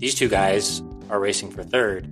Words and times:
these 0.00 0.14
two 0.14 0.28
guys 0.28 0.82
are 1.10 1.20
racing 1.20 1.50
for 1.50 1.62
third. 1.62 2.08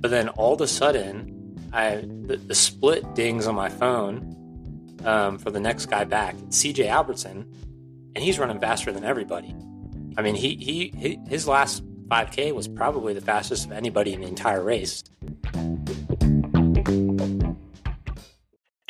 But 0.00 0.10
then 0.10 0.28
all 0.30 0.54
of 0.54 0.60
a 0.60 0.66
sudden, 0.66 1.56
I 1.72 1.96
the, 1.96 2.36
the 2.36 2.54
split 2.54 3.14
dings 3.14 3.46
on 3.46 3.54
my 3.54 3.68
phone 3.68 4.34
um, 5.04 5.38
for 5.38 5.50
the 5.50 5.60
next 5.60 5.86
guy 5.86 6.04
back, 6.04 6.34
CJ 6.36 6.88
Albertson, 6.88 7.50
and 8.14 8.24
he's 8.24 8.38
running 8.38 8.60
faster 8.60 8.92
than 8.92 9.04
everybody. 9.04 9.54
I 10.16 10.22
mean, 10.22 10.34
he, 10.34 10.56
he 10.56 11.20
his 11.28 11.46
last 11.46 11.84
5K 12.08 12.52
was 12.52 12.66
probably 12.66 13.14
the 13.14 13.20
fastest 13.20 13.66
of 13.66 13.72
anybody 13.72 14.14
in 14.14 14.20
the 14.20 14.26
entire 14.26 14.62
race. 14.62 15.04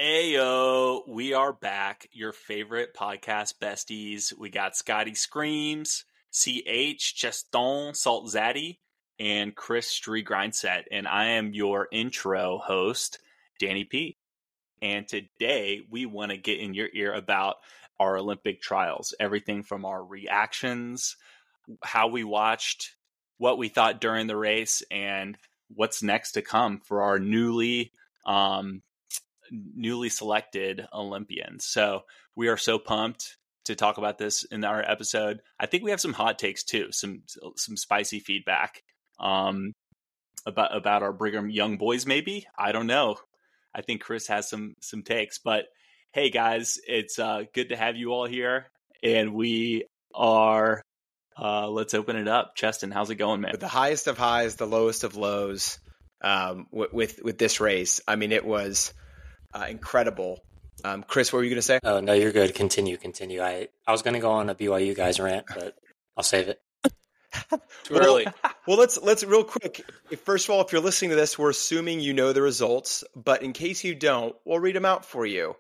Ayo, 0.01 1.07
we 1.07 1.35
are 1.35 1.53
back. 1.53 2.09
Your 2.13 2.33
favorite 2.33 2.95
podcast 2.95 3.55
besties. 3.61 4.33
We 4.39 4.49
got 4.49 4.77
Scotty 4.77 5.15
Screams, 5.15 6.05
CH, 6.33 7.15
Cheston, 7.15 7.95
Salt 7.95 8.27
Zaddy, 8.33 8.79
and 9.19 9.55
Chris 9.55 9.89
Stree 9.89 10.25
Grindset. 10.25 10.85
And 10.91 11.09
I 11.09 11.31
am 11.31 11.53
your 11.53 11.89
intro 11.91 12.59
host, 12.59 13.19
Danny 13.59 13.85
P. 13.85 14.17
And 14.81 15.09
today 15.09 15.81
we 15.91 16.07
want 16.07 16.31
to 16.31 16.37
get 16.37 16.61
in 16.61 16.75
your 16.75 16.89
ear 16.93 17.13
about 17.13 17.57
our 17.99 18.17
Olympic 18.17 18.61
trials, 18.61 19.15
everything 19.19 19.65
from 19.65 19.85
our 19.85 20.05
reactions, 20.05 21.17
how 21.83 22.09
we 22.09 22.23
watched, 22.23 22.95
what 23.39 23.59
we 23.59 23.69
thought 23.69 24.01
during 24.01 24.27
the 24.29 24.37
race, 24.37 24.83
and 24.91 25.37
what's 25.75 26.03
next 26.03 26.33
to 26.33 26.43
come 26.43 26.81
for 26.81 27.03
our 27.03 27.19
newly 27.19 27.93
um, 28.25 28.83
newly 29.51 30.11
selected 30.11 30.87
Olympians. 30.93 31.65
So 31.65 32.03
we 32.37 32.49
are 32.49 32.57
so 32.57 32.79
pumped 32.79 33.38
to 33.69 33.77
talk 33.77 33.99
about 33.99 34.19
this 34.19 34.45
in 34.45 34.65
our 34.65 34.83
episode. 34.83 35.41
I 35.59 35.67
think 35.67 35.85
we 35.85 35.91
have 35.91 36.01
some 36.01 36.13
hot 36.13 36.39
takes 36.39 36.65
too, 36.65 36.89
some 36.91 37.23
some 37.57 37.77
spicy 37.77 38.21
feedback 38.21 38.83
um, 39.21 39.73
about 40.47 40.77
about 40.77 41.03
our 41.03 41.13
Brigham 41.13 41.49
Young 41.49 41.79
boys. 41.79 42.07
Maybe 42.07 42.47
I 42.59 42.73
don't 42.73 42.87
know. 42.87 43.17
I 43.75 43.83
think 43.83 44.01
Chris 44.03 44.27
has 44.27 44.49
some 44.49 44.75
some 44.81 45.03
takes, 45.03 45.39
but 45.39 45.67
hey 46.13 46.31
guys, 46.31 46.79
it's 46.87 47.19
uh, 47.19 47.45
good 47.55 47.69
to 47.69 47.77
have 47.77 47.97
you 47.97 48.13
all 48.13 48.27
here, 48.27 48.67
and 49.03 49.35
we 49.35 49.85
are. 50.15 50.83
Uh, 51.41 51.69
let's 51.69 51.95
open 51.95 52.17
it 52.17 52.27
up, 52.27 52.57
Cheston. 52.57 52.91
How's 52.91 53.11
it 53.11 53.15
going, 53.15 53.41
man? 53.41 53.53
The 53.61 53.69
highest 53.69 54.09
of 54.09 54.19
highs, 54.19 54.57
the 54.57 54.67
lowest 54.67 55.05
of 55.05 55.15
lows, 55.15 55.79
um, 56.21 56.67
with, 56.73 56.93
with 56.93 57.21
with 57.23 57.39
this 57.39 57.61
race. 57.61 58.01
I 58.09 58.17
mean, 58.17 58.33
it 58.33 58.45
was 58.45 58.93
uh, 59.55 59.67
incredible. 59.69 60.41
Um, 60.85 61.05
Chris, 61.07 61.33
what 61.33 61.39
were 61.39 61.45
you 61.45 61.51
going 61.51 61.59
to 61.59 61.63
say? 61.63 61.81
Oh 61.83 62.01
no, 62.01 62.13
you're 62.13 62.33
good. 62.33 62.55
Continue, 62.55 62.97
continue. 62.97 63.43
I 63.43 63.69
I 63.87 63.93
was 63.93 64.03
going 64.03 64.15
to 64.15 64.21
go 64.21 64.31
on 64.31 64.49
a 64.49 64.55
BYU 64.55 64.95
guys 64.95 65.19
rant, 65.21 65.47
but 65.55 65.77
I'll 66.17 66.25
save 66.25 66.49
it. 66.49 66.61
Too 67.85 67.95
early. 67.95 68.27
Well, 68.67 68.79
let's 68.79 68.99
let's 69.01 69.25
real 69.25 69.45
quick. 69.45 69.85
First 70.25 70.49
of 70.49 70.55
all, 70.55 70.61
if 70.61 70.73
you're 70.73 70.81
listening 70.81 71.11
to 71.11 71.17
this, 71.17 71.39
we're 71.39 71.51
assuming 71.51 72.01
you 72.01 72.13
know 72.13 72.33
the 72.33 72.43
results, 72.43 73.05
but 73.15 73.43
in 73.43 73.53
case 73.53 73.85
you 73.85 73.95
don't, 73.95 74.35
we'll 74.45 74.61
read 74.61 74.77
them 74.77 74.85
out 74.85 75.05
for 75.05 75.27
you. 75.27 75.55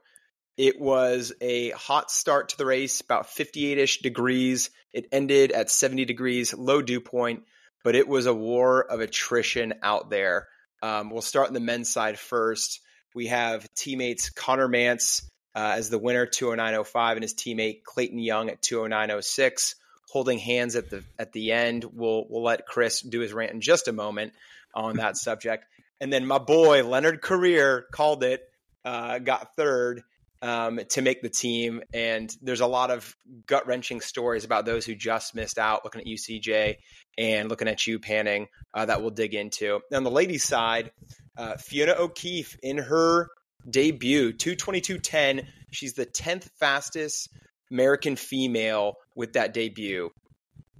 It 0.56 0.80
was 0.80 1.32
a 1.40 1.70
hot 1.70 2.10
start 2.10 2.48
to 2.48 2.58
the 2.58 2.66
race, 2.66 3.00
about 3.00 3.28
58ish 3.28 4.02
degrees. 4.02 4.70
It 4.92 5.06
ended 5.12 5.52
at 5.52 5.70
70 5.70 6.04
degrees, 6.04 6.52
low 6.52 6.82
dew 6.82 7.00
point, 7.00 7.44
but 7.84 7.94
it 7.94 8.08
was 8.08 8.26
a 8.26 8.34
war 8.34 8.82
of 8.82 9.00
attrition 9.00 9.74
out 9.82 10.10
there. 10.10 10.48
Um, 10.82 11.10
we'll 11.10 11.22
start 11.22 11.48
on 11.48 11.54
the 11.54 11.60
men's 11.60 11.90
side 11.90 12.18
first. 12.18 12.80
We 13.14 13.26
have 13.28 13.66
teammates 13.74 14.30
Connor 14.30 14.68
Mantz 14.68 15.22
uh, 15.54 15.74
as 15.76 15.90
the 15.90 15.98
winner, 15.98 16.26
209.05, 16.26 17.12
and 17.12 17.22
his 17.22 17.34
teammate 17.34 17.82
Clayton 17.82 18.18
Young 18.18 18.48
at 18.48 18.62
209.06, 18.62 19.74
holding 20.08 20.38
hands 20.38 20.76
at 20.76 20.90
the 20.90 21.02
at 21.18 21.32
the 21.32 21.52
end. 21.52 21.84
We'll 21.84 22.26
we'll 22.28 22.42
let 22.42 22.66
Chris 22.66 23.00
do 23.00 23.20
his 23.20 23.32
rant 23.32 23.52
in 23.52 23.60
just 23.60 23.88
a 23.88 23.92
moment 23.92 24.32
on 24.74 24.96
that 24.96 25.16
subject. 25.18 25.64
And 26.00 26.12
then 26.12 26.26
my 26.26 26.38
boy 26.38 26.84
Leonard 26.84 27.20
Korir 27.20 27.82
called 27.90 28.22
it, 28.22 28.48
uh, 28.84 29.18
got 29.18 29.56
third 29.56 30.02
um, 30.42 30.80
to 30.90 31.02
make 31.02 31.22
the 31.22 31.28
team. 31.28 31.82
And 31.92 32.34
there's 32.42 32.60
a 32.60 32.66
lot 32.66 32.90
of 32.90 33.14
gut 33.46 33.66
wrenching 33.66 34.00
stories 34.00 34.44
about 34.44 34.64
those 34.64 34.84
who 34.84 34.94
just 34.94 35.34
missed 35.34 35.58
out, 35.58 35.84
looking 35.84 36.00
at 36.00 36.06
UCJ 36.06 36.76
and 37.16 37.48
looking 37.48 37.68
at 37.68 37.86
you, 37.86 37.98
Panning, 37.98 38.46
uh, 38.74 38.86
that 38.86 39.00
we'll 39.00 39.10
dig 39.10 39.34
into. 39.34 39.80
On 39.92 40.04
the 40.04 40.10
ladies' 40.10 40.44
side, 40.44 40.92
uh, 41.36 41.56
Fiona 41.56 41.94
O'Keeffe 41.98 42.56
in 42.62 42.78
her 42.78 43.28
debut, 43.68 44.32
222.10. 44.32 45.46
She's 45.70 45.94
the 45.94 46.06
10th 46.06 46.48
fastest 46.58 47.28
American 47.70 48.16
female 48.16 48.94
with 49.14 49.34
that 49.34 49.52
debut 49.52 50.10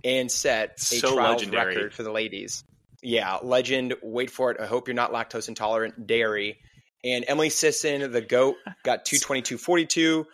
and 0.05 0.31
set 0.31 0.79
a 0.79 0.81
So 0.81 1.15
trials 1.15 1.41
legendary. 1.41 1.75
record 1.77 1.95
for 1.95 2.03
the 2.03 2.13
ladies. 2.13 2.65
Yeah, 3.03 3.39
legend. 3.43 3.95
Wait 4.03 4.31
for 4.31 4.51
it. 4.51 4.61
I 4.61 4.67
hope 4.67 4.89
you're 4.89 4.95
not 4.95 5.13
lactose 5.13 5.49
intolerant. 5.49 6.07
Dairy. 6.07 6.59
And 7.05 7.25
Emily 7.29 7.51
Sisson, 7.51 8.11
the 8.11 8.21
GOAT, 8.21 8.57
got 8.85 9.05
222.42. 9.07 10.25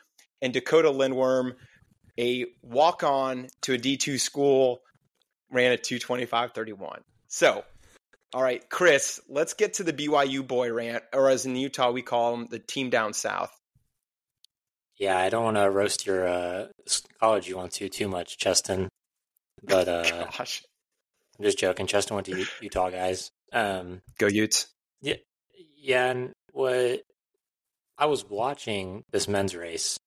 And 0.43 0.53
Dakota 0.53 0.89
Lindwurm, 0.89 1.55
a 2.19 2.47
walk 2.63 3.03
on 3.03 3.49
to 3.63 3.75
a 3.75 3.79
D2 3.79 4.21
school, 4.21 4.81
ran 5.51 5.73
at 5.73 5.85
225.31. 5.85 6.99
So, 7.29 7.65
all 8.35 8.43
right, 8.43 8.69
Chris, 8.69 9.21
let's 9.29 9.55
get 9.55 9.75
to 9.75 9.85
the 9.85 9.93
BYU 9.93 10.47
boy 10.47 10.73
rant, 10.73 11.05
or 11.13 11.31
as 11.31 11.47
in 11.47 11.57
Utah, 11.57 11.91
we 11.93 12.03
call 12.03 12.37
them 12.37 12.47
the 12.51 12.59
team 12.59 12.91
down 12.91 13.13
south. 13.13 13.53
Yeah, 14.99 15.19
I 15.19 15.29
don't 15.29 15.45
want 15.45 15.57
to 15.57 15.71
roast 15.71 16.07
your 16.07 16.27
uh, 16.27 16.67
college 17.21 17.49
you 17.49 17.57
went 17.57 17.73
to 17.73 17.89
too 17.89 18.09
much, 18.09 18.39
Cheston. 18.39 18.89
But 19.63 19.89
uh, 19.89 20.27
Gosh. 20.37 20.63
I'm 21.39 21.45
just 21.45 21.59
joking. 21.59 21.87
Cheston 21.87 22.15
went 22.15 22.27
to 22.27 22.39
U- 22.39 22.47
Utah, 22.61 22.91
guys. 22.91 23.31
Um, 23.53 24.03
Go 24.19 24.27
Utes. 24.27 24.69
Yeah, 25.01 25.17
yeah, 25.81 26.11
and 26.11 26.33
what 26.55 27.03
I 27.99 28.07
was 28.07 28.25
watching 28.25 29.05
this 29.11 29.29
men's 29.29 29.55
race, 29.55 29.99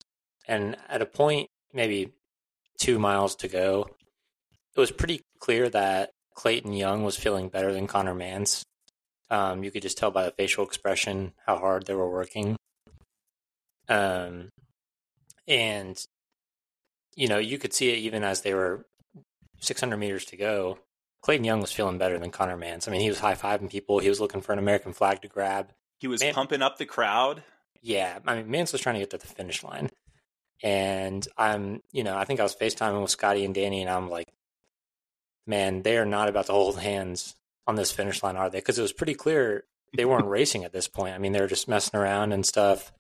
and 0.48 0.78
at 0.90 1.02
a 1.02 1.06
point, 1.06 1.50
maybe 1.74 2.14
two 2.80 3.00
miles 3.00 3.36
to 3.38 3.48
go, 3.48 3.90
it 4.76 4.80
was 4.80 4.92
pretty 4.92 5.22
clear 5.40 5.70
that 5.70 6.12
Clayton 6.36 6.74
Young 6.74 7.04
was 7.04 7.18
feeling 7.18 7.50
better 7.50 7.74
than 7.74 7.88
Connor 7.88 8.16
Mantz. 8.16 8.64
Um, 9.30 9.64
you 9.64 9.72
could 9.72 9.82
just 9.82 9.98
tell 9.98 10.12
by 10.12 10.24
the 10.24 10.32
facial 10.32 10.64
expression 10.64 11.34
how 11.46 11.58
hard 11.58 11.86
they 11.86 11.94
were 11.94 12.10
working. 12.10 12.56
Um, 13.90 14.50
and 15.48 16.02
you 17.16 17.28
know, 17.28 17.40
you 17.40 17.58
could 17.58 17.74
see 17.74 17.90
it 17.90 17.98
even 17.98 18.24
as 18.24 18.42
they 18.42 18.54
were 18.54 18.86
600 19.60 19.98
meters 19.98 20.26
to 20.26 20.38
go. 20.38 20.78
Clayton 21.22 21.46
Young 21.46 21.62
was 21.62 21.72
feeling 21.74 21.98
better 21.98 22.20
than 22.20 22.32
Connor 22.32 22.58
Mantz. 22.58 22.88
I 22.88 22.92
mean, 22.92 23.02
he 23.02 23.10
was 23.10 23.20
high 23.20 23.34
fiving 23.34 23.70
people. 23.70 24.00
He 24.00 24.08
was 24.08 24.22
looking 24.22 24.42
for 24.42 24.54
an 24.54 24.60
American 24.60 24.94
flag 24.94 25.22
to 25.24 25.28
grab. 25.28 25.74
He 26.00 26.08
was 26.08 26.22
Man- 26.22 26.34
pumping 26.34 26.62
up 26.62 26.78
the 26.78 26.86
crowd. 26.86 27.44
Yeah, 27.82 28.20
I 28.26 28.42
mean, 28.42 28.48
Mantz 28.48 28.72
was 28.72 28.82
trying 28.82 28.96
to 28.96 29.00
get 29.00 29.12
to 29.12 29.18
the 29.18 29.28
finish 29.28 29.64
line, 29.64 29.90
and 30.64 31.26
I'm, 31.38 31.82
you 31.92 32.04
know, 32.04 32.18
I 32.18 32.26
think 32.26 32.40
I 32.40 32.44
was 32.44 32.56
FaceTiming 32.56 33.02
with 33.02 33.12
Scotty 33.12 33.46
and 33.46 33.54
Danny, 33.54 33.82
and 33.82 33.90
I'm 33.90 34.10
like, 34.10 34.28
man, 35.46 35.84
they 35.84 35.98
are 35.98 36.06
not 36.06 36.28
about 36.28 36.48
to 36.48 36.52
hold 36.54 36.80
hands 36.80 37.36
on 37.68 37.76
this 37.76 37.92
finish 37.92 38.24
line, 38.24 38.36
are 38.36 38.50
they? 38.50 38.58
Because 38.60 38.80
it 38.80 38.82
was 38.82 38.94
pretty 38.94 39.14
clear 39.14 39.64
they 39.96 40.06
weren't 40.06 40.26
racing 40.26 40.64
at 40.64 40.74
this 40.74 40.88
point. 40.88 41.14
I 41.14 41.18
mean, 41.20 41.32
they 41.32 41.40
were 41.40 41.48
just 41.48 41.68
messing 41.68 42.00
around 42.00 42.32
and 42.34 42.46
stuff, 42.46 42.92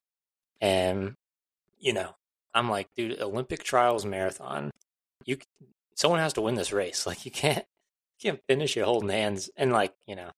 and 0.61 1.15
you 1.79 1.93
know, 1.93 2.15
I'm 2.53 2.69
like, 2.69 2.87
dude, 2.95 3.19
Olympic 3.19 3.63
trials 3.63 4.05
marathon, 4.05 4.71
you, 5.25 5.37
someone 5.95 6.19
has 6.19 6.33
to 6.33 6.41
win 6.41 6.55
this 6.55 6.71
race. 6.71 7.05
Like, 7.07 7.25
you 7.25 7.31
can't, 7.31 7.65
you 8.19 8.31
can't 8.31 8.41
finish 8.47 8.77
it 8.77 8.85
holding 8.85 9.09
hands, 9.09 9.49
and 9.57 9.71
like, 9.73 9.93
you 10.05 10.15
know. 10.15 10.29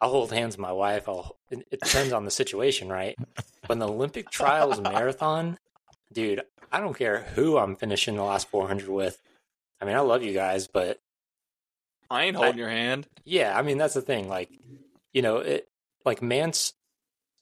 I'll 0.00 0.10
hold 0.10 0.32
hands 0.32 0.56
with 0.56 0.62
my 0.62 0.72
wife. 0.72 1.08
I'll. 1.08 1.36
It, 1.50 1.66
it 1.70 1.80
depends 1.80 2.12
on 2.12 2.24
the 2.24 2.30
situation, 2.30 2.88
right? 2.88 3.16
When 3.66 3.78
the 3.78 3.88
Olympic 3.88 4.30
trials 4.30 4.80
marathon, 4.80 5.58
dude, 6.12 6.42
I 6.72 6.80
don't 6.80 6.96
care 6.96 7.26
who 7.34 7.58
I'm 7.58 7.76
finishing 7.76 8.16
the 8.16 8.22
last 8.24 8.48
400 8.48 8.88
with. 8.88 9.20
I 9.80 9.84
mean, 9.84 9.96
I 9.96 10.00
love 10.00 10.22
you 10.22 10.32
guys, 10.32 10.66
but 10.68 11.00
I 12.10 12.24
ain't 12.24 12.36
holding 12.36 12.58
your 12.58 12.68
hand. 12.68 13.06
yeah, 13.24 13.56
I 13.56 13.62
mean 13.62 13.78
that's 13.78 13.94
the 13.94 14.02
thing. 14.02 14.28
Like, 14.28 14.50
you 15.12 15.22
know, 15.22 15.38
it 15.38 15.68
like 16.04 16.20
Mantz 16.20 16.72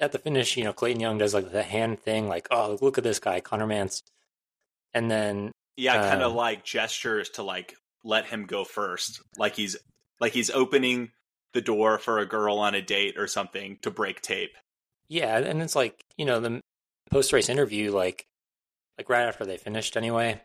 at 0.01 0.13
the 0.13 0.19
finish. 0.19 0.57
You 0.57 0.65
know, 0.65 0.73
Clayton 0.73 1.01
Young 1.01 1.19
does 1.19 1.35
like 1.35 1.51
the 1.53 1.63
hand 1.63 2.01
thing, 2.01 2.29
like, 2.29 2.49
oh, 2.51 2.79
look 2.81 2.99
at 2.99 3.05
this 3.05 3.19
guy, 3.19 3.41
Connor 3.41 3.67
Mantz, 3.67 4.03
and 4.95 5.11
then 5.11 5.53
Yeah, 5.77 6.09
kind 6.11 6.23
of 6.23 6.33
Um, 6.33 6.37
like 6.37 6.65
gestures 6.65 7.31
to 7.31 7.43
like 7.43 7.75
let 8.05 8.27
him 8.27 8.47
go 8.47 8.65
first, 8.65 9.21
like 9.37 9.55
he's 9.57 9.77
like 10.21 10.33
he's 10.33 10.51
opening 10.51 11.11
the 11.59 11.63
door 11.63 11.99
for 11.99 12.21
a 12.21 12.27
girl 12.27 12.61
on 12.61 12.77
a 12.77 12.81
date 12.81 13.19
or 13.19 13.27
something 13.27 13.79
to 13.83 13.91
break 13.91 14.21
tape. 14.21 14.57
Yeah, 15.09 15.39
and 15.39 15.61
it's 15.61 15.75
like 15.75 16.05
you 16.17 16.25
know 16.25 16.39
the 16.39 16.61
post 17.11 17.33
race 17.33 17.49
interview, 17.49 17.91
like 17.91 18.27
like 18.97 19.09
right 19.09 19.27
after 19.27 19.45
they 19.45 19.57
finished 19.57 19.97
anyway. 19.97 20.41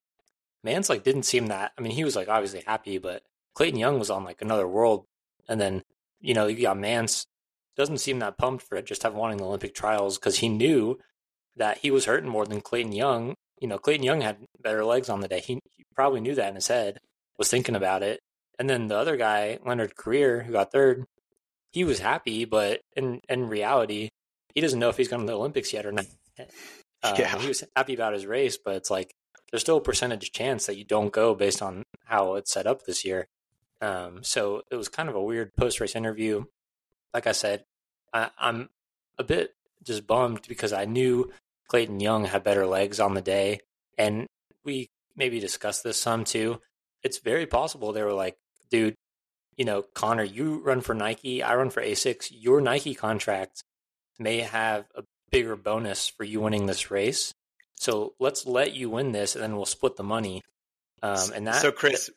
Mantz 0.65 0.89
like 0.89 1.03
didn't 1.03 1.23
seem 1.23 1.47
that. 1.47 1.71
I 1.77 1.81
mean, 1.81 1.91
he 1.91 2.03
was 2.03 2.15
like 2.15 2.29
obviously 2.29 2.63
happy, 2.65 2.97
but 2.97 3.21
Clayton 3.53 3.79
Young 3.79 3.99
was 3.99 4.09
on 4.09 4.23
like 4.23 4.41
another 4.41 4.67
world. 4.67 5.05
And 5.47 5.61
then 5.61 5.83
you 6.19 6.33
know 6.33 6.47
you 6.47 6.63
got 6.63 6.77
Mantz 6.77 7.27
doesn't 7.75 7.99
seem 7.99 8.17
that 8.19 8.37
pumped 8.37 8.63
for 8.63 8.75
it, 8.75 8.87
just 8.87 9.03
have 9.03 9.13
wanting 9.13 9.37
the 9.37 9.45
Olympic 9.45 9.75
trials 9.75 10.17
because 10.17 10.39
he 10.39 10.49
knew 10.49 10.97
that 11.55 11.77
he 11.79 11.91
was 11.91 12.05
hurting 12.05 12.29
more 12.29 12.47
than 12.47 12.61
Clayton 12.61 12.93
Young. 12.93 13.35
You 13.59 13.67
know, 13.67 13.77
Clayton 13.77 14.03
Young 14.03 14.21
had 14.21 14.37
better 14.61 14.83
legs 14.83 15.09
on 15.09 15.21
the 15.21 15.27
day. 15.27 15.41
He, 15.41 15.59
he 15.75 15.83
probably 15.95 16.21
knew 16.21 16.33
that 16.35 16.49
in 16.49 16.55
his 16.55 16.67
head, 16.67 16.99
was 17.37 17.49
thinking 17.49 17.75
about 17.75 18.01
it, 18.01 18.19
And 18.59 18.69
then 18.69 18.87
the 18.87 18.97
other 18.97 19.17
guy, 19.17 19.59
Leonard 19.65 19.95
Korir, 19.95 20.45
who 20.45 20.53
got 20.53 20.71
third, 20.71 21.05
he 21.71 21.83
was 21.83 21.99
happy, 21.99 22.45
but 22.45 22.81
in 22.95 23.21
in 23.27 23.49
reality, 23.49 24.09
he 24.53 24.61
doesn't 24.61 24.79
know 24.79 24.89
if 24.89 24.97
he's 24.97 25.07
going 25.07 25.21
to 25.21 25.27
the 25.27 25.37
Olympics 25.37 25.73
yet 25.73 25.85
or 25.85 25.91
not. 25.91 26.05
Uh, 26.39 26.45
Yeah. 27.17 27.37
He 27.37 27.49
was 27.49 27.65
happy 27.75 27.93
about 27.95 28.13
his 28.13 28.25
race, 28.25 28.57
but 28.57 28.75
it's 28.75 28.89
like 28.89 29.13
there's 29.51 29.61
still 29.61 29.77
a 29.77 29.81
percentage 29.81 30.31
chance 30.31 30.67
that 30.67 30.77
you 30.77 30.85
don't 30.85 31.11
go 31.11 31.35
based 31.35 31.61
on 31.61 31.83
how 32.05 32.35
it's 32.35 32.53
set 32.53 32.65
up 32.65 32.85
this 32.85 33.03
year. 33.03 33.27
Um, 33.81 34.23
so 34.23 34.61
it 34.71 34.75
was 34.75 34.87
kind 34.87 35.09
of 35.09 35.15
a 35.15 35.21
weird 35.21 35.53
post 35.55 35.81
race 35.81 35.95
interview. 35.95 36.45
Like 37.13 37.27
I 37.27 37.33
said, 37.33 37.65
I, 38.13 38.29
I'm 38.39 38.69
a 39.17 39.23
bit 39.23 39.53
just 39.83 40.07
bummed 40.07 40.47
because 40.47 40.71
I 40.71 40.85
knew 40.85 41.29
Clayton 41.67 41.99
Young 41.99 42.25
had 42.25 42.43
better 42.43 42.65
legs 42.65 42.99
on 42.99 43.15
the 43.15 43.21
day, 43.21 43.59
and 43.97 44.27
we 44.63 44.89
maybe 45.15 45.39
discussed 45.39 45.83
this 45.83 45.99
some 45.99 46.23
too. 46.23 46.61
It's 47.03 47.17
very 47.19 47.45
possible 47.45 47.91
they 47.91 48.03
were 48.03 48.13
like, 48.13 48.37
dude, 48.73 48.95
you 49.55 49.65
know, 49.65 49.83
Connor, 49.93 50.23
you 50.23 50.59
run 50.63 50.81
for 50.81 50.95
Nike, 50.95 51.43
I 51.43 51.55
run 51.55 51.69
for 51.69 51.81
Asics. 51.81 52.29
Your 52.31 52.59
Nike 52.59 52.95
contract 52.95 53.63
may 54.17 54.39
have 54.39 54.85
a 54.95 55.03
bigger 55.31 55.55
bonus 55.55 56.07
for 56.07 56.23
you 56.23 56.41
winning 56.41 56.65
this 56.65 56.89
race. 56.89 57.33
So 57.75 58.15
let's 58.19 58.47
let 58.47 58.73
you 58.73 58.89
win 58.89 59.11
this, 59.11 59.35
and 59.35 59.43
then 59.43 59.55
we'll 59.55 59.65
split 59.65 59.95
the 59.95 60.03
money. 60.03 60.41
Um, 61.03 61.33
and 61.35 61.47
that 61.47 61.61
so 61.61 61.71
Chris, 61.71 62.09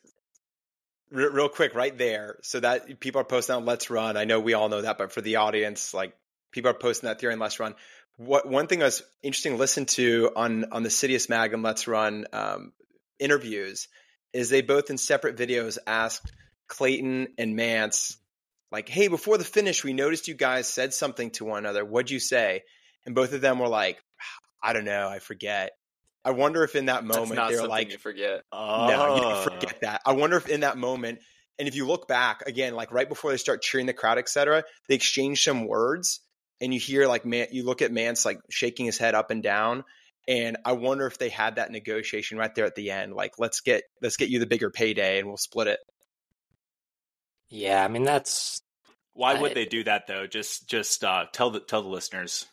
re- 1.11 1.29
real 1.29 1.51
quick, 1.51 1.75
right 1.75 1.97
there. 1.97 2.39
So 2.43 2.61
that 2.61 3.01
people 3.01 3.21
are 3.21 3.25
posting 3.25 3.57
on 3.57 3.67
Let's 3.67 3.91
Run. 3.91 4.17
I 4.17 4.25
know 4.25 4.41
we 4.41 4.55
all 4.55 4.71
know 4.71 4.81
that, 4.81 4.97
but 4.97 5.13
for 5.13 5.21
the 5.21 5.37
audience, 5.37 5.93
like 5.93 6.17
people 6.53 6.71
are 6.71 6.75
posting 6.75 7.09
that 7.09 7.21
theory 7.21 7.35
on 7.35 7.39
Let's 7.39 7.61
Run. 7.61 7.75
What 8.17 8.49
one 8.49 8.67
thing 8.67 8.79
was 8.79 9.03
interesting 9.23 9.53
to 9.53 9.59
listen 9.59 9.85
to 9.87 10.31
on 10.35 10.73
on 10.73 10.83
the 10.85 10.89
Citius 10.89 11.29
Mag 11.29 11.53
and 11.53 11.63
Let's 11.63 11.87
Run 11.87 12.27
um, 12.33 12.73
interviews 13.19 13.89
is 14.33 14.49
they 14.49 14.63
both 14.63 14.91
in 14.91 14.99
separate 14.99 15.37
videos 15.37 15.79
asked 15.87 16.33
Clayton 16.69 17.29
and 17.39 17.59
Mantz 17.59 18.17
like, 18.73 18.89
"Hey, 18.89 19.09
before 19.09 19.39
the 19.39 19.45
finish, 19.45 19.85
we 19.85 19.93
noticed 19.93 20.29
you 20.29 20.35
guys 20.35 20.69
said 20.69 20.93
something 20.93 21.31
to 21.33 21.45
one 21.45 21.59
another. 21.59 21.85
What'd 21.85 22.11
you 22.11 22.21
say?" 22.21 22.63
And 23.05 23.15
both 23.15 23.33
of 23.33 23.41
them 23.41 23.59
were 23.59 23.69
like, 23.69 24.03
"I 24.63 24.73
don't 24.73 24.85
know, 24.85 25.09
I 25.09 25.19
forget." 25.21 25.73
I 26.25 26.31
wonder 26.31 26.65
if 26.65 26.75
in 26.75 26.87
that 26.87 27.05
moment 27.05 27.37
not 27.37 27.49
they 27.51 27.55
were 27.55 27.59
something 27.61 27.71
like, 27.71 27.93
you 27.93 27.99
forget. 27.99 28.43
no, 28.53 29.17
you 29.17 29.23
Oh. 29.25 29.45
forget 29.45 29.81
that. 29.83 30.01
I 30.05 30.13
wonder 30.13 30.37
if 30.37 30.49
in 30.49 30.61
that 30.61 30.77
moment, 30.77 31.21
and 31.57 31.69
if 31.69 31.77
you 31.77 31.87
look 31.87 32.09
back 32.09 32.43
again, 32.47 32.75
like 32.75 32.91
right 32.91 33.09
before 33.09 33.31
they 33.31 33.37
start 33.37 33.63
cheering 33.63 33.87
the 33.87 33.93
crowd, 33.95 34.19
etc., 34.19 34.65
they 34.89 34.97
exchange 34.97 35.45
some 35.45 35.69
words, 35.69 36.21
and 36.61 36.75
you 36.75 36.81
hear 36.81 37.07
like 37.07 37.25
man, 37.25 37.47
you 37.53 37.63
look 37.63 37.81
at 37.81 37.93
Mantz 37.93 38.25
like 38.25 38.41
shaking 38.51 38.87
his 38.87 38.99
head 38.99 39.15
up 39.15 39.31
and 39.31 39.41
down, 39.41 39.85
and 40.27 40.57
I 40.65 40.73
wonder 40.73 41.07
if 41.07 41.17
they 41.17 41.29
had 41.29 41.57
that 41.57 41.71
negotiation 41.71 42.39
right 42.39 42.53
there 42.57 42.65
at 42.67 42.75
the 42.75 42.91
end, 42.91 43.15
like 43.15 43.39
let's 43.39 43.61
get 43.61 43.85
let's 44.03 44.17
get 44.17 44.29
you 44.29 44.41
the 44.41 44.47
bigger 44.47 44.71
payday, 44.71 45.21
and 45.21 45.29
we'll 45.29 45.37
split 45.37 45.69
it. 45.69 45.79
Yeah, 47.49 47.85
I 47.85 47.89
mean 47.89 48.05
that's 48.05 48.61
Why 49.13 49.35
I- 49.35 49.41
would 49.41 49.55
they 49.55 49.67
do 49.67 49.85
that 49.85 50.07
though? 50.07 50.27
Just 50.27 50.69
just 50.69 51.05
uh, 51.05 51.27
tell 51.33 51.51
the 51.51 51.61
tell 51.61 51.83
the 51.83 51.89
listeners 51.89 52.47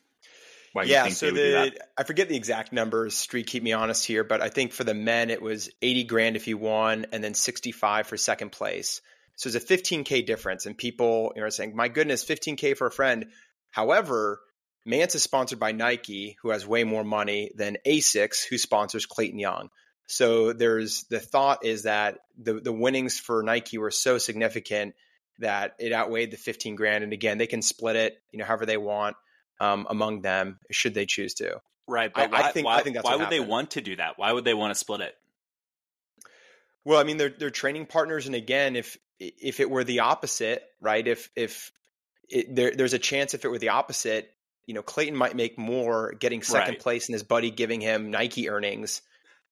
why 0.74 0.84
yeah, 0.84 1.00
you 1.00 1.04
think 1.06 1.16
so 1.16 1.26
they 1.28 1.32
would 1.32 1.38
do 1.38 1.52
the 1.52 1.70
that. 1.78 1.90
I 1.98 2.04
forget 2.04 2.30
the 2.30 2.36
exact 2.36 2.74
numbers. 2.74 3.16
Street, 3.16 3.48
keep 3.48 3.62
me 3.64 3.74
honest 3.74 4.06
here, 4.06 4.24
but 4.24 4.42
I 4.42 4.50
think 4.50 4.72
for 4.74 4.84
the 4.84 4.94
men 4.96 5.30
it 5.30 5.42
was 5.42 5.70
eighty 5.82 6.04
grand 6.04 6.36
if 6.36 6.48
you 6.48 6.58
won, 6.58 7.06
and 7.12 7.24
then 7.24 7.34
sixty 7.34 7.72
five 7.72 8.08
for 8.08 8.18
second 8.18 8.52
place. 8.52 9.02
So 9.36 9.48
it's 9.48 9.56
a 9.56 9.60
fifteen 9.60 10.04
k 10.04 10.22
difference, 10.22 10.66
and 10.66 10.78
people 10.78 11.32
you 11.36 11.42
know, 11.42 11.48
are 11.48 11.52
saying, 11.52 11.76
"My 11.76 11.88
goodness, 11.88 12.24
fifteen 12.24 12.56
k 12.56 12.74
for 12.74 12.88
a 12.88 12.92
friend." 12.92 13.28
However, 13.72 14.40
Mantz 14.88 15.16
is 15.16 15.24
sponsored 15.24 15.60
by 15.60 15.72
Nike, 15.72 16.38
who 16.42 16.50
has 16.52 16.68
way 16.68 16.84
more 16.84 17.04
money 17.04 17.52
than 17.56 17.78
Asics, 17.88 18.46
who 18.48 18.58
sponsors 18.58 19.06
Clayton 19.08 19.40
Young. 19.40 19.70
So 20.08 20.54
there's 20.54 21.04
the 21.06 21.20
thought 21.20 21.66
is 21.66 21.84
that 21.84 22.20
the 22.38 22.56
the 22.56 22.74
winnings 22.74 23.20
for 23.20 23.42
Nike 23.44 23.78
were 23.78 23.92
so 23.92 24.18
significant 24.18 24.96
that 25.40 25.76
it 25.80 25.94
outweighed 25.94 26.32
the 26.32 26.38
15 26.38 26.76
grand. 26.76 27.04
And 27.04 27.14
again, 27.14 27.38
they 27.38 27.48
can 27.48 27.62
split 27.62 27.96
it, 27.96 28.22
you 28.32 28.40
know, 28.40 28.46
however 28.46 28.66
they 28.66 28.78
want 28.78 29.16
um, 29.60 29.88
among 29.90 30.22
them, 30.22 30.60
should 30.72 30.94
they 30.94 31.06
choose 31.06 31.34
to. 31.36 31.60
Right, 31.88 32.14
but 32.14 32.34
I 32.34 32.42
why, 32.42 32.52
think- 32.52 32.66
why, 32.66 32.78
I 32.78 32.82
think 32.82 32.96
that's 32.96 33.06
why 33.06 33.16
would 33.16 33.30
they 33.30 33.40
want 33.40 33.72
to 33.72 33.82
do 33.82 33.96
that? 33.96 34.18
Why 34.18 34.32
would 34.32 34.46
they 34.46 34.54
want 34.54 34.72
to 34.72 34.76
split 34.80 35.02
it? 35.02 35.16
Well, 36.86 37.00
I 37.00 37.04
mean, 37.04 37.18
they're 37.18 37.30
they're 37.30 37.50
training 37.50 37.86
partners, 37.86 38.26
and 38.26 38.36
again, 38.36 38.76
if 38.76 38.98
if 39.20 39.60
it 39.60 39.70
were 39.70 39.84
the 39.84 40.02
opposite, 40.02 40.64
right? 40.82 41.06
If 41.06 41.30
if 41.36 41.72
it, 42.30 42.54
there, 42.56 42.72
there's 42.72 42.94
a 42.94 43.00
chance 43.00 43.34
if 43.34 43.46
it 43.46 43.50
were 43.50 43.60
the 43.60 43.70
opposite, 43.70 44.30
you 44.66 44.74
know, 44.74 44.82
Clayton 44.82 45.16
might 45.16 45.36
make 45.36 45.58
more 45.58 46.14
getting 46.14 46.42
second 46.42 46.74
Right. 46.74 46.80
place 46.80 47.08
and 47.08 47.14
his 47.14 47.24
buddy 47.24 47.52
giving 47.52 47.80
him 47.82 48.12
Nike 48.12 48.50
earnings 48.50 49.02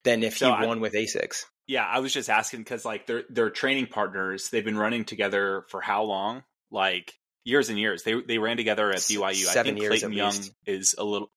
than 0.03 0.23
if 0.23 0.37
So 0.37 0.47
he 0.47 0.51
I- 0.51 0.65
won 0.65 0.79
with 0.79 0.93
Asics. 0.93 1.43
Yeah, 1.67 1.85
I 1.85 1.99
was 1.99 2.11
just 2.11 2.29
asking 2.29 2.61
because 2.61 2.83
like 2.83 3.07
they're 3.07 3.23
they're 3.29 3.49
training 3.49 3.87
partners. 3.87 4.49
They've 4.49 4.65
been 4.65 4.77
running 4.77 5.05
together 5.05 5.63
for 5.69 5.79
how 5.79 6.03
long? 6.03 6.43
Like 6.69 7.13
years 7.45 7.69
and 7.69 7.79
years. 7.79 8.03
They 8.03 8.19
they 8.21 8.39
ran 8.39 8.57
together 8.57 8.89
at 8.89 8.97
BYU. 8.97 9.25
I 9.29 9.33
seven 9.53 9.75
think 9.75 9.81
years 9.81 9.89
Clayton 10.01 10.13
Young 10.13 10.31
least. 10.35 10.51
is 10.65 10.95
a 10.97 11.03
little 11.03 11.29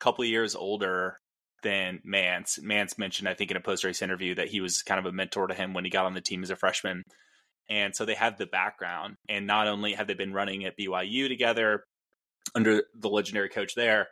couple 0.00 0.22
of 0.22 0.28
years 0.28 0.54
older 0.54 1.18
than 1.62 2.00
Mantz. 2.06 2.60
Mantz 2.60 2.98
mentioned, 2.98 3.28
I 3.28 3.34
think, 3.34 3.50
in 3.50 3.56
a 3.56 3.60
post 3.60 3.84
race 3.84 4.02
interview 4.02 4.34
that 4.36 4.48
he 4.48 4.60
was 4.60 4.82
kind 4.82 4.98
of 5.00 5.06
a 5.06 5.12
mentor 5.12 5.46
to 5.48 5.54
him 5.54 5.72
when 5.74 5.84
he 5.84 5.90
got 5.90 6.04
on 6.04 6.14
the 6.14 6.20
team 6.20 6.42
as 6.44 6.50
a 6.50 6.56
freshman. 6.56 7.02
And 7.70 7.96
so 7.96 8.04
they 8.04 8.14
have 8.14 8.36
the 8.36 8.46
background. 8.46 9.16
And 9.28 9.46
not 9.46 9.66
only 9.66 9.94
have 9.94 10.06
they 10.06 10.14
been 10.14 10.34
running 10.34 10.66
at 10.66 10.76
BYU 10.78 11.26
together 11.28 11.84
under 12.54 12.82
the 12.94 13.08
legendary 13.08 13.48
coach 13.48 13.74
there, 13.74 14.08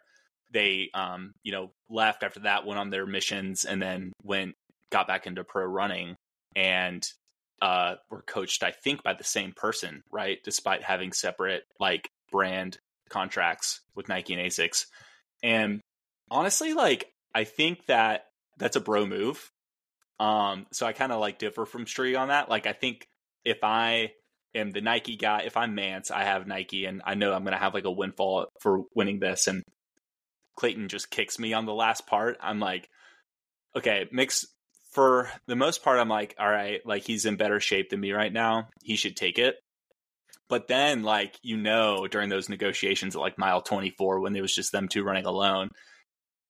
they 0.53 0.91
um, 0.95 1.33
you 1.43 1.53
know, 1.53 1.73
left 1.89 2.23
after 2.23 2.41
that, 2.41 2.67
went 2.67 2.79
on 2.79 2.91
their 2.91 3.07
missions, 3.07 3.65
and 3.65 3.81
then 3.81 4.13
went 4.23 4.55
got 4.91 5.07
back 5.07 5.27
into 5.27 5.43
pro 5.43 5.65
running 5.65 6.17
and 6.55 7.07
uh 7.63 7.95
were 8.11 8.23
coached, 8.23 8.63
I 8.63 8.73
think, 8.73 9.03
by 9.03 9.15
the 9.15 9.25
same 9.25 9.53
person, 9.57 10.03
right? 10.11 10.39
Despite 10.45 10.83
having 10.83 11.13
separate 11.13 11.63
like 11.81 12.09
brand 12.31 12.79
contracts 13.09 13.81
with 13.95 14.09
Nike 14.09 14.35
and 14.35 14.43
Asics. 14.43 14.87
And 15.43 15.81
honestly, 16.31 16.75
like 16.75 17.07
I 17.35 17.45
think 17.45 17.87
that 17.87 18.27
that's 18.59 18.77
a 18.77 18.81
bro 18.81 19.07
move. 19.07 19.51
Um, 20.21 20.67
so 20.73 20.87
I 20.87 20.93
kind 20.93 21.13
of 21.13 21.21
like 21.21 21.39
differ 21.39 21.67
from 21.67 21.85
Stree 21.85 22.19
on 22.19 22.29
that. 22.29 22.49
Like 22.49 22.67
I 22.67 22.73
think 22.73 23.07
if 23.45 23.59
I 23.63 24.13
am 24.55 24.71
the 24.71 24.81
Nike 24.81 25.17
guy, 25.17 25.43
if 25.43 25.57
I'm 25.57 25.77
Mantz, 25.77 26.11
I 26.11 26.25
have 26.25 26.47
Nike 26.47 26.85
and 26.85 27.03
I 27.05 27.15
know 27.15 27.33
I'm 27.33 27.45
gonna 27.45 27.57
have 27.57 27.75
like 27.75 27.85
a 27.85 27.91
windfall 27.91 28.47
for 28.61 28.83
winning 28.95 29.21
this 29.21 29.47
and 29.47 29.63
Clayton 30.57 30.89
just 30.89 31.11
kicks 31.11 31.39
me 31.39 31.53
on 31.53 31.67
the 31.67 31.75
last 31.75 32.07
part. 32.07 32.37
I'm 32.41 32.61
like, 32.61 32.89
okay, 33.77 34.09
mix 34.13 34.47
for 34.93 35.31
the 35.47 35.57
most 35.57 35.83
part, 35.83 35.99
I'm 35.99 36.09
like, 36.09 36.35
all 36.39 36.49
right, 36.49 36.81
like 36.85 37.05
he's 37.05 37.25
in 37.25 37.37
better 37.37 37.61
shape 37.61 37.91
than 37.91 38.01
me 38.01 38.13
right 38.13 38.33
now. 38.33 38.69
He 38.83 38.97
should 38.97 39.17
take 39.17 39.39
it. 39.39 39.57
But 40.49 40.69
then, 40.69 41.03
like, 41.03 41.39
you 41.43 41.57
know, 41.57 42.07
during 42.07 42.29
those 42.29 42.51
negotiations 42.51 43.17
at 43.17 43.21
like 43.21 43.39
mile 43.39 43.63
24, 43.63 44.21
when 44.21 44.37
it 44.37 44.43
was 44.43 44.55
just 44.55 44.71
them 44.71 44.89
two 44.89 45.03
running 45.03 45.25
alone, 45.25 45.71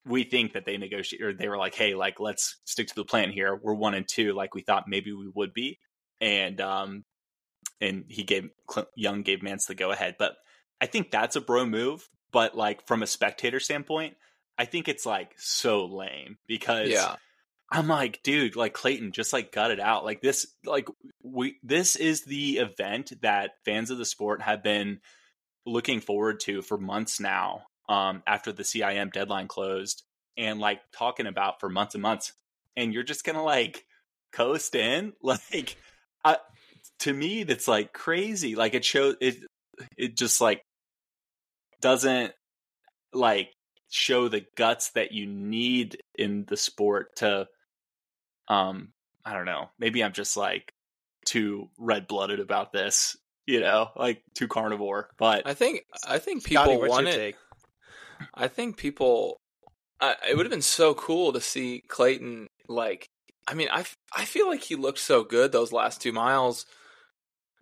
we 0.04 0.24
think 0.24 0.54
that 0.54 0.64
they 0.64 0.76
negotiated, 0.76 1.24
or 1.24 1.32
they 1.34 1.48
were 1.48 1.56
like, 1.56 1.76
hey, 1.76 1.94
like, 1.94 2.18
let's 2.18 2.56
stick 2.64 2.88
to 2.88 2.94
the 2.96 3.04
plan 3.04 3.30
here. 3.30 3.54
We're 3.62 3.74
one 3.74 3.94
and 3.94 4.08
two, 4.08 4.32
like 4.32 4.56
we 4.56 4.62
thought 4.62 4.88
maybe 4.88 5.12
we 5.12 5.30
would 5.32 5.54
be. 5.54 5.78
And, 6.20 6.60
um, 6.60 7.04
and 7.80 8.04
he 8.08 8.24
gave 8.24 8.48
Young 8.96 9.22
gave 9.22 9.40
Mantz 9.40 9.66
the 9.66 9.76
go 9.76 9.92
ahead. 9.92 10.16
But 10.18 10.32
I 10.80 10.86
think 10.86 11.12
that's 11.12 11.36
a 11.36 11.40
bro 11.40 11.64
move. 11.64 12.08
But 12.32 12.56
like 12.56 12.86
from 12.86 13.02
a 13.02 13.06
spectator 13.06 13.60
standpoint, 13.60 14.16
I 14.58 14.64
think 14.64 14.88
it's 14.88 15.06
like 15.06 15.34
so 15.38 15.84
lame 15.86 16.38
because 16.46 16.90
Yeah. 16.90 17.16
I'm 17.70 17.88
like, 17.88 18.22
dude, 18.22 18.56
like 18.56 18.74
Clayton, 18.74 19.12
just 19.12 19.32
like 19.32 19.52
gut 19.52 19.70
it 19.70 19.80
out. 19.80 20.04
Like 20.04 20.20
this, 20.20 20.46
like 20.64 20.88
we, 21.22 21.56
this 21.62 21.96
is 21.96 22.22
the 22.24 22.58
event 22.58 23.12
that 23.22 23.52
fans 23.64 23.90
of 23.90 23.98
the 23.98 24.04
sport 24.04 24.42
have 24.42 24.62
been 24.62 25.00
looking 25.64 26.00
forward 26.00 26.40
to 26.40 26.62
for 26.62 26.76
months 26.76 27.20
now. 27.20 27.62
Um, 27.88 28.22
after 28.26 28.52
the 28.52 28.62
CIM 28.62 29.12
deadline 29.12 29.48
closed, 29.48 30.04
and 30.36 30.60
like 30.60 30.80
talking 30.96 31.26
about 31.26 31.60
for 31.60 31.68
months 31.68 31.94
and 31.94 32.02
months, 32.02 32.32
and 32.76 32.94
you're 32.94 33.02
just 33.02 33.24
gonna 33.24 33.42
like 33.42 33.84
coast 34.32 34.74
in, 34.74 35.12
like, 35.22 35.76
I, 36.24 36.38
to 37.00 37.12
me, 37.12 37.42
that's 37.42 37.68
like 37.68 37.92
crazy. 37.92 38.54
Like 38.54 38.74
it 38.74 38.84
shows 38.84 39.16
it, 39.20 39.36
it 39.96 40.16
just 40.16 40.40
like 40.40 40.62
doesn't 41.82 42.32
like 43.12 43.50
show 43.90 44.28
the 44.28 44.44
guts 44.56 44.90
that 44.92 45.12
you 45.12 45.26
need 45.26 45.98
in 46.14 46.46
the 46.48 46.56
sport 46.56 47.14
to 47.16 47.46
um 48.48 48.88
i 49.24 49.34
don't 49.34 49.44
know 49.44 49.68
maybe 49.78 50.02
i'm 50.02 50.12
just 50.12 50.36
like 50.36 50.72
too 51.26 51.68
red-blooded 51.78 52.40
about 52.40 52.72
this 52.72 53.16
you 53.46 53.60
know 53.60 53.90
like 53.96 54.22
too 54.34 54.48
carnivore 54.48 55.10
but 55.18 55.46
I 55.46 55.54
think 55.54 55.84
I 56.06 56.18
think 56.18 56.44
people 56.44 56.80
what's 56.80 56.90
want 56.90 57.06
your 57.06 57.14
it. 57.14 57.18
take? 57.18 57.36
I 58.34 58.48
think 58.48 58.76
people. 58.76 59.40
I 60.00 60.16
it 60.28 60.36
would 60.36 60.46
have 60.46 60.50
been 60.50 60.62
so 60.62 60.94
cool 60.94 61.32
to 61.32 61.40
see 61.40 61.82
Clayton. 61.88 62.48
Like, 62.68 63.08
I 63.46 63.54
mean, 63.54 63.68
I, 63.70 63.84
I 64.16 64.24
feel 64.24 64.48
like 64.48 64.62
he 64.62 64.74
looked 64.76 64.98
so 64.98 65.24
good 65.24 65.52
those 65.52 65.72
last 65.72 66.00
two 66.00 66.12
miles, 66.12 66.66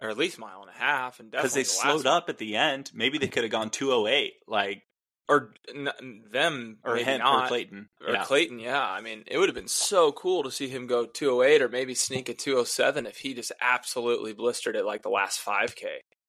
or 0.01 0.09
at 0.11 0.17
least 0.19 0.39
mile 0.39 0.61
and 0.63 0.71
a 0.71 0.79
half, 0.79 1.21
and 1.21 1.31
because 1.31 1.53
definitely 1.55 1.63
they 1.63 1.65
the 1.65 1.69
slowed 1.69 2.05
last 2.05 2.07
up 2.07 2.29
at 2.29 2.39
the 2.39 2.57
end 2.57 2.91
maybe 2.95 3.19
they 3.19 3.29
could 3.29 3.43
have 3.45 3.53
gone 3.53 3.71
208 3.71 4.33
like 4.49 4.83
or 5.29 5.53
n- 5.73 6.23
them 6.33 6.79
or 6.85 6.95
maybe 6.95 7.05
him 7.05 7.19
not 7.21 7.45
or 7.45 7.49
Clayton. 7.49 7.89
or 8.05 8.15
yeah. 8.15 8.25
Clayton. 8.25 8.59
Yeah, 8.59 8.83
I 8.83 9.01
mean, 9.01 9.23
it 9.29 9.39
would 9.39 9.49
have 9.49 9.55
been 9.55 9.69
so 9.69 10.11
cool 10.11 10.43
to 10.43 10.51
see 10.51 10.67
him 10.69 10.87
go 10.89 11.07
208 11.07 11.63
or 11.63 11.69
maybe 11.69 11.95
sneak 11.95 12.29
a 12.29 12.35
207 12.35 13.07
if 13.07 13.19
he 13.19 13.33
just 13.35 13.53
absolutely 13.61 14.33
blistered 14.33 14.75
it 14.75 14.85
like 14.85 15.03
the 15.03 15.09
last 15.09 15.41
5K. 15.45 15.85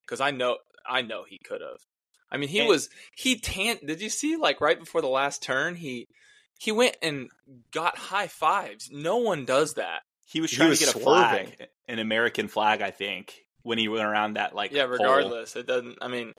Because 0.05 0.21
I 0.21 0.29
know, 0.29 0.57
I 0.87 1.01
know 1.01 1.23
he 1.27 1.39
could 1.43 1.61
have. 1.61 1.79
I 2.29 2.37
mean, 2.37 2.49
he 2.49 2.59
And- 2.59 2.67
was 2.69 2.89
he 3.15 3.39
tan. 3.39 3.77
Did 3.85 4.01
you 4.01 4.09
see 4.09 4.35
like 4.35 4.61
right 4.61 4.79
before 4.79 5.01
the 5.01 5.07
last 5.07 5.41
turn 5.41 5.75
he 5.75 6.07
he 6.59 6.71
went 6.71 6.95
and 7.01 7.29
got 7.71 7.97
high 7.97 8.27
fives. 8.27 8.89
No 8.91 9.17
one 9.17 9.45
does 9.45 9.73
that. 9.73 10.01
He 10.27 10.41
was 10.41 10.51
He 10.51 10.57
trying 10.57 10.69
was 10.69 10.77
to 10.79 10.85
get 10.85 10.95
a 10.95 10.99
swerving. 11.01 11.47
flag, 11.47 11.69
an 11.87 11.97
American 11.97 12.47
flag, 12.47 12.83
I 12.83 12.91
think, 12.91 13.33
when 13.63 13.77
he 13.77 13.87
went 13.87 14.03
around 14.05 14.33
that 14.35 14.55
like 14.55 14.71
yeah, 14.71 14.83
pole. 14.83 14.91
regardless, 14.93 15.55
it 15.55 15.67
doesn't. 15.67 15.97
I 16.01 16.07
mean, 16.07 16.33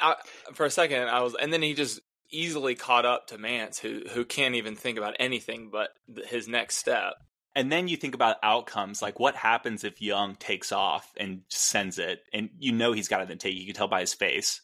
I, 0.00 0.16
for 0.54 0.66
a 0.66 0.70
second 0.70 1.08
I 1.08 1.22
was, 1.22 1.34
and 1.34 1.52
then 1.52 1.62
he 1.62 1.74
just 1.74 2.00
easily 2.32 2.74
caught 2.74 3.04
up 3.04 3.26
to 3.28 3.38
Mantz, 3.38 3.78
who 3.78 4.02
who 4.10 4.24
can't 4.24 4.54
even 4.54 4.76
think 4.76 4.98
about 4.98 5.16
anything 5.18 5.68
but 5.70 5.90
th- 6.14 6.26
his 6.28 6.48
next 6.48 6.76
step. 6.78 7.14
And 7.56 7.70
then 7.70 7.88
you 7.88 7.96
think 7.96 8.14
about 8.14 8.36
outcomes, 8.44 9.02
like 9.02 9.18
what 9.18 9.34
happens 9.34 9.82
if 9.82 10.00
Young 10.00 10.36
takes 10.36 10.70
off 10.70 11.10
and 11.16 11.40
sends 11.48 11.98
it, 11.98 12.20
and 12.32 12.50
you 12.58 12.72
know 12.72 12.92
he's 12.92 13.08
got 13.08 13.22
it 13.22 13.30
in 13.30 13.38
take. 13.38 13.54
You 13.56 13.66
can 13.66 13.74
tell 13.74 13.88
by 13.88 14.00
his 14.00 14.14
face. 14.14 14.60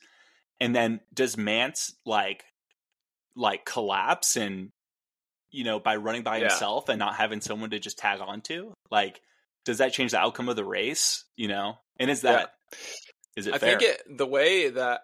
And 0.61 0.75
then 0.75 1.00
does 1.12 1.37
Mantz 1.37 1.91
like 2.07 2.45
like 3.35 3.65
collapse 3.67 4.37
and 4.37 4.71
you 5.50 5.65
know 5.65 5.79
by 5.79 5.97
running 5.97 6.23
by 6.23 6.37
Yeah. 6.38 6.49
himself 6.49 6.88
and 6.88 6.99
not 6.99 7.17
having 7.17 7.41
someone 7.41 7.71
to 7.71 7.79
just 7.79 7.99
tag 7.99 8.21
onto? 8.21 8.73
Like, 8.91 9.21
does 9.66 9.78
that 9.78 9.92
change 9.92 10.12
the 10.12 10.18
outcome 10.18 10.49
of 10.49 10.56
the 10.56 10.64
race? 10.64 11.25
You 11.37 11.49
know, 11.49 11.75
and 11.99 12.11
is 12.11 12.23
that 12.23 12.52
is 13.37 13.46
it 13.46 13.54
I 13.54 13.58
fair? 13.58 13.78
think 13.78 13.82
it 13.82 14.02
the 14.16 14.26
way 14.26 14.70
that 14.70 15.02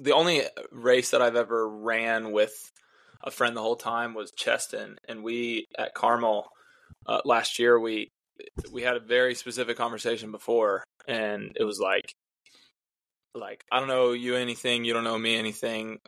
the 0.00 0.14
only 0.14 0.42
race 0.72 1.10
that 1.10 1.20
I've 1.20 1.36
ever 1.36 1.68
ran 1.68 2.32
with 2.32 2.54
a 3.22 3.30
friend 3.30 3.54
the 3.54 3.60
whole 3.60 3.76
time 3.76 4.14
was 4.14 4.30
Cheston, 4.30 4.96
and 5.06 5.22
we 5.22 5.66
at 5.78 5.92
Carmel 5.92 6.48
uh, 7.06 7.20
last 7.26 7.58
year 7.58 7.78
we 7.78 8.10
we 8.72 8.82
had 8.82 8.96
a 8.96 9.00
very 9.00 9.34
specific 9.34 9.76
conversation 9.76 10.30
before, 10.30 10.84
and 11.06 11.56
it 11.58 11.64
was 11.64 11.78
like 11.78 12.14
like 13.34 13.64
I 13.70 13.80
don't 13.80 13.88
know 13.88 14.12
you 14.12 14.36
anything, 14.36 14.84
you 14.84 14.94
don't 14.94 15.04
know 15.04 15.18
me 15.18 15.36
anything, 15.36 15.98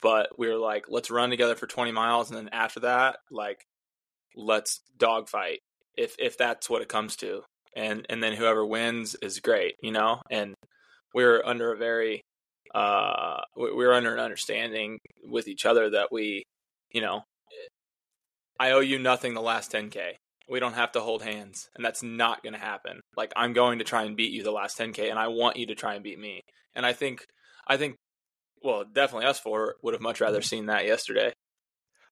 but 0.00 0.38
we 0.38 0.48
were 0.48 0.56
like 0.56 0.86
let's 0.88 1.10
run 1.10 1.30
together 1.30 1.56
for 1.56 1.66
20 1.66 1.90
miles, 1.90 2.30
and 2.30 2.38
then 2.38 2.48
after 2.52 2.80
that, 2.80 3.18
like 3.30 3.66
let's 4.36 4.80
dogfight 4.96 5.60
if 5.96 6.16
if 6.18 6.36
that's 6.36 6.68
what 6.68 6.82
it 6.82 6.88
comes 6.88 7.16
to, 7.16 7.42
and 7.76 8.06
and 8.08 8.22
then 8.22 8.34
whoever 8.34 8.64
wins 8.64 9.14
is 9.22 9.40
great, 9.40 9.74
you 9.82 9.92
know, 9.92 10.20
and 10.30 10.54
we're 11.14 11.42
under 11.44 11.72
a 11.72 11.76
very 11.76 12.20
uh 12.74 13.40
we- 13.56 13.72
we're 13.72 13.92
under 13.92 14.12
an 14.12 14.20
understanding 14.20 14.98
with 15.24 15.46
each 15.48 15.64
other 15.64 15.90
that 15.90 16.08
we 16.10 16.42
you 16.90 17.00
know 17.00 17.22
i 18.58 18.72
owe 18.72 18.80
you 18.80 18.98
nothing 18.98 19.32
the 19.34 19.40
last 19.40 19.70
10k 19.72 20.14
we 20.48 20.60
don't 20.60 20.74
have 20.74 20.92
to 20.92 21.00
hold 21.00 21.22
hands 21.22 21.68
and 21.74 21.84
that's 21.84 22.02
not 22.02 22.42
going 22.42 22.52
to 22.52 22.58
happen. 22.58 23.00
Like 23.16 23.32
i'm 23.36 23.52
going 23.52 23.78
to 23.78 23.84
try 23.84 24.02
and 24.02 24.16
beat 24.16 24.32
you 24.32 24.42
the 24.42 24.50
last 24.50 24.78
10k 24.78 25.08
and 25.08 25.18
i 25.18 25.28
want 25.28 25.56
you 25.56 25.66
to 25.66 25.74
try 25.74 25.94
and 25.94 26.04
beat 26.04 26.18
me. 26.18 26.40
And 26.74 26.84
i 26.84 26.92
think 26.92 27.24
i 27.66 27.76
think 27.76 27.96
well 28.62 28.84
definitely 28.84 29.26
us 29.26 29.38
four 29.38 29.76
would 29.82 29.94
have 29.94 30.02
much 30.02 30.20
rather 30.20 30.42
seen 30.42 30.66
that 30.66 30.86
yesterday. 30.86 31.32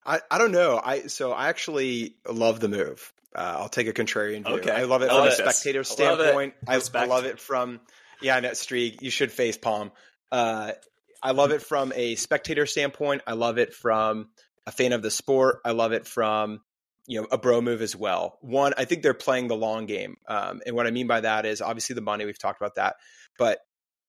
I, 0.04 0.20
I 0.30 0.38
don't 0.38 0.52
know. 0.52 0.80
I 0.82 1.02
so 1.06 1.32
I 1.32 1.48
actually 1.48 2.16
love 2.28 2.60
the 2.60 2.68
move. 2.68 3.12
Uh, 3.34 3.56
I'll 3.58 3.68
take 3.68 3.86
a 3.86 3.92
contrarian 3.92 4.46
view. 4.46 4.56
Okay. 4.56 4.70
I 4.70 4.84
love 4.84 5.02
it 5.02 5.10
I 5.10 5.14
from 5.14 5.20
like 5.20 5.32
a 5.32 5.50
spectator 5.50 5.78
I 5.78 5.80
love 5.80 5.86
standpoint. 5.86 6.54
I, 6.66 6.80
I 6.94 7.04
love 7.06 7.24
it 7.24 7.38
from 7.38 7.80
yeah, 8.20 8.38
net 8.40 8.56
streak. 8.56 9.02
You 9.02 9.10
should 9.10 9.32
face 9.32 9.56
palm. 9.56 9.92
Uh, 10.30 10.72
I 11.22 11.32
love 11.32 11.52
it 11.52 11.62
from 11.62 11.92
a 11.94 12.14
spectator 12.16 12.66
standpoint. 12.66 13.22
I 13.26 13.34
love 13.34 13.58
it 13.58 13.74
from 13.74 14.28
a 14.66 14.72
fan 14.72 14.92
of 14.92 15.02
the 15.02 15.10
sport. 15.10 15.60
I 15.64 15.72
love 15.72 15.92
it 15.92 16.06
from 16.06 16.60
you 17.06 17.20
know 17.20 17.26
a 17.30 17.38
bro 17.38 17.60
move 17.60 17.82
as 17.82 17.96
well. 17.96 18.38
One, 18.40 18.74
I 18.76 18.84
think 18.84 19.02
they're 19.02 19.14
playing 19.14 19.48
the 19.48 19.56
long 19.56 19.86
game, 19.86 20.16
um, 20.28 20.60
and 20.66 20.74
what 20.74 20.86
I 20.86 20.90
mean 20.90 21.06
by 21.06 21.20
that 21.20 21.46
is 21.46 21.60
obviously 21.60 21.94
the 21.94 22.00
money. 22.00 22.24
We've 22.24 22.38
talked 22.38 22.60
about 22.60 22.76
that, 22.76 22.96
but 23.38 23.60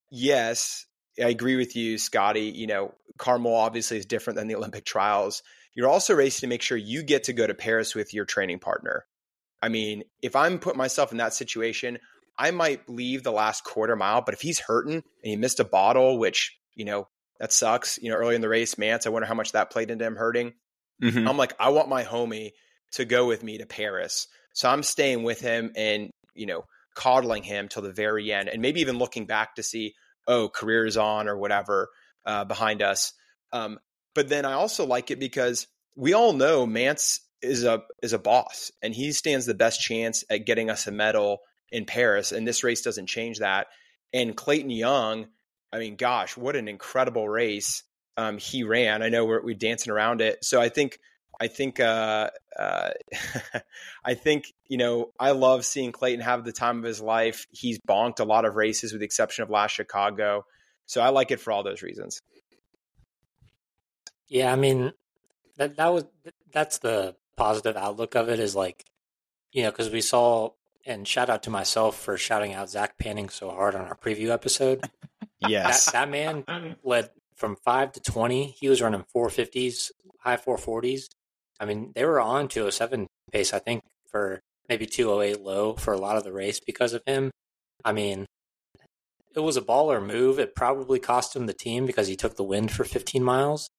yes, 0.09 0.85
I 1.19 1.29
agree 1.29 1.55
with 1.55 1.75
you, 1.75 1.97
Scotty. 1.97 2.51
You 2.55 2.67
know, 2.67 2.93
Carmel 3.17 3.55
obviously 3.55 3.97
is 3.97 4.05
different 4.05 4.37
than 4.37 4.47
the 4.47 4.55
Olympic 4.55 4.85
trials. 4.85 5.43
You're 5.75 5.89
also 5.89 6.13
racing 6.13 6.41
to 6.41 6.47
make 6.47 6.61
sure 6.61 6.77
you 6.77 7.03
get 7.03 7.25
to 7.25 7.33
go 7.33 7.47
to 7.47 7.53
Paris 7.53 7.95
with 7.95 8.13
your 8.13 8.25
training 8.25 8.59
partner. 8.59 9.05
I 9.63 9.69
mean, 9.69 10.03
if 10.21 10.35
I'm 10.35 10.59
putting 10.59 10.77
myself 10.77 11.13
in 11.13 11.19
that 11.19 11.33
situation, 11.33 11.97
I 12.37 12.51
might 12.51 12.89
leave 12.89 13.23
the 13.23 13.31
last 13.31 13.63
quarter 13.63 13.95
mile, 13.95 14.21
but 14.21 14.33
if 14.33 14.41
he's 14.41 14.59
hurting 14.59 14.95
and 14.95 15.03
he 15.23 15.37
missed 15.37 15.61
a 15.61 15.63
bottle, 15.63 16.19
which, 16.19 16.57
you 16.75 16.83
know, 16.83 17.07
that 17.39 17.53
sucks, 17.53 17.97
you 18.01 18.09
know, 18.09 18.17
early 18.17 18.35
in 18.35 18.41
the 18.41 18.49
race, 18.49 18.75
Mantz, 18.75 19.07
I 19.07 19.09
wonder 19.09 19.25
how 19.25 19.35
much 19.35 19.53
that 19.53 19.71
played 19.71 19.89
into 19.89 20.03
him 20.03 20.17
hurting. 20.17 20.51
Mhm. 21.01 21.29
I'm 21.29 21.37
like, 21.37 21.53
I 21.61 21.69
want 21.69 21.87
my 21.87 22.03
homie 22.03 22.51
to 22.93 23.05
go 23.05 23.25
with 23.25 23.41
me 23.41 23.57
to 23.59 23.65
Paris. 23.65 24.27
So 24.53 24.69
I'm 24.69 24.83
staying 24.83 25.23
with 25.23 25.39
him 25.39 25.71
and, 25.77 26.11
you 26.35 26.45
know, 26.45 26.65
coddling 26.93 27.43
him 27.43 27.69
till 27.69 27.83
the 27.83 27.93
very 27.93 28.33
end 28.33 28.49
and 28.49 28.61
maybe 28.61 28.81
even 28.81 28.97
looking 28.97 29.27
back 29.27 29.55
to 29.55 29.63
see, 29.63 29.93
oh, 30.27 30.49
Korir 30.53 30.85
is 30.85 30.97
on 30.97 31.29
or 31.29 31.37
whatever 31.37 31.87
uh, 32.25 32.43
behind 32.43 32.81
us. 32.81 33.13
Um, 33.53 33.79
but 34.13 34.27
then 34.27 34.43
I 34.43 34.53
also 34.53 34.85
like 34.85 35.09
it 35.09 35.19
because 35.19 35.67
we 35.95 36.11
all 36.13 36.33
know 36.33 36.67
Mantz 36.67 37.19
is 37.43 37.63
a 37.63 37.83
is 38.01 38.13
a 38.13 38.19
boss 38.19 38.71
and 38.81 38.93
he 38.93 39.11
stands 39.11 39.45
the 39.45 39.53
best 39.53 39.81
chance 39.81 40.23
at 40.29 40.45
getting 40.45 40.69
us 40.69 40.87
a 40.87 40.91
medal 40.91 41.39
in 41.71 41.85
Paris. 41.85 42.31
And 42.31 42.47
this 42.47 42.63
race 42.63 42.81
doesn't 42.81 43.07
change 43.07 43.39
that. 43.39 43.67
And 44.13 44.37
Clayton 44.37 44.69
Young, 44.69 45.27
I 45.71 45.79
mean, 45.79 45.95
gosh, 45.95 46.37
what 46.37 46.55
an 46.55 46.67
incredible 46.67 47.27
race 47.27 47.83
um, 48.15 48.37
he 48.37 48.63
ran. 48.63 49.01
I 49.01 49.09
know 49.09 49.25
we're, 49.25 49.43
we're 49.43 49.55
dancing 49.55 49.91
around 49.91 50.21
it. 50.21 50.45
So 50.45 50.61
I 50.61 50.69
think 50.69 50.99
I 51.41 51.47
think 51.47 51.79
uh, 51.79 52.29
uh, 52.57 52.91
I 54.05 54.13
think 54.13 54.45
you 54.67 54.77
know 54.77 55.11
I 55.19 55.31
love 55.31 55.65
seeing 55.65 55.91
Clayton 55.91 56.21
have 56.21 56.45
the 56.45 56.51
time 56.51 56.77
of 56.77 56.83
his 56.83 57.01
life. 57.01 57.47
He's 57.51 57.79
bonked 57.79 58.19
a 58.19 58.23
lot 58.23 58.45
of 58.45 58.55
races 58.55 58.93
with 58.93 58.99
the 58.99 59.05
exception 59.05 59.43
of 59.43 59.49
last 59.49 59.71
Chicago. 59.71 60.45
So 60.85 61.01
I 61.01 61.09
like 61.09 61.31
it 61.31 61.39
for 61.39 61.51
all 61.51 61.63
those 61.63 61.81
reasons. 61.81 62.21
Yeah, 64.27 64.53
I 64.53 64.55
mean 64.55 64.93
that 65.57 65.75
that 65.77 65.91
was 65.91 66.05
that's 66.51 66.77
the 66.79 67.15
positive 67.37 67.75
outlook 67.75 68.15
of 68.15 68.29
it 68.29 68.39
is 68.39 68.55
like 68.55 68.85
you 69.51 69.63
know 69.63 69.71
because 69.71 69.89
we 69.89 70.01
saw 70.01 70.49
and 70.85 71.07
shout 71.07 71.29
out 71.29 71.43
to 71.43 71.49
myself 71.49 71.99
for 71.99 72.17
shouting 72.17 72.53
out 72.53 72.69
Zach 72.69 72.97
Panning 72.97 73.29
so 73.29 73.49
hard 73.49 73.75
on 73.75 73.85
our 73.85 73.95
preview 73.95 74.29
episode. 74.29 74.83
Yes. 75.39 75.85
That 75.85 75.93
that 75.93 76.09
man 76.09 76.45
led 76.83 77.09
from 77.35 77.55
five 77.57 77.91
to 77.93 77.99
twenty. 77.99 78.55
He 78.59 78.69
was 78.69 78.81
running 78.81 79.05
four 79.11 79.29
fifties, 79.29 79.91
high 80.19 80.37
four 80.37 80.57
forties. 80.57 81.09
I 81.59 81.65
mean, 81.65 81.91
they 81.95 82.05
were 82.05 82.19
on 82.19 82.47
two 82.47 82.65
oh 82.65 82.69
seven 82.69 83.07
pace, 83.31 83.53
I 83.53 83.59
think, 83.59 83.83
for 84.09 84.41
maybe 84.69 84.85
two 84.85 85.11
oh 85.11 85.21
eight 85.21 85.41
low 85.41 85.73
for 85.73 85.93
a 85.93 85.97
lot 85.97 86.17
of 86.17 86.23
the 86.23 86.33
race 86.33 86.59
because 86.59 86.93
of 86.93 87.01
him. 87.05 87.31
I 87.85 87.91
mean, 87.91 88.25
it 89.35 89.41
was 89.41 89.57
a 89.57 89.61
baller 89.61 90.05
move. 90.05 90.39
It 90.39 90.55
probably 90.55 90.99
cost 90.99 91.35
him 91.35 91.45
the 91.45 91.53
team 91.53 91.85
because 91.85 92.07
he 92.07 92.15
took 92.15 92.35
the 92.35 92.43
wind 92.43 92.71
for 92.71 92.83
fifteen 92.83 93.23
miles, 93.23 93.69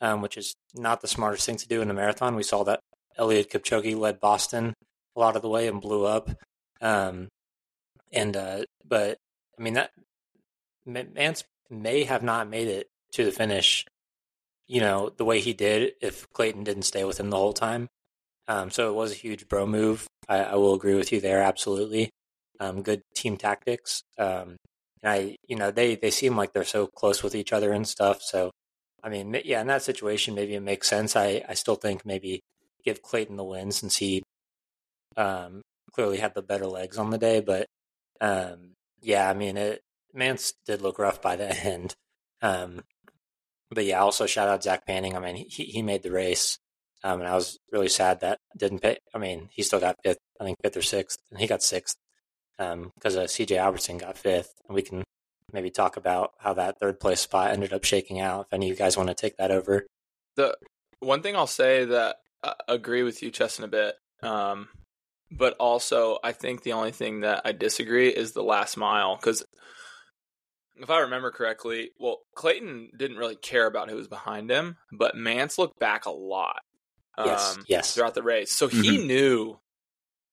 um, 0.00 0.22
which 0.22 0.36
is 0.36 0.54
not 0.74 1.00
the 1.00 1.08
smartest 1.08 1.46
thing 1.46 1.56
to 1.56 1.68
do 1.68 1.82
in 1.82 1.90
a 1.90 1.94
marathon. 1.94 2.36
We 2.36 2.42
saw 2.42 2.64
that 2.64 2.80
Eliud 3.18 3.48
Kipchoge 3.48 3.98
led 3.98 4.20
Boston 4.20 4.74
a 5.16 5.20
lot 5.20 5.36
of 5.36 5.42
the 5.42 5.48
way 5.48 5.68
and 5.68 5.80
blew 5.80 6.04
up. 6.04 6.30
Um, 6.80 7.28
and 8.12 8.36
uh, 8.36 8.64
but 8.86 9.18
I 9.58 9.62
mean 9.62 9.74
that 9.74 9.90
Mantz 10.86 11.44
may 11.70 12.04
have 12.04 12.22
not 12.22 12.48
made 12.48 12.68
it 12.68 12.88
to 13.12 13.24
the 13.24 13.32
finish, 13.32 13.84
you 14.66 14.80
know, 14.80 15.10
the 15.16 15.24
way 15.24 15.40
he 15.40 15.52
did 15.52 15.92
if 16.00 16.28
Clayton 16.32 16.64
didn't 16.64 16.82
stay 16.82 17.04
with 17.04 17.18
him 17.18 17.30
the 17.30 17.36
whole 17.36 17.52
time. 17.52 17.88
Um, 18.48 18.70
so 18.70 18.88
it 18.90 18.94
was 18.94 19.10
a 19.10 19.16
huge 19.16 19.48
bro 19.48 19.66
move. 19.66 20.06
I, 20.28 20.38
I 20.38 20.54
will 20.54 20.74
agree 20.74 20.94
with 20.94 21.12
you 21.12 21.20
there, 21.20 21.42
absolutely. 21.42 22.10
Um, 22.60 22.82
good 22.82 23.02
team 23.14 23.36
tactics. 23.36 24.02
Um, 24.18 24.56
and 25.02 25.12
I, 25.12 25.36
you 25.46 25.56
know, 25.56 25.70
they 25.70 25.96
they 25.96 26.10
seem 26.10 26.36
like 26.36 26.52
they're 26.52 26.64
so 26.64 26.86
close 26.86 27.22
with 27.22 27.34
each 27.34 27.52
other 27.52 27.72
and 27.72 27.86
stuff. 27.86 28.22
So, 28.22 28.50
I 29.02 29.08
mean, 29.08 29.40
yeah, 29.44 29.60
in 29.60 29.66
that 29.66 29.82
situation, 29.82 30.34
maybe 30.34 30.54
it 30.54 30.60
makes 30.60 30.88
sense. 30.88 31.16
I 31.16 31.42
I 31.48 31.54
still 31.54 31.76
think 31.76 32.06
maybe 32.06 32.40
give 32.86 33.02
Clayton 33.02 33.36
the 33.36 33.44
win 33.44 33.72
since 33.72 33.96
he 33.96 34.22
um, 35.16 35.60
clearly 35.92 36.18
had 36.18 36.34
the 36.34 36.42
better 36.42 36.66
legs 36.66 36.96
on 36.96 37.10
the 37.10 37.18
day. 37.18 37.40
But 37.40 37.66
um, 38.20 38.72
yeah, 39.02 39.28
I 39.28 39.34
mean, 39.34 39.56
it 39.56 39.82
Mantz 40.16 40.54
did 40.64 40.80
look 40.80 40.98
rough 40.98 41.20
by 41.20 41.36
the 41.36 41.54
end. 41.64 41.94
Um, 42.40 42.82
but 43.70 43.84
yeah, 43.84 44.00
also 44.00 44.26
shout 44.26 44.48
out 44.48 44.62
Zach 44.62 44.86
Panning. 44.86 45.16
I 45.16 45.20
mean, 45.20 45.36
he 45.36 45.64
he 45.64 45.82
made 45.82 46.02
the 46.02 46.12
race, 46.12 46.58
um, 47.04 47.20
and 47.20 47.28
I 47.28 47.34
was 47.34 47.58
really 47.72 47.88
sad 47.88 48.20
that 48.20 48.38
didn't 48.56 48.80
pay. 48.80 48.98
I 49.12 49.18
mean, 49.18 49.48
he 49.52 49.62
still 49.62 49.80
got 49.80 49.96
fifth. 50.02 50.18
I 50.40 50.44
think 50.44 50.58
fifth 50.62 50.76
or 50.76 50.82
sixth, 50.82 51.18
and 51.30 51.40
he 51.40 51.46
got 51.46 51.62
sixth 51.62 51.96
because 52.56 53.16
uh, 53.16 53.26
C.J. 53.26 53.58
Albertson 53.58 53.98
got 53.98 54.16
fifth. 54.16 54.54
And 54.66 54.74
we 54.74 54.82
can 54.82 55.04
maybe 55.52 55.70
talk 55.70 55.96
about 55.96 56.32
how 56.38 56.54
that 56.54 56.78
third 56.78 57.00
place 57.00 57.20
spot 57.20 57.50
ended 57.50 57.72
up 57.72 57.84
shaking 57.84 58.20
out. 58.20 58.46
If 58.46 58.54
any 58.54 58.66
of 58.66 58.70
you 58.70 58.76
guys 58.76 58.96
want 58.96 59.08
to 59.08 59.14
take 59.14 59.36
that 59.36 59.50
over, 59.50 59.86
the 60.36 60.56
one 61.00 61.22
thing 61.22 61.36
I'll 61.36 61.46
say 61.46 61.84
that 61.84 62.16
agree 62.68 63.02
with 63.02 63.22
you, 63.22 63.30
Cheston, 63.30 63.64
a 63.64 63.68
bit. 63.68 63.94
Um, 64.22 64.68
but 65.30 65.54
also, 65.58 66.18
I 66.22 66.32
think 66.32 66.62
the 66.62 66.72
only 66.72 66.92
thing 66.92 67.20
that 67.20 67.42
I 67.44 67.52
disagree 67.52 68.08
is 68.08 68.32
the 68.32 68.42
last 68.42 68.76
mile 68.76 69.16
because 69.16 69.44
if 70.76 70.90
I 70.90 71.00
remember 71.00 71.30
correctly, 71.30 71.90
well, 71.98 72.20
Clayton 72.34 72.90
didn't 72.96 73.16
really 73.16 73.36
care 73.36 73.66
about 73.66 73.90
who 73.90 73.96
was 73.96 74.08
behind 74.08 74.50
him, 74.50 74.76
but 74.92 75.14
Mantz 75.16 75.58
looked 75.58 75.78
back 75.78 76.06
a 76.06 76.10
lot. 76.10 76.60
Yes, 77.18 77.56
um, 77.56 77.64
yes. 77.66 77.94
throughout 77.94 78.14
the 78.14 78.22
race. 78.22 78.52
So 78.52 78.68
he 78.68 78.98
knew. 79.06 79.58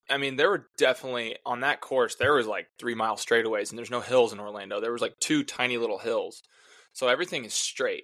I 0.10 0.17
mean, 0.17 0.36
there 0.36 0.50
were 0.50 0.67
definitely 0.77 1.38
on 1.46 1.62
that 1.62 1.79
course. 1.79 2.15
There 2.15 2.34
was 2.34 2.46
like 2.46 2.67
three 2.77 2.93
mile 2.93 3.15
straightaways, 3.15 3.70
and 3.70 3.77
there's 3.77 3.89
no 3.89 4.01
hills 4.01 4.34
in 4.34 4.39
Orlando. 4.39 4.82
There 4.82 4.91
was 4.91 5.01
like 5.01 5.17
two 5.22 5.43
tiny 5.43 5.77
little 5.77 5.98
hills, 5.98 6.43
so 6.91 7.08
everything 7.08 7.46
is 7.46 7.53
straight. 7.53 8.03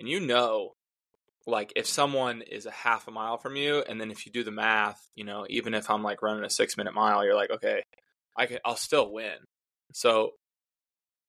And 0.00 0.08
you 0.08 0.18
know, 0.18 0.72
like 1.48 1.72
if 1.76 1.86
someone 1.86 2.42
is 2.42 2.66
a 2.66 2.70
half 2.70 3.08
a 3.08 3.10
mile 3.10 3.38
from 3.38 3.56
you, 3.56 3.82
and 3.88 4.00
then 4.00 4.10
if 4.10 4.26
you 4.26 4.32
do 4.32 4.44
the 4.44 4.50
math, 4.50 5.00
you 5.14 5.24
know, 5.24 5.46
even 5.48 5.72
if 5.74 5.88
I'm 5.90 6.02
like 6.02 6.22
running 6.22 6.44
a 6.44 6.50
six 6.50 6.76
minute 6.76 6.94
mile, 6.94 7.24
you're 7.24 7.34
like, 7.34 7.50
okay, 7.50 7.82
I 8.36 8.46
can, 8.46 8.58
I'll 8.64 8.76
still 8.76 9.10
win. 9.10 9.36
So 9.94 10.32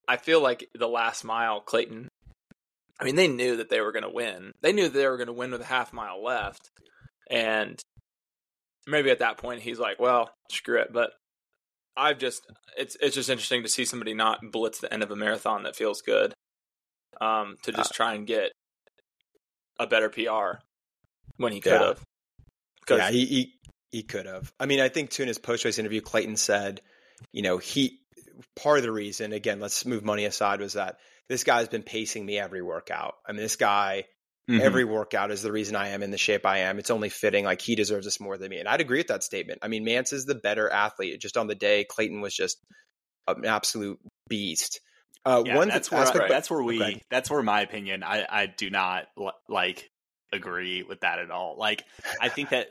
I 0.07 0.17
feel 0.17 0.41
like 0.41 0.67
the 0.77 0.87
last 0.87 1.23
mile, 1.23 1.61
Clayton. 1.61 2.09
I 2.99 3.05
mean, 3.05 3.15
they 3.15 3.29
knew 3.29 3.57
that 3.57 3.69
they 3.69 3.79
were 3.79 3.93
going 3.93 4.03
to 4.03 4.09
win. 4.09 4.51
They 4.61 4.73
knew 4.73 4.89
they 4.89 5.07
were 5.07 5.15
going 5.15 5.27
to 5.27 5.33
win 5.33 5.51
with 5.51 5.61
a 5.61 5.65
half 5.65 5.93
mile 5.93 6.21
left, 6.21 6.69
and 7.31 7.79
maybe 8.85 9.09
at 9.09 9.19
that 9.19 9.37
point 9.37 9.61
he's 9.61 9.79
like, 9.79 10.01
"Well, 10.01 10.29
screw 10.51 10.81
it." 10.81 10.91
But 10.91 11.11
I've 11.95 12.17
just 12.17 12.45
it's 12.77 12.97
it's 12.99 13.15
just 13.15 13.29
interesting 13.29 13.63
to 13.63 13.69
see 13.69 13.85
somebody 13.85 14.13
not 14.13 14.39
blitz 14.51 14.79
the 14.79 14.93
end 14.93 15.01
of 15.01 15.11
a 15.11 15.15
marathon 15.15 15.63
that 15.63 15.77
feels 15.77 16.01
good, 16.01 16.33
um, 17.21 17.55
to 17.63 17.71
just 17.71 17.93
try 17.93 18.15
and 18.15 18.27
get 18.27 18.51
a 19.79 19.87
better 19.87 20.09
PR 20.09 20.59
when 21.37 21.51
he 21.53 21.61
could 21.61 21.71
have. 21.81 21.99
Yeah, 22.99 23.11
he 23.11 23.25
he, 23.25 23.53
he 23.91 24.03
could 24.03 24.25
have. 24.25 24.51
I 24.59 24.65
mean, 24.65 24.79
I 24.79 24.89
think 24.89 25.09
too 25.09 25.23
in 25.23 25.27
his 25.27 25.37
post 25.37 25.65
race 25.65 25.79
interview, 25.79 26.01
Clayton 26.01 26.37
said, 26.37 26.81
you 27.31 27.41
know, 27.41 27.57
he 27.57 27.99
part 28.55 28.77
of 28.77 28.83
the 28.83 28.91
reason, 28.91 29.33
again, 29.33 29.59
let's 29.59 29.85
move 29.85 30.03
money 30.03 30.25
aside, 30.25 30.59
was 30.59 30.73
that 30.73 30.97
this 31.27 31.43
guy's 31.43 31.67
been 31.67 31.83
pacing 31.83 32.25
me 32.25 32.39
every 32.39 32.61
workout. 32.61 33.15
I 33.27 33.31
mean, 33.31 33.41
this 33.41 33.55
guy 33.55 34.05
Mhm. 34.49 34.61
every 34.61 34.83
workout 34.83 35.29
is 35.29 35.43
the 35.43 35.51
reason 35.51 35.75
I 35.75 35.89
am 35.89 36.01
in 36.01 36.09
the 36.09 36.17
shape 36.17 36.43
I 36.43 36.59
am. 36.59 36.79
It's 36.79 36.89
only 36.89 37.09
fitting. 37.09 37.45
Like 37.45 37.61
he 37.61 37.75
deserves 37.75 38.05
this 38.05 38.19
more 38.19 38.35
than 38.35 38.49
me. 38.49 38.57
And 38.57 38.67
I'd 38.67 38.81
agree 38.81 38.97
with 38.97 39.09
that 39.09 39.23
statement. 39.23 39.59
I 39.61 39.67
mean, 39.67 39.85
Mantz 39.85 40.11
is 40.11 40.25
the 40.25 40.33
better 40.33 40.67
athlete. 40.67 41.21
Just 41.21 41.37
on 41.37 41.45
the 41.45 41.53
day, 41.53 41.83
Clayton 41.83 42.19
was 42.19 42.35
just 42.35 42.57
an 43.27 43.45
absolute 43.45 43.99
beast. 44.27 44.81
Uh, 45.25 45.43
Yeah, 45.45 45.57
one 45.57 45.67
that's 45.67 45.91
where 45.91 46.01
aspect- 46.01 46.29
that's 46.29 46.49
where 46.49 46.63
we 46.63 46.81
Okay. 46.81 47.01
that's 47.09 47.29
where 47.29 47.43
my 47.43 47.61
opinion 47.61 48.03
I 48.03 48.25
I 48.29 48.45
do 48.45 48.69
not 48.69 49.07
like 49.47 49.89
agree 50.31 50.83
with 50.83 51.01
that 51.01 51.19
at 51.19 51.31
all. 51.31 51.57
Like 51.57 51.83
I 52.21 52.29
think 52.29 52.49
that 52.49 52.67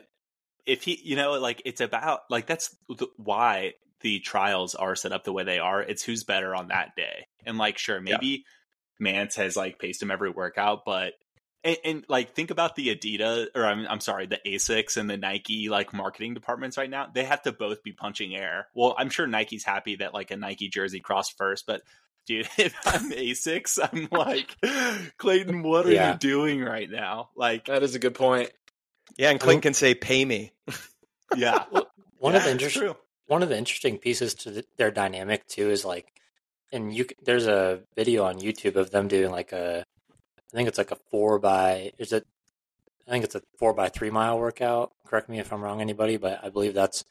if 0.65 0.83
he 0.83 0.99
you 1.03 1.15
know 1.15 1.33
like 1.33 1.61
it's 1.65 1.81
about 1.81 2.21
like 2.29 2.47
that's 2.47 2.75
the, 2.89 3.07
why 3.17 3.73
the 4.01 4.19
trials 4.19 4.75
are 4.75 4.95
set 4.95 5.11
up 5.11 5.23
the 5.23 5.33
way 5.33 5.43
they 5.43 5.59
are. 5.59 5.81
It's 5.81 6.03
who's 6.03 6.23
better 6.23 6.55
on 6.55 6.69
that 6.69 6.95
day. 6.95 7.25
And 7.45 7.57
like 7.57 7.77
sure 7.77 7.99
maybe 7.99 8.45
Mantz 9.01 9.35
has 9.35 9.55
like 9.55 9.77
paced 9.79 10.01
him 10.01 10.11
every 10.11 10.29
workout, 10.29 10.85
but 10.85 11.13
and, 11.63 11.77
and 11.83 12.05
like 12.07 12.33
think 12.33 12.51
about 12.51 12.75
the 12.75 12.95
Adidas 12.95 13.47
or 13.55 13.65
I'm 13.65 13.85
I'm 13.87 13.99
sorry, 13.99 14.25
the 14.25 14.39
Asics 14.45 14.95
and 14.97 15.09
the 15.09 15.17
Nike 15.17 15.67
like 15.69 15.93
marketing 15.93 16.33
departments 16.33 16.77
right 16.77 16.89
now. 16.89 17.07
They 17.13 17.25
have 17.25 17.41
to 17.43 17.51
both 17.51 17.83
be 17.83 17.91
punching 17.91 18.35
air. 18.35 18.67
Well, 18.73 18.95
I'm 18.97 19.09
sure 19.09 19.27
Nike's 19.27 19.65
happy 19.65 19.97
that 19.97 20.13
like 20.13 20.31
a 20.31 20.37
Nike 20.37 20.69
jersey 20.69 20.99
crossed 21.01 21.37
first, 21.37 21.65
but 21.67 21.81
dude, 22.29 22.47
if 22.57 22.73
I'm 22.85 23.11
Asics, 23.11 23.77
I'm 23.81 24.07
like, 24.17 24.55
Clayton, 25.17 25.63
what 25.63 25.85
are 25.85 25.91
Yeah. 25.91 26.13
you 26.13 26.17
doing 26.19 26.61
right 26.63 26.89
now? 26.89 27.29
Like, 27.35 27.65
that 27.65 27.83
is 27.83 27.95
a 27.95 27.99
good 27.99 28.15
point. 28.15 28.51
yeah, 29.17 29.31
and 29.31 29.39
Clayton 29.39 29.61
can 29.61 29.73
say, 29.73 29.95
"Pay 29.95 30.23
me." 30.23 30.51
yeah, 31.35 31.65
One 32.19 32.33
Yeah, 32.33 32.37
of 32.37 32.43
the 32.43 32.51
it's 32.51 32.63
interesting 32.63 32.81
true. 32.83 32.95
one 33.27 33.43
of 33.43 33.49
the 33.49 33.57
interesting 33.57 33.97
pieces 33.97 34.33
to 34.35 34.51
th- 34.51 34.65
their 34.77 34.91
dynamic 34.91 35.45
too 35.47 35.69
is 35.69 35.83
like, 35.83 36.05
and 36.71 36.93
you 36.93 37.05
there's 37.23 37.47
a 37.47 37.81
video 37.95 38.23
on 38.25 38.39
YouTube 38.39 38.75
of 38.75 38.91
them 38.91 39.07
doing 39.07 39.31
like 39.31 39.51
a, 39.51 39.83
I 40.53 40.55
think 40.55 40.67
it's 40.69 40.77
like 40.77 40.91
a 40.91 40.97
four 41.11 41.39
by 41.39 41.91
is 41.97 42.11
it, 42.13 42.25
I 43.07 43.11
think 43.11 43.23
it's 43.25 43.35
a 43.35 43.41
four 43.57 43.73
by 43.73 43.89
three 43.89 44.09
mile 44.11 44.39
workout. 44.39 44.91
Correct 45.07 45.29
me 45.29 45.39
if 45.39 45.51
I'm 45.51 45.61
wrong, 45.63 45.81
anybody, 45.81 46.17
but 46.17 46.39
I 46.43 46.49
believe 46.49 46.73
that's 46.75 47.03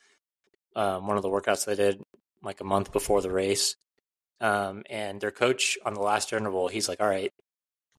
um, 0.76 1.06
one 1.08 1.16
of 1.16 1.22
the 1.24 1.28
workouts 1.28 1.64
they 1.66 1.74
did 1.74 2.00
like 2.42 2.60
a 2.60 2.64
month 2.64 2.92
before 2.92 3.20
the 3.20 3.30
race. 3.32 3.74
Um, 4.40 4.84
and 4.88 5.20
their 5.20 5.30
coach 5.30 5.78
on 5.84 5.94
the 5.94 6.00
last 6.00 6.32
interval, 6.32 6.68
he's 6.68 6.88
like, 6.88 7.00
"All 7.00 7.08
right, 7.08 7.32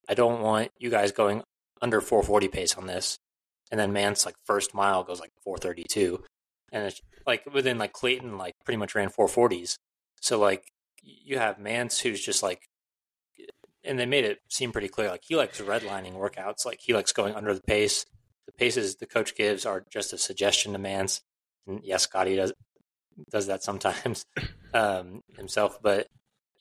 I 0.07 0.13
don't 0.13 0.41
want 0.41 0.71
you 0.77 0.89
guys 0.89 1.11
going 1.11 1.43
under 1.81 2.01
440 2.01 2.47
pace 2.47 2.75
on 2.75 2.87
this." 2.87 3.17
And 3.71 3.79
then 3.79 3.93
Mantz 3.93 4.25
like 4.25 4.35
first 4.45 4.73
mile 4.73 5.03
goes 5.03 5.19
like 5.19 5.31
432, 5.43 6.23
and 6.71 6.85
it's 6.85 7.01
like 7.27 7.45
within 7.53 7.77
like 7.77 7.93
Clayton 7.93 8.37
like 8.37 8.55
pretty 8.65 8.77
much 8.77 8.95
ran 8.95 9.09
440s. 9.09 9.75
So 10.21 10.39
like 10.39 10.63
you 11.03 11.37
have 11.37 11.57
Mantz 11.57 12.01
who's 12.01 12.23
just 12.23 12.41
like, 12.43 12.61
and 13.83 13.99
they 13.99 14.05
made 14.05 14.25
it 14.25 14.39
seem 14.49 14.71
pretty 14.71 14.87
clear 14.87 15.09
like 15.09 15.23
he 15.27 15.35
likes 15.35 15.61
redlining 15.61 16.13
workouts. 16.13 16.65
Like 16.65 16.79
he 16.81 16.93
likes 16.93 17.11
going 17.13 17.35
under 17.35 17.53
the 17.53 17.61
pace. 17.61 18.05
The 18.45 18.53
paces 18.53 18.95
the 18.95 19.05
coach 19.05 19.35
gives 19.35 19.65
are 19.65 19.85
just 19.91 20.13
a 20.13 20.17
suggestion 20.17 20.73
to 20.73 20.79
Mantz. 20.79 21.21
And 21.67 21.81
yes, 21.83 22.03
Scotty 22.03 22.35
does 22.35 22.53
does 23.29 23.47
that 23.47 23.63
sometimes 23.63 24.25
um, 24.73 25.21
himself, 25.35 25.79
but 25.81 26.07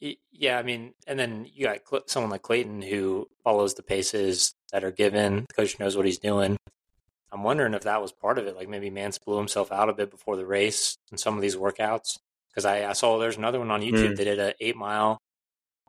yeah, 0.00 0.58
I 0.58 0.62
mean, 0.62 0.94
and 1.06 1.18
then 1.18 1.46
you 1.52 1.66
got 1.66 2.11
someone 2.11 2.30
like 2.30 2.42
Clayton 2.42 2.82
who 2.82 3.28
follows 3.42 3.74
the 3.74 3.82
paces 3.82 4.54
that 4.72 4.84
are 4.84 4.90
given. 4.90 5.46
The 5.48 5.54
coach 5.54 5.78
knows 5.78 5.96
what 5.96 6.06
he's 6.06 6.18
doing. 6.18 6.56
I'm 7.30 7.42
wondering 7.42 7.74
if 7.74 7.82
that 7.82 8.00
was 8.00 8.12
part 8.12 8.38
of 8.38 8.46
it. 8.46 8.56
Like 8.56 8.68
maybe 8.68 8.90
Mantz 8.90 9.22
blew 9.22 9.37
himself 9.37 9.70
out 9.72 9.88
a 9.88 9.92
bit 9.92 10.11
before 10.11 10.37
the 10.37 10.46
race 10.46 10.96
in 11.12 11.18
some 11.18 11.37
of 11.37 11.42
these 11.42 11.56
workouts. 11.56 12.18
Because 12.50 12.64
I, 12.64 12.88
I 12.88 12.92
saw 12.92 13.18
there's 13.18 13.37
another 13.37 13.58
one 13.58 13.70
on 13.70 13.82
YouTube. 13.82 14.12
Mm. 14.12 14.16
They 14.16 14.24
did 14.24 14.38
an 14.38 14.54
eight 14.61 14.76
mile, 14.76 15.18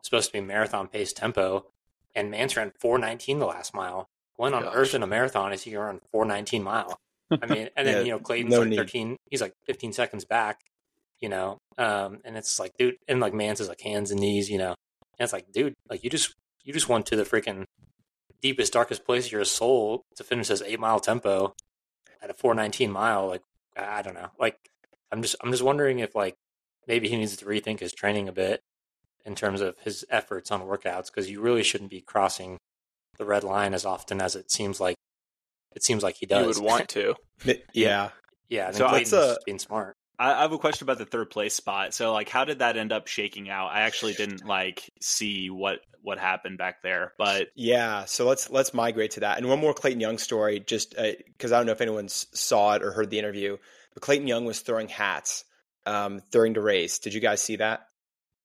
supposed 0.02 0.26
to 0.26 0.32
be 0.32 0.40
marathon 0.40 0.88
pace 0.88 1.12
tempo, 1.12 1.66
and 2.14 2.32
Mantz 2.32 2.56
ran 2.56 2.72
419 2.78 3.38
the 3.38 3.46
last 3.46 3.74
mile. 3.74 4.08
When 4.36 4.54
on 4.54 4.62
Gosh. 4.62 4.72
earth 4.74 4.94
in 4.94 5.02
a 5.02 5.06
marathon 5.06 5.52
is 5.52 5.62
he 5.62 5.72
going 5.72 5.80
to 5.80 5.86
run 5.86 6.00
419 6.12 6.62
mile? 6.62 6.98
I 7.30 7.46
mean, 7.46 7.68
and 7.76 7.86
then 7.86 7.96
Yeah, 7.98 8.02
you 8.02 8.10
know 8.10 8.18
Clayton's 8.18 8.52
no 8.52 8.60
like 8.60 8.68
need. 8.70 8.76
13. 8.76 9.16
He's 9.30 9.40
like 9.40 9.54
15 9.66 9.92
seconds 9.92 10.24
back. 10.24 10.60
You 11.20 11.28
know, 11.28 11.58
um, 11.76 12.18
and 12.24 12.36
it's 12.36 12.58
like, 12.58 12.72
dude, 12.78 12.96
and 13.06 13.20
like 13.20 13.34
Mantz 13.34 13.60
is 13.60 13.68
like 13.68 13.80
hands 13.80 14.10
and 14.10 14.20
knees. 14.20 14.50
You 14.50 14.58
know, 14.58 14.74
and 15.18 15.24
it's 15.24 15.32
like, 15.32 15.52
dude, 15.52 15.74
like 15.88 16.02
you 16.02 16.10
just 16.10 16.34
you 16.64 16.72
just 16.72 16.88
went 16.88 17.06
to 17.06 17.16
the 17.16 17.24
freaking 17.24 17.64
deepest, 18.40 18.72
darkest 18.72 19.04
place 19.04 19.26
of 19.26 19.32
your 19.32 19.44
soul 19.44 20.04
to 20.16 20.24
finish 20.24 20.48
this 20.48 20.62
eight 20.62 20.80
mile 20.80 21.00
tempo 21.00 21.54
at 22.22 22.30
a 22.30 22.34
419 22.34 22.90
mile. 22.90 23.28
Like, 23.28 23.42
I 23.76 24.02
don't 24.02 24.14
know. 24.14 24.30
Like, 24.38 24.56
I'm 25.12 25.22
just, 25.22 25.36
I'm 25.42 25.50
just 25.50 25.62
wondering 25.62 25.98
if 25.98 26.14
like 26.14 26.36
maybe 26.86 27.08
he 27.08 27.16
needs 27.16 27.36
to 27.36 27.44
rethink 27.44 27.80
his 27.80 27.92
training 27.92 28.28
a 28.28 28.32
bit 28.32 28.60
in 29.24 29.34
terms 29.34 29.60
of 29.60 29.76
his 29.80 30.04
efforts 30.10 30.50
on 30.50 30.62
workouts 30.62 31.06
because 31.06 31.30
you 31.30 31.40
really 31.40 31.62
shouldn't 31.62 31.90
be 31.90 32.00
crossing 32.00 32.58
the 33.18 33.24
red 33.24 33.44
line 33.44 33.74
as 33.74 33.84
often 33.84 34.20
as 34.20 34.34
it 34.34 34.50
seems 34.50 34.80
like 34.80 34.96
it 35.74 35.84
seems 35.84 36.02
like 36.02 36.16
he 36.16 36.26
does. 36.26 36.56
You 36.56 36.62
would 36.62 36.70
want 36.70 36.88
to. 36.90 37.14
Yeah, 37.72 38.10
yeah, 38.48 38.68
I 38.68 38.72
think 38.72 38.76
So 38.76 38.88
Clayton's 38.88 39.12
let's, 39.12 39.36
uh, 39.36 39.40
being 39.44 39.58
smart. 39.58 39.94
I, 40.20 40.34
I 40.34 40.42
have 40.42 40.52
a 40.52 40.58
question 40.58 40.84
about 40.84 40.98
the 40.98 41.06
third 41.06 41.30
place 41.30 41.54
spot. 41.54 41.94
So, 41.94 42.12
like, 42.12 42.28
how 42.28 42.44
did 42.44 42.58
that 42.60 42.76
end 42.76 42.92
up 42.92 43.06
shaking 43.06 43.48
out? 43.48 43.68
I 43.72 43.80
actually 43.80 44.12
didn't 44.12 44.44
like 44.44 44.90
see 45.00 45.48
what 45.50 45.80
what 46.02 46.18
happened 46.18 46.56
back 46.58 46.82
there, 46.82 47.12
but 47.18 47.48
Yeah, 47.54 48.04
so 48.06 48.26
let's 48.26 48.48
let's 48.50 48.72
migrate 48.72 49.12
to 49.12 49.20
that. 49.20 49.38
And 49.38 49.48
one 49.48 49.58
more 49.60 49.74
Clayton 49.74 50.00
Young 50.00 50.18
story, 50.18 50.60
just 50.60 50.94
because 50.96 51.52
I 51.52 51.56
don't 51.58 51.66
know 51.66 51.72
if 51.72 51.80
anyone 51.80 52.08
saw 52.08 52.74
it 52.74 52.82
or 52.82 52.92
heard 52.92 53.10
the 53.10 53.18
interview, 53.18 53.56
but 53.94 54.02
Clayton 54.02 54.26
Young 54.28 54.44
was 54.44 54.60
throwing 54.60 54.88
hats 54.88 55.44
um, 55.86 56.22
during 56.30 56.52
the 56.52 56.60
race. 56.62 56.98
Did 57.00 57.14
you 57.14 57.20
guys 57.20 57.40
see 57.42 57.56
that? 57.56 57.86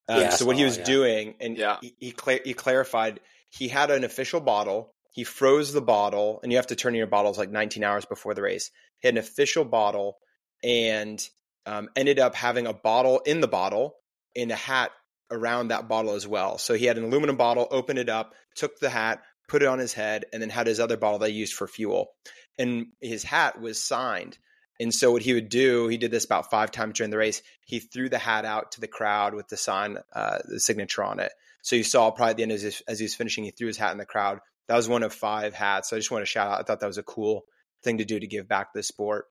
Um, 0.08 0.22
Yeah, 0.22 0.30
so 0.32 0.46
what 0.46 0.56
he 0.58 0.64
saw, 0.64 0.66
was 0.66 0.78
yeah. 0.80 0.84
doing, 0.86 1.36
and 1.40 1.58
Yeah. 1.58 1.78
he 1.82 1.96
he, 2.00 2.12
cla- 2.12 2.40
he 2.44 2.54
clarified, 2.54 3.20
he 3.50 3.68
had 3.68 3.90
an 3.92 4.04
official 4.04 4.40
bottle. 4.42 4.94
He 5.14 5.24
froze 5.24 5.72
the 5.72 5.82
bottle, 5.82 6.42
and 6.44 6.52
you 6.52 6.58
have 6.58 6.68
to 6.68 6.76
turn 6.76 6.94
in 6.94 6.98
your 6.98 7.08
bottles 7.08 7.38
like 7.38 7.50
19 7.50 7.84
hours 7.86 8.04
before 8.06 8.34
the 8.34 8.42
race. 8.42 8.70
He 9.00 9.08
had 9.08 9.16
an 9.16 9.20
official 9.20 9.64
bottle, 9.64 10.18
and 10.62 11.26
um, 11.66 11.90
ended 11.96 12.20
up 12.20 12.36
having 12.36 12.68
a 12.68 12.74
bottle 12.74 13.20
in 13.26 13.42
the 13.42 13.48
bottle 13.48 13.96
and 14.36 14.52
a 14.52 14.56
hat 14.56 14.92
around 15.32 15.70
that 15.70 15.88
bottle 15.88 16.14
as 16.14 16.28
well. 16.28 16.58
So 16.58 16.74
he 16.76 16.86
had 16.86 16.98
an 16.98 17.06
aluminum 17.06 17.38
bottle, 17.38 17.68
opened 17.72 18.00
it 18.00 18.10
up, 18.10 18.34
took 18.56 18.80
the 18.80 18.90
hat, 18.90 19.22
put 19.48 19.64
it 19.64 19.68
on 19.68 19.80
his 19.80 19.94
head, 19.94 20.26
and 20.32 20.42
then 20.42 20.50
had 20.50 20.68
his 20.68 20.80
other 20.80 20.98
bottle 20.98 21.20
that 21.20 21.30
he 21.30 21.36
used 21.36 21.54
for 21.54 21.68
fuel. 21.68 22.12
And 22.58 22.88
his 23.02 23.24
hat 23.24 23.60
was 23.60 23.82
signed. 23.84 24.38
And 24.80 24.94
so 24.94 25.12
what 25.12 25.22
he 25.22 25.34
would 25.34 25.50
do, 25.50 25.88
he 25.88 25.98
did 25.98 26.12
this 26.12 26.26
about 26.26 26.52
five 26.52 26.70
times 26.72 26.98
during 26.98 27.12
the 27.12 27.18
race. 27.18 27.42
He 27.66 27.80
threw 27.80 28.10
the 28.10 28.18
hat 28.18 28.46
out 28.46 28.74
to 28.74 28.82
the 28.82 28.88
crowd 28.88 29.34
with 29.34 29.48
the 29.48 29.58
sign, 29.58 29.98
uh, 30.14 30.40
the 30.46 30.60
signature 30.60 31.04
on 31.04 31.20
it. 31.20 31.32
So 31.62 31.76
you 31.76 31.84
saw 31.84 32.12
probably 32.12 32.32
at 32.32 32.38
the 32.38 32.44
end 32.44 32.52
as, 32.52 32.62
he- 32.64 32.84
as 32.88 33.00
he 33.00 33.06
was 33.06 33.16
finishing, 33.16 33.46
he 33.46 33.52
threw 33.52 33.68
his 33.68 33.78
hat 33.78 33.94
in 33.94 33.98
the 33.98 34.06
crowd. 34.06 34.40
That 34.68 34.76
was 34.76 34.90
one 34.90 35.04
of 35.04 35.14
five 35.14 35.54
hats. 35.54 35.90
So 35.90 35.96
I 35.96 36.00
just 36.00 36.12
want 36.12 36.24
to 36.24 36.28
shout 36.28 36.52
out. 36.52 36.60
I 36.60 36.64
thought 36.64 36.82
that 36.82 36.88
was 36.88 36.98
a 36.98 37.04
cool 37.04 37.46
thing 37.84 38.00
to 38.00 38.06
do 38.06 38.20
to 38.20 38.28
give 38.28 38.48
back 38.48 38.74
to 38.74 38.80
the 38.80 38.84
sport. 38.84 39.28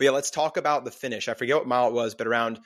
But 0.00 0.06
yeah, 0.06 0.10
let's 0.12 0.30
talk 0.30 0.56
about 0.56 0.86
the 0.86 0.90
finish. 0.90 1.28
I 1.28 1.34
forget 1.34 1.56
what 1.56 1.66
mile 1.66 1.88
it 1.88 1.92
was, 1.92 2.14
but 2.14 2.26
around 2.26 2.58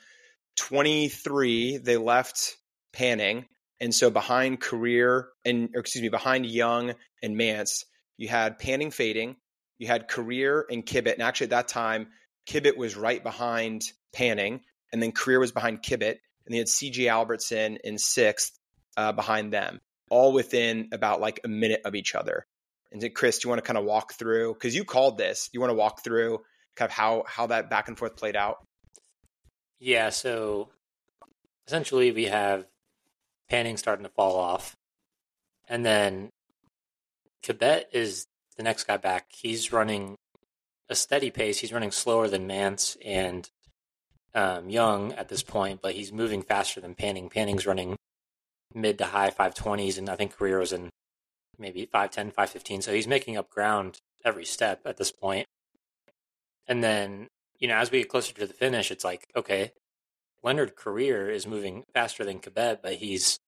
23, 0.55 1.79
they 1.79 1.97
left 1.97 2.55
Panning. 2.93 3.43
And 3.81 3.93
so 3.93 4.09
behind 4.09 4.61
Korir 4.61 5.25
and, 5.43 5.67
excuse 5.75 6.01
me, 6.01 6.07
behind 6.07 6.45
Young 6.45 6.93
and 7.21 7.35
Mantz, 7.35 7.83
you 8.15 8.29
had 8.29 8.57
Panning 8.57 8.89
fading, 8.89 9.35
you 9.79 9.87
had 9.87 10.07
Korir 10.07 10.63
and 10.69 10.85
Kibet. 10.85 11.15
And 11.15 11.23
actually 11.23 11.47
at 11.47 11.49
that 11.49 11.67
time, 11.67 12.07
Kibet 12.47 12.77
was 12.77 12.95
right 12.95 13.21
behind 13.21 13.83
Panning, 14.13 14.61
and 14.93 15.03
then 15.03 15.11
Korir 15.11 15.41
was 15.41 15.51
behind 15.51 15.83
Kibet. 15.83 16.15
And 16.45 16.53
they 16.53 16.59
had 16.59 16.67
CJ 16.67 17.11
Albertson 17.11 17.79
in 17.83 17.97
sixth, 17.97 18.57
uh, 18.95 19.11
behind 19.11 19.51
them, 19.51 19.81
all 20.09 20.31
within 20.31 20.87
about 20.93 21.19
like 21.19 21.41
a 21.43 21.49
minute 21.49 21.81
of 21.83 21.95
each 21.95 22.15
other. 22.15 22.47
And 22.93 23.13
Chris, 23.13 23.39
do 23.39 23.47
you 23.47 23.49
want 23.49 23.61
to 23.61 23.67
kind 23.67 23.77
of 23.77 23.83
walk 23.83 24.13
through 24.13 24.53
because 24.53 24.73
you 24.73 24.85
called 24.85 25.17
this? 25.17 25.49
You 25.51 25.59
want 25.59 25.71
to 25.71 25.75
walk 25.75 26.01
through 26.01 26.39
kind 26.75 26.89
of 26.89 26.95
how 26.95 27.23
how 27.27 27.47
that 27.47 27.69
back 27.69 27.87
and 27.87 27.97
forth 27.97 28.15
played 28.15 28.35
out? 28.35 28.63
Yeah. 29.79 30.09
So 30.09 30.69
essentially, 31.67 32.11
we 32.11 32.25
have 32.25 32.65
Panning 33.49 33.77
starting 33.77 34.05
to 34.05 34.11
fall 34.11 34.37
off, 34.37 34.75
and 35.67 35.85
then 35.85 36.29
Kibet 37.43 37.85
is 37.91 38.25
the 38.57 38.63
next 38.63 38.85
guy 38.85 38.97
back. 38.97 39.27
He's 39.29 39.71
running 39.71 40.15
a 40.89 40.95
steady 40.95 41.31
pace. 41.31 41.59
He's 41.59 41.73
running 41.73 41.91
slower 41.91 42.27
than 42.27 42.47
Mantz 42.47 42.97
and 43.03 43.49
um, 44.33 44.69
Young 44.69 45.13
at 45.13 45.29
this 45.29 45.43
point, 45.43 45.81
but 45.81 45.93
he's 45.93 46.11
moving 46.11 46.41
faster 46.41 46.81
than 46.81 46.95
Panning. 46.95 47.29
Panning's 47.29 47.65
running 47.65 47.95
mid 48.73 48.97
to 48.97 49.05
high 49.05 49.31
520s, 49.31 49.97
and 49.97 50.09
I 50.09 50.15
think 50.15 50.39
was 50.39 50.73
in 50.73 50.89
maybe 51.57 51.85
510, 51.85 52.31
515. 52.31 52.81
So 52.81 52.93
he's 52.93 53.07
making 53.07 53.37
up 53.37 53.49
ground 53.49 53.99
every 54.23 54.45
step 54.45 54.81
at 54.85 54.97
this 54.97 55.11
point. 55.11 55.45
And 56.67 56.83
then, 56.83 57.29
you 57.59 57.67
know, 57.67 57.75
as 57.75 57.91
we 57.91 57.99
get 57.99 58.09
closer 58.09 58.33
to 58.33 58.47
the 58.47 58.53
finish, 58.53 58.91
it's 58.91 59.03
like, 59.03 59.27
okay, 59.35 59.71
Leonard 60.43 60.75
Korir 60.75 61.31
is 61.31 61.47
moving 61.47 61.83
faster 61.93 62.23
than 62.23 62.39
Kibet, 62.39 62.79
but 62.81 62.93
he's, 62.95 63.39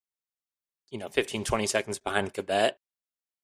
you 0.89 0.97
know, 0.97 1.10
15, 1.10 1.43
20 1.43 1.67
seconds 1.67 1.99
behind 1.99 2.34
Kibet. 2.34 2.73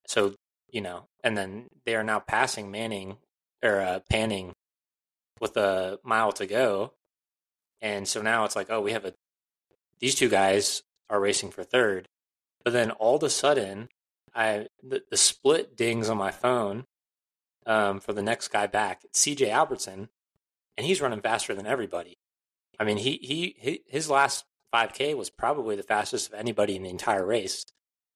So, 0.07 0.35
you 0.69 0.81
know, 0.81 1.07
and 1.23 1.37
then 1.37 1.67
they 1.85 1.95
are 1.95 2.03
now 2.03 2.19
passing 2.19 2.71
Manning 2.71 3.17
or 3.63 3.79
uh, 3.79 3.99
Panning 4.09 4.53
with 5.39 5.57
a 5.57 5.99
mile 6.03 6.31
to 6.33 6.45
go. 6.45 6.93
And 7.81 8.07
so 8.07 8.21
now 8.21 8.45
it's 8.45 8.55
like, 8.55 8.67
oh, 8.69 8.81
we 8.81 8.93
have 8.93 9.05
a, 9.05 9.13
these 9.99 10.15
two 10.15 10.29
guys 10.29 10.83
are 11.09 11.19
racing 11.19 11.51
for 11.51 11.63
third. 11.63 12.07
But 12.63 12.73
then 12.73 12.91
all 12.91 13.17
of 13.17 13.23
a 13.23 13.29
sudden, 13.29 13.89
I 14.33 14.67
the, 14.81 15.03
the 15.09 15.17
split 15.17 15.75
dings 15.75 16.09
on 16.09 16.17
my 16.17 16.31
phone 16.31 16.85
um, 17.65 17.99
for 17.99 18.13
the 18.13 18.21
next 18.21 18.49
guy 18.49 18.67
back. 18.67 19.03
CJ 19.13 19.51
Albertson, 19.51 20.09
and 20.77 20.85
he's 20.85 21.01
running 21.01 21.21
faster 21.21 21.53
than 21.53 21.65
everybody. 21.65 22.17
I 22.79 22.83
mean, 22.83 22.97
he, 22.97 23.19
he 23.21 23.55
he 23.59 23.81
his 23.87 24.09
last 24.09 24.45
5K 24.73 25.15
was 25.15 25.29
probably 25.29 25.75
the 25.75 25.83
fastest 25.83 26.29
of 26.29 26.39
anybody 26.39 26.75
in 26.75 26.83
the 26.83 26.89
entire 26.89 27.25
race. 27.25 27.65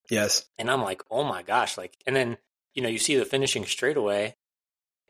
Yes, 0.10 0.46
and 0.58 0.72
I'm 0.72 0.82
like, 0.82 1.02
oh 1.12 1.24
my 1.24 1.44
gosh, 1.44 1.78
like, 1.78 1.98
and 2.06 2.16
then 2.16 2.38
you 2.74 2.82
know 2.82 2.90
you 2.90 2.98
see 2.98 3.16
the 3.16 3.26
finishing 3.26 3.66
straightaway, 3.66 4.36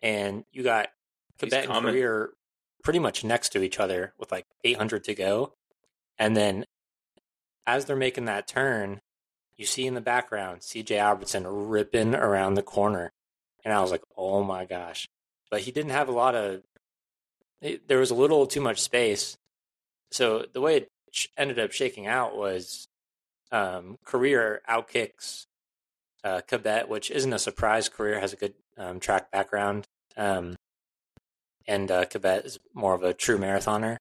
and 0.01 0.43
you 0.51 0.63
got 0.63 0.89
Kibet 1.39 1.63
and 1.63 1.71
Korir 1.71 2.29
pretty 2.83 2.99
much 2.99 3.23
next 3.23 3.49
to 3.49 3.63
each 3.63 3.79
other 3.79 4.13
with 4.17 4.31
like 4.31 4.45
800 4.63 5.03
to 5.05 5.15
go, 5.15 5.53
and 6.17 6.35
then 6.35 6.65
as 7.65 7.85
they're 7.85 7.95
making 7.95 8.25
that 8.25 8.47
turn, 8.47 9.01
you 9.57 9.65
see 9.65 9.85
in 9.85 9.93
the 9.93 10.01
background 10.01 10.61
CJ 10.61 10.99
Albertson 10.99 11.45
ripping 11.45 12.15
around 12.15 12.53
the 12.53 12.63
corner. 12.63 13.11
And 13.67 13.73
I 13.73 13.81
was 13.81 13.91
like, 13.91 14.03
oh 14.15 14.43
my 14.43 14.63
gosh. 14.63 15.09
But 15.51 15.59
he 15.59 15.73
didn't 15.73 15.91
have 15.91 16.07
a 16.07 16.13
lot 16.13 16.35
of, 16.35 16.61
it, 17.61 17.85
there 17.89 17.99
was 17.99 18.11
a 18.11 18.15
little 18.15 18.47
too 18.47 18.61
much 18.61 18.79
space. 18.79 19.35
So 20.09 20.45
the 20.53 20.61
way 20.61 20.77
it 20.77 20.89
ended 21.37 21.59
up 21.59 21.73
shaking 21.73 22.07
out 22.07 22.37
was 22.37 22.87
um, 23.51 23.97
Korir 24.05 24.59
outkicks 24.69 25.47
uh, 26.23 26.39
Kibet, 26.47 26.87
which 26.87 27.11
isn't 27.11 27.33
a 27.33 27.37
surprise. 27.37 27.89
Korir 27.89 28.21
has 28.21 28.31
a 28.31 28.37
good 28.37 28.53
um, 28.77 29.01
track 29.01 29.31
background. 29.31 29.85
Um, 30.15 30.55
and 31.67 31.91
uh, 31.91 32.05
Kibet 32.05 32.45
is 32.45 32.59
more 32.73 32.93
of 32.93 33.03
a 33.03 33.13
true 33.13 33.37
marathoner. 33.37 33.97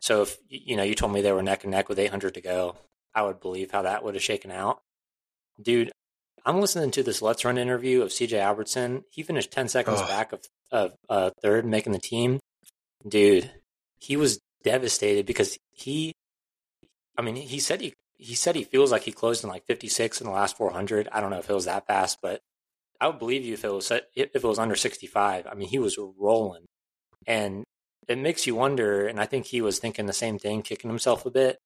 So 0.00 0.22
if 0.22 0.36
you 0.48 0.74
know 0.74 0.82
you 0.82 0.96
told 0.96 1.12
me 1.12 1.20
they 1.20 1.30
were 1.30 1.44
neck 1.44 1.62
and 1.62 1.70
neck 1.70 1.88
with 1.88 2.00
800 2.00 2.34
to 2.34 2.40
go, 2.40 2.74
I 3.14 3.22
would 3.22 3.38
believe 3.38 3.70
how 3.70 3.82
that 3.82 4.02
would 4.02 4.14
have 4.14 4.24
shaken 4.24 4.50
out. 4.50 4.80
Dude, 5.62 5.92
I'm 6.44 6.60
listening 6.60 6.90
to 6.92 7.02
this 7.02 7.22
Let's 7.22 7.44
Run 7.44 7.58
interview 7.58 8.02
of 8.02 8.10
CJ 8.10 8.40
Albertson. 8.40 9.04
He 9.10 9.22
finished 9.22 9.52
10 9.52 9.68
seconds 9.68 10.00
back 10.02 10.32
of, 10.32 10.40
of 10.72 10.94
uh, 11.08 11.30
third, 11.42 11.64
making 11.66 11.92
the 11.92 11.98
team. 11.98 12.40
Dude, 13.06 13.50
he 13.98 14.16
was 14.16 14.40
devastated 14.62 15.26
because 15.26 15.58
he, 15.70 16.12
I 17.16 17.22
mean, 17.22 17.36
he 17.36 17.58
said 17.58 17.80
he 17.80 17.94
he 18.16 18.34
said 18.34 18.54
he 18.54 18.64
feels 18.64 18.92
like 18.92 19.02
he 19.02 19.12
closed 19.12 19.44
in 19.44 19.50
like 19.50 19.64
56 19.66 20.20
in 20.20 20.26
the 20.26 20.32
last 20.32 20.58
400. 20.58 21.08
I 21.10 21.20
don't 21.20 21.30
know 21.30 21.38
if 21.38 21.48
it 21.48 21.54
was 21.54 21.64
that 21.64 21.86
fast, 21.86 22.18
but 22.20 22.42
I 23.00 23.06
would 23.06 23.18
believe 23.18 23.44
you 23.44 23.54
if 23.54 23.64
it 23.64 23.72
was 23.72 23.90
if 23.90 24.30
it 24.34 24.42
was 24.42 24.58
under 24.58 24.76
65. 24.76 25.46
I 25.46 25.54
mean, 25.54 25.68
he 25.68 25.78
was 25.78 25.98
rolling, 26.18 26.66
and 27.26 27.64
it 28.08 28.18
makes 28.18 28.46
you 28.46 28.54
wonder. 28.54 29.06
And 29.06 29.18
I 29.18 29.24
think 29.24 29.46
he 29.46 29.62
was 29.62 29.78
thinking 29.78 30.06
the 30.06 30.12
same 30.12 30.38
thing, 30.38 30.62
kicking 30.62 30.90
himself 30.90 31.24
a 31.24 31.30
bit. 31.30 31.56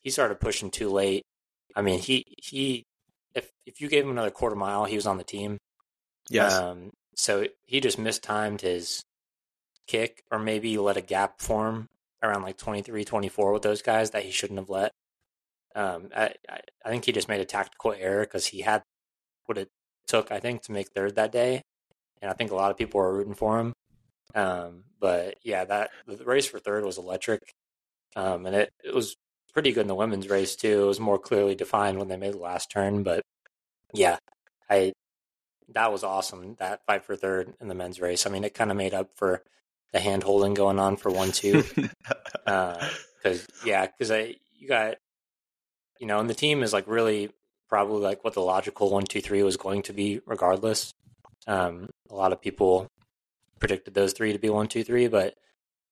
He 0.00 0.10
started 0.10 0.40
pushing 0.40 0.70
too 0.70 0.90
late. 0.90 1.22
I 1.74 1.80
mean, 1.80 2.00
he 2.00 2.24
he 2.36 2.84
if 3.38 3.50
if 3.66 3.80
you 3.80 3.88
gave 3.88 4.04
him 4.04 4.10
another 4.10 4.30
quarter 4.30 4.56
mile, 4.56 4.84
he 4.84 4.96
was 4.96 5.06
on 5.06 5.18
the 5.18 5.24
team. 5.24 5.58
Yes. 6.30 6.54
Um, 6.54 6.90
so 7.16 7.46
he 7.66 7.80
just 7.80 7.98
mistimed 7.98 8.60
his 8.60 9.02
kick, 9.86 10.22
or 10.30 10.38
maybe 10.38 10.78
let 10.78 10.96
a 10.96 11.00
gap 11.00 11.40
form 11.40 11.86
around 12.22 12.42
like 12.42 12.58
23, 12.58 13.04
24 13.04 13.52
with 13.52 13.62
those 13.62 13.82
guys 13.82 14.10
that 14.10 14.24
he 14.24 14.30
shouldn't 14.30 14.58
have 14.58 14.68
let. 14.68 14.92
Um, 15.74 16.10
I, 16.16 16.34
I 16.84 16.88
think 16.88 17.04
he 17.04 17.12
just 17.12 17.28
made 17.28 17.40
a 17.40 17.44
tactical 17.44 17.92
error 17.92 18.22
because 18.22 18.46
he 18.46 18.60
had 18.60 18.82
what 19.46 19.58
it 19.58 19.68
took, 20.06 20.32
I 20.32 20.40
think, 20.40 20.62
to 20.62 20.72
make 20.72 20.88
third 20.88 21.16
that 21.16 21.32
day, 21.32 21.62
and 22.20 22.30
I 22.30 22.34
think 22.34 22.50
a 22.50 22.56
lot 22.56 22.70
of 22.70 22.76
people 22.76 23.00
were 23.00 23.16
rooting 23.16 23.34
for 23.34 23.58
him. 23.58 23.72
Um, 24.34 24.84
but 25.00 25.36
yeah, 25.42 25.64
that 25.64 25.90
the 26.06 26.24
race 26.24 26.46
for 26.46 26.58
third 26.58 26.84
was 26.84 26.98
electric, 26.98 27.40
um, 28.16 28.46
and 28.46 28.54
it, 28.54 28.70
it 28.84 28.94
was 28.94 29.16
pretty 29.52 29.72
good 29.72 29.82
in 29.82 29.88
the 29.88 29.94
women's 29.94 30.28
race 30.28 30.56
too. 30.56 30.82
It 30.82 30.86
was 30.86 31.00
more 31.00 31.18
clearly 31.18 31.54
defined 31.54 31.98
when 31.98 32.08
they 32.08 32.16
made 32.16 32.34
the 32.34 32.38
last 32.38 32.70
turn, 32.70 33.02
but 33.02 33.22
yeah, 33.94 34.18
I 34.68 34.92
that 35.74 35.92
was 35.92 36.04
awesome. 36.04 36.56
That 36.58 36.84
fight 36.86 37.04
for 37.04 37.16
third 37.16 37.54
in 37.60 37.68
the 37.68 37.74
men's 37.74 38.00
race. 38.00 38.26
I 38.26 38.30
mean, 38.30 38.44
it 38.44 38.54
kind 38.54 38.70
of 38.70 38.76
made 38.76 38.94
up 38.94 39.10
for 39.16 39.42
the 39.92 40.00
hand 40.00 40.22
holding 40.22 40.54
going 40.54 40.78
on 40.78 40.96
for 40.96 41.10
one 41.10 41.32
two. 41.32 41.62
Because 41.62 41.96
uh, 42.46 42.86
yeah, 43.64 43.86
because 43.86 44.10
I 44.10 44.36
you 44.58 44.68
got 44.68 44.96
you 45.98 46.06
know, 46.06 46.20
and 46.20 46.30
the 46.30 46.34
team 46.34 46.62
is 46.62 46.72
like 46.72 46.86
really 46.86 47.30
probably 47.68 48.02
like 48.02 48.24
what 48.24 48.34
the 48.34 48.40
logical 48.40 48.90
one 48.90 49.04
two 49.04 49.20
three 49.20 49.42
was 49.42 49.56
going 49.56 49.82
to 49.82 49.92
be, 49.92 50.20
regardless. 50.26 50.94
Um, 51.46 51.88
a 52.10 52.14
lot 52.14 52.32
of 52.32 52.40
people 52.40 52.88
predicted 53.58 53.94
those 53.94 54.12
three 54.12 54.32
to 54.32 54.38
be 54.38 54.50
one 54.50 54.68
two 54.68 54.84
three, 54.84 55.08
but 55.08 55.34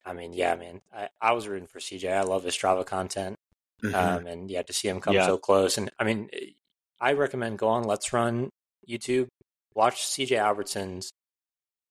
I 0.05 0.13
mean, 0.13 0.33
yeah, 0.33 0.55
man, 0.55 0.81
I, 0.95 1.09
I 1.21 1.33
was 1.33 1.49
rooting 1.49 1.67
for 1.67 1.81
CJ. 1.81 2.13
I 2.13 2.23
love 2.23 2.45
his 2.45 2.57
Strava 2.57 2.87
content. 2.87 3.36
Mm-hmm. 3.93 4.17
Um, 4.19 4.27
and 4.27 4.51
yeah, 4.51 4.63
to 4.63 4.73
see 4.73 4.89
him 4.89 5.01
come 5.01 5.15
yeah. 5.15 5.27
so 5.27 5.39
close. 5.39 5.79
And 5.79 5.91
I 5.99 6.05
mean, 6.05 6.31
I 7.01 7.13
recommend 7.13 7.59
go 7.59 7.69
on 7.69 7.85
Let's 7.85 8.13
Run 8.13 8.51
YouTube, 8.89 9.29
watch 9.75 10.03
CJ 10.03 10.41
Albertson's 10.41 11.13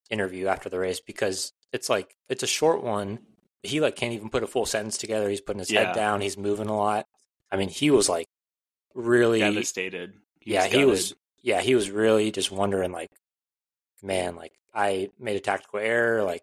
interview 0.09 0.47
after 0.47 0.69
the 0.69 0.79
race 0.79 0.99
because 0.99 1.51
it's 1.71 1.89
like 1.89 2.15
it's 2.29 2.43
a 2.43 2.47
short 2.47 2.83
one. 2.83 3.19
He 3.63 3.81
like 3.81 3.95
can't 3.95 4.13
even 4.13 4.29
put 4.29 4.43
a 4.43 4.47
full 4.47 4.65
sentence 4.65 4.97
together. 4.97 5.29
He's 5.29 5.41
putting 5.41 5.59
his 5.59 5.71
yeah. 5.71 5.87
head 5.87 5.95
down. 5.95 6.21
He's 6.21 6.37
moving 6.37 6.67
a 6.67 6.75
lot. 6.75 7.05
I 7.51 7.57
mean, 7.57 7.69
he 7.69 7.91
was 7.91 8.09
like 8.09 8.27
really 8.93 9.39
devastated. 9.39 10.13
He 10.39 10.53
yeah, 10.53 10.63
was 10.63 10.73
he 10.73 10.85
was. 10.85 11.13
Yeah, 11.41 11.61
he 11.61 11.75
was 11.75 11.91
really 11.91 12.31
just 12.31 12.51
wondering, 12.51 12.91
like, 12.91 13.11
man, 14.01 14.35
like 14.35 14.53
I 14.73 15.09
made 15.19 15.35
a 15.35 15.39
tactical 15.39 15.79
error. 15.79 16.23
Like, 16.23 16.41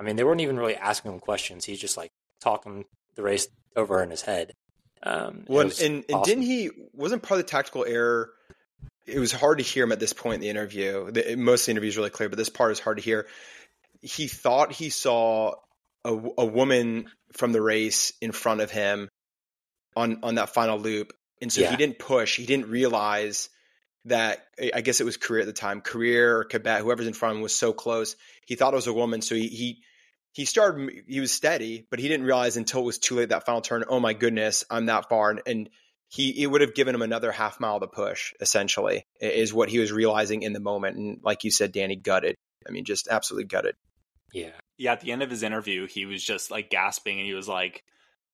I 0.00 0.02
mean, 0.02 0.16
they 0.16 0.24
weren't 0.24 0.40
even 0.40 0.56
really 0.56 0.74
asking 0.74 1.12
him 1.12 1.20
questions. 1.20 1.64
He's 1.64 1.78
just 1.78 1.96
like 1.96 2.10
talking 2.40 2.84
the 3.14 3.22
race 3.22 3.46
over 3.76 4.02
in 4.02 4.10
his 4.10 4.22
head. 4.22 4.52
Um, 5.04 5.44
well, 5.46 5.60
and, 5.60 5.80
and, 5.80 6.04
and 6.08 6.24
didn't 6.24 6.44
he 6.44 6.70
wasn't 6.94 7.22
part 7.22 7.38
of 7.38 7.46
the 7.46 7.50
tactical 7.50 7.84
error? 7.86 8.30
It 9.06 9.18
was 9.18 9.32
hard 9.32 9.58
to 9.58 9.64
hear 9.64 9.84
him 9.84 9.92
at 9.92 10.00
this 10.00 10.14
point 10.14 10.36
in 10.36 10.40
the 10.40 10.48
interview. 10.48 11.10
The, 11.10 11.36
most 11.36 11.62
of 11.62 11.66
the 11.66 11.70
interview 11.72 11.90
is 11.90 11.96
really 11.98 12.10
clear, 12.10 12.30
but 12.30 12.38
this 12.38 12.48
part 12.48 12.72
is 12.72 12.80
hard 12.80 12.96
to 12.96 13.02
hear. 13.02 13.26
He 14.00 14.28
thought 14.28 14.72
he 14.72 14.88
saw 14.88 15.54
a, 16.04 16.12
a 16.38 16.46
woman 16.46 17.10
from 17.34 17.52
the 17.52 17.60
race 17.60 18.14
in 18.22 18.32
front 18.32 18.62
of 18.62 18.70
him 18.70 19.08
on 19.94 20.20
on 20.22 20.36
that 20.36 20.54
final 20.54 20.78
loop, 20.78 21.12
and 21.40 21.52
so 21.52 21.60
yeah. 21.60 21.70
he 21.70 21.76
didn't 21.76 21.98
push. 21.98 22.36
He 22.36 22.46
didn't 22.46 22.68
realize 22.68 23.50
that 24.06 24.46
I 24.74 24.80
guess 24.80 25.00
it 25.00 25.04
was 25.04 25.16
Korir 25.16 25.40
at 25.40 25.46
the 25.46 25.52
time, 25.52 25.80
Korir 25.80 26.40
or 26.40 26.44
Kibet, 26.44 26.80
whoever's 26.80 27.06
in 27.06 27.14
front 27.14 27.32
of 27.32 27.36
him 27.36 27.42
was 27.42 27.54
so 27.54 27.72
close. 27.72 28.16
He 28.46 28.54
thought 28.54 28.72
it 28.72 28.76
was 28.76 28.86
a 28.86 28.92
woman, 28.92 29.22
so 29.22 29.34
he 29.34 29.48
he 29.48 29.82
he 30.34 30.44
started 30.44 31.04
he 31.06 31.20
was 31.20 31.32
steady 31.32 31.86
but 31.90 31.98
he 31.98 32.08
didn't 32.08 32.26
realize 32.26 32.56
until 32.56 32.80
it 32.80 32.84
was 32.84 32.98
too 32.98 33.14
late 33.14 33.30
that 33.30 33.46
final 33.46 33.62
turn 33.62 33.84
oh 33.88 34.00
my 34.00 34.12
goodness 34.12 34.64
i'm 34.70 34.86
that 34.86 35.08
far. 35.08 35.30
And, 35.30 35.40
and 35.46 35.70
he 36.08 36.42
it 36.42 36.46
would 36.46 36.60
have 36.60 36.74
given 36.74 36.94
him 36.94 37.02
another 37.02 37.32
half 37.32 37.58
mile 37.58 37.80
to 37.80 37.86
push 37.86 38.34
essentially 38.40 39.06
is 39.20 39.54
what 39.54 39.68
he 39.68 39.78
was 39.78 39.90
realizing 39.90 40.42
in 40.42 40.52
the 40.52 40.60
moment. 40.60 40.96
And 40.96 41.20
like 41.22 41.44
you 41.44 41.50
said 41.50 41.72
danny 41.72 41.96
gutted. 41.96 42.36
I 42.68 42.70
mean 42.70 42.84
just 42.84 43.08
absolutely 43.08 43.46
gutted. 43.46 43.76
Yeah. 44.32 44.50
Yeah 44.76 44.92
at 44.92 45.00
the 45.00 45.12
end 45.12 45.22
of 45.22 45.30
his 45.30 45.42
interview 45.42 45.86
he 45.86 46.04
was 46.04 46.22
just 46.22 46.50
like 46.50 46.68
gasping 46.68 47.18
and 47.18 47.26
he 47.26 47.34
was 47.34 47.48
like 47.48 47.82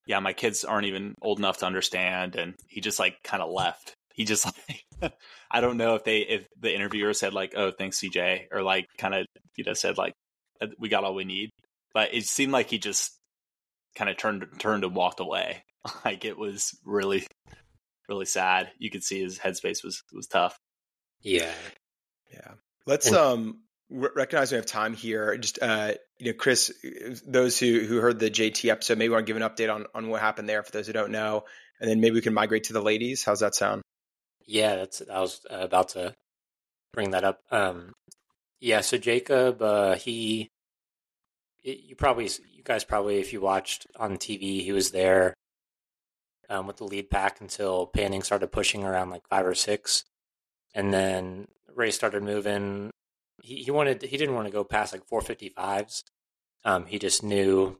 yeah 0.06 0.18
my 0.20 0.32
kids 0.32 0.64
aren't 0.64 0.86
even 0.86 1.14
old 1.22 1.38
enough 1.38 1.58
to 1.58 1.66
understand. 1.66 2.34
And 2.34 2.54
he 2.68 2.80
just 2.80 2.98
like 2.98 3.22
kind 3.22 3.42
of 3.42 3.50
left. 3.50 3.94
He 4.14 4.24
just 4.24 4.44
like 5.02 5.12
i 5.50 5.60
don't 5.60 5.78
know 5.78 5.94
if 5.94 6.04
they 6.04 6.18
if 6.18 6.46
the 6.58 6.74
interviewer 6.74 7.14
said 7.14 7.32
like 7.32 7.54
oh 7.56 7.70
thanks 7.70 7.98
cj 8.00 8.42
or 8.52 8.62
like 8.62 8.86
kind 8.98 9.14
of 9.14 9.26
you 9.56 9.64
know 9.64 9.72
said 9.72 9.96
like 9.96 10.12
uh, 10.60 10.66
we 10.78 10.90
got 10.90 11.04
all 11.04 11.14
we 11.14 11.24
need 11.24 11.48
but 11.94 12.14
it 12.14 12.24
seemed 12.24 12.52
like 12.52 12.70
he 12.70 12.78
just 12.78 13.12
kind 13.96 14.10
of 14.10 14.16
turned 14.16 14.46
turned 14.58 14.84
and 14.84 14.94
walked 14.94 15.20
away. 15.20 15.64
Like 16.04 16.26
it 16.26 16.36
was 16.36 16.76
really 16.84 17.26
really 18.08 18.26
sad. 18.26 18.70
You 18.78 18.90
could 18.90 19.02
see 19.02 19.22
his 19.22 19.38
headspace 19.38 19.82
was 19.82 20.02
was 20.12 20.26
tough. 20.26 20.58
Yeah. 21.22 21.52
Yeah. 22.32 22.52
Let's 22.86 23.06
And- 23.06 23.16
um 23.16 23.62
recognize 23.88 24.52
we 24.52 24.56
have 24.56 24.66
time 24.66 24.92
here. 24.94 25.36
Just 25.38 25.58
uh 25.62 25.94
you 26.18 26.26
know, 26.26 26.36
Chris, 26.38 26.70
those 27.26 27.58
who 27.58 27.80
who 27.80 27.96
heard 27.96 28.18
the 28.18 28.30
JT 28.30 28.70
episode, 28.70 28.98
maybe 28.98 29.08
want 29.08 29.26
to 29.26 29.32
give 29.32 29.40
an 29.40 29.48
update 29.48 29.74
on 29.74 29.86
on 29.94 30.08
what 30.10 30.20
happened 30.20 30.48
there 30.50 30.62
for 30.62 30.70
those 30.70 30.86
who 30.86 30.92
don't 30.92 31.12
know, 31.12 31.44
and 31.80 31.88
then 31.90 32.00
maybe 32.00 32.14
we 32.16 32.20
can 32.20 32.34
migrate 32.34 32.64
to 32.64 32.74
the 32.74 32.82
ladies. 32.82 33.24
How's 33.24 33.40
that 33.40 33.54
sound? 33.54 33.80
Yeah, 34.46 34.76
that's 34.76 35.00
I 35.10 35.20
was 35.20 35.40
uh, 35.50 35.56
about 35.60 35.88
to 35.90 36.12
bring 36.92 37.12
that 37.12 37.24
up. 37.24 37.40
Um, 37.50 37.92
yeah, 38.60 38.82
so 38.82 38.98
Jacob, 38.98 39.62
uh, 39.62 39.94
he, 39.94 40.50
it- 41.62 41.80
you 41.80 41.96
probably, 41.96 42.28
you 42.52 42.62
guys 42.62 42.84
probably, 42.84 43.18
if 43.18 43.32
you 43.32 43.40
watched 43.40 43.86
on 43.96 44.16
TV, 44.16 44.62
he 44.62 44.72
was 44.72 44.90
there 44.90 45.34
um, 46.48 46.66
with 46.66 46.78
the 46.78 46.84
lead 46.84 47.10
pack 47.10 47.40
until 47.40 47.86
Panning 47.86 48.22
started 48.22 48.52
pushing 48.52 48.84
around 48.84 49.10
like 49.10 49.26
five 49.28 49.46
or 49.46 49.54
six, 49.54 50.04
and 50.74 50.92
then 50.92 51.48
Ray 51.74 51.90
started 51.90 52.22
moving. 52.22 52.90
He 53.42 53.62
he 53.62 53.70
wanted 53.70 54.02
he 54.02 54.16
didn't 54.16 54.34
want 54.34 54.46
to 54.48 54.52
go 54.52 54.64
past 54.64 54.92
like 54.92 55.06
four 55.06 55.20
fifty 55.22 55.48
fives. 55.48 56.02
Um, 56.64 56.86
he 56.86 56.98
just 56.98 57.22
knew 57.22 57.78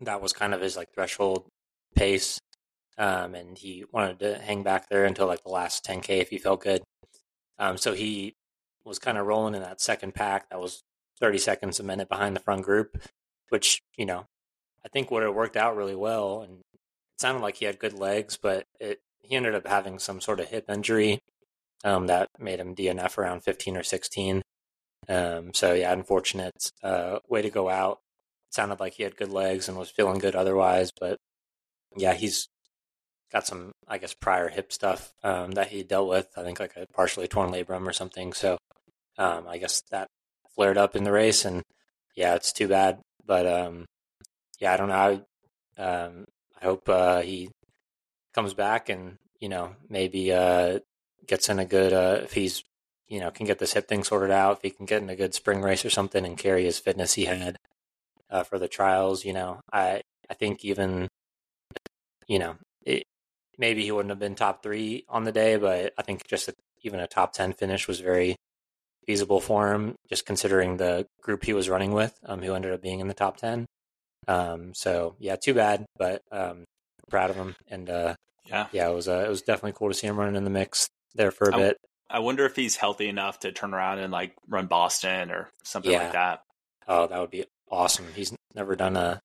that 0.00 0.20
was 0.20 0.32
kind 0.32 0.54
of 0.54 0.60
his 0.60 0.76
like 0.76 0.92
threshold 0.94 1.46
pace 1.94 2.40
um, 2.98 3.34
and 3.34 3.58
he 3.58 3.84
wanted 3.92 4.18
to 4.20 4.38
hang 4.38 4.62
back 4.62 4.88
there 4.88 5.04
until 5.04 5.26
like 5.26 5.42
the 5.42 5.50
last 5.50 5.84
10k 5.84 6.20
if 6.20 6.30
he 6.30 6.38
felt 6.38 6.62
good. 6.62 6.82
Um, 7.58 7.76
so 7.76 7.94
he 7.94 8.34
was 8.84 8.98
kind 8.98 9.18
of 9.18 9.26
rolling 9.26 9.54
in 9.54 9.62
that 9.62 9.80
second 9.80 10.14
pack 10.14 10.50
that 10.50 10.60
was 10.60 10.82
30 11.20 11.38
seconds 11.38 11.80
a 11.80 11.84
minute 11.84 12.08
behind 12.08 12.36
the 12.36 12.40
front 12.40 12.62
group, 12.62 13.00
which 13.48 13.82
you 13.96 14.06
know 14.06 14.26
I 14.84 14.88
think 14.88 15.10
would 15.10 15.22
have 15.22 15.34
worked 15.34 15.56
out 15.56 15.76
really 15.76 15.94
well. 15.94 16.42
And 16.42 16.60
it 16.60 17.20
sounded 17.20 17.42
like 17.42 17.56
he 17.56 17.64
had 17.64 17.78
good 17.78 17.94
legs, 17.94 18.38
but 18.40 18.66
it 18.80 19.00
he 19.20 19.36
ended 19.36 19.54
up 19.54 19.66
having 19.66 19.98
some 19.98 20.20
sort 20.20 20.40
of 20.40 20.48
hip 20.48 20.68
injury 20.68 21.20
um, 21.84 22.06
that 22.08 22.28
made 22.38 22.60
him 22.60 22.74
DNF 22.74 23.18
around 23.18 23.42
15 23.42 23.76
or 23.76 23.82
16. 23.82 24.42
Um, 25.08 25.54
so 25.54 25.74
yeah, 25.74 25.92
unfortunate 25.92 26.70
uh, 26.82 27.18
way 27.28 27.42
to 27.42 27.50
go 27.50 27.68
out. 27.68 28.00
sounded 28.50 28.80
like 28.80 28.94
he 28.94 29.02
had 29.02 29.16
good 29.16 29.32
legs 29.32 29.68
and 29.68 29.78
was 29.78 29.90
feeling 29.90 30.18
good 30.18 30.36
otherwise, 30.36 30.92
but 30.98 31.18
yeah, 31.96 32.14
he's 32.14 32.48
got 33.32 33.46
some, 33.46 33.72
I 33.88 33.98
guess, 33.98 34.14
prior 34.14 34.48
hip 34.48 34.72
stuff 34.72 35.12
um, 35.24 35.52
that 35.52 35.68
he 35.68 35.82
dealt 35.82 36.08
with. 36.08 36.28
I 36.36 36.42
think 36.42 36.60
like 36.60 36.76
a 36.76 36.86
partially 36.92 37.28
torn 37.28 37.50
labrum 37.50 37.86
or 37.86 37.92
something. 37.92 38.32
So 38.32 38.58
um, 39.18 39.46
I 39.48 39.58
guess 39.58 39.82
that 39.90 40.08
flared 40.54 40.78
up 40.78 40.96
in 40.96 41.04
the 41.04 41.12
race, 41.12 41.44
and 41.44 41.62
yeah, 42.16 42.34
it's 42.34 42.52
too 42.52 42.68
bad. 42.68 43.00
But 43.24 43.46
um, 43.46 43.86
yeah, 44.60 44.74
I 44.74 44.76
don't 44.76 44.88
know. 44.88 45.22
I, 45.78 45.82
um, 45.82 46.24
I 46.60 46.64
hope 46.64 46.88
uh, 46.88 47.20
he 47.22 47.50
comes 48.34 48.54
back 48.54 48.88
and 48.88 49.18
you 49.40 49.48
know 49.48 49.74
maybe 49.88 50.32
uh, 50.32 50.78
gets 51.26 51.48
in 51.48 51.58
a 51.58 51.64
good 51.64 51.92
uh, 51.92 52.20
if 52.22 52.32
he's 52.32 52.64
you 53.08 53.20
know 53.20 53.30
can 53.30 53.46
get 53.46 53.58
this 53.58 53.72
hip 53.72 53.88
thing 53.88 54.04
sorted 54.04 54.30
out. 54.30 54.58
If 54.58 54.62
he 54.62 54.70
can 54.70 54.86
get 54.86 55.02
in 55.02 55.10
a 55.10 55.16
good 55.16 55.34
spring 55.34 55.62
race 55.62 55.84
or 55.84 55.90
something 55.90 56.24
and 56.24 56.38
carry 56.38 56.64
his 56.64 56.78
fitness 56.78 57.14
he 57.14 57.24
had 57.26 57.56
uh, 58.30 58.44
for 58.44 58.58
the 58.58 58.68
trials, 58.68 59.24
you 59.24 59.32
know, 59.32 59.60
I 59.72 60.02
I 60.30 60.34
think 60.34 60.64
even 60.64 61.08
you 62.26 62.38
know 62.38 62.56
it, 62.84 63.04
maybe 63.58 63.84
he 63.84 63.92
wouldn't 63.92 64.10
have 64.10 64.18
been 64.18 64.34
top 64.34 64.62
three 64.62 65.04
on 65.08 65.24
the 65.24 65.32
day, 65.32 65.56
but 65.56 65.92
I 65.98 66.02
think 66.02 66.26
just 66.26 66.48
a, 66.48 66.54
even 66.82 67.00
a 67.00 67.06
top 67.06 67.32
ten 67.32 67.52
finish 67.52 67.88
was 67.88 68.00
very 68.00 68.36
feasible 69.06 69.40
for 69.40 69.72
him, 69.72 69.94
just 70.08 70.26
considering 70.26 70.76
the 70.76 71.06
group 71.22 71.44
he 71.44 71.52
was 71.52 71.68
running 71.68 71.92
with, 71.92 72.14
um, 72.26 72.42
who 72.42 72.54
ended 72.54 72.72
up 72.72 72.82
being 72.82 73.00
in 73.00 73.08
the 73.08 73.14
top 73.14 73.36
ten. 73.36 73.66
Um, 74.28 74.72
so 74.74 75.16
yeah, 75.18 75.36
too 75.36 75.54
bad, 75.54 75.84
but 75.96 76.20
um, 76.30 76.64
proud 77.10 77.30
of 77.30 77.36
him, 77.36 77.54
and 77.68 77.90
uh, 77.90 78.14
Yeah. 78.46 78.66
yeah, 78.72 78.88
it 78.88 78.94
was 78.94 79.08
uh, 79.08 79.24
it 79.26 79.28
was 79.28 79.42
definitely 79.42 79.72
cool 79.76 79.88
to 79.88 79.94
see 79.94 80.06
him 80.06 80.18
running 80.18 80.36
in 80.36 80.44
the 80.44 80.50
mix 80.50 80.88
there 81.14 81.30
for 81.30 81.48
a 81.50 81.54
I- 81.54 81.58
bit. 81.58 81.76
I 82.10 82.18
wonder 82.18 82.44
if 82.44 82.54
he's 82.54 82.76
healthy 82.76 83.08
enough 83.08 83.40
to 83.40 83.52
turn 83.52 83.72
around 83.72 83.98
and 83.98 84.12
like 84.12 84.34
run 84.46 84.66
Boston 84.66 85.30
or 85.30 85.48
something 85.64 85.90
Yeah. 85.92 86.02
like 86.02 86.12
that. 86.12 86.42
Oh, 86.86 87.06
that 87.06 87.18
would 87.18 87.30
be 87.30 87.46
awesome. 87.70 88.06
He's 88.14 88.34
never 88.54 88.76
done 88.76 88.96
a 88.98 89.18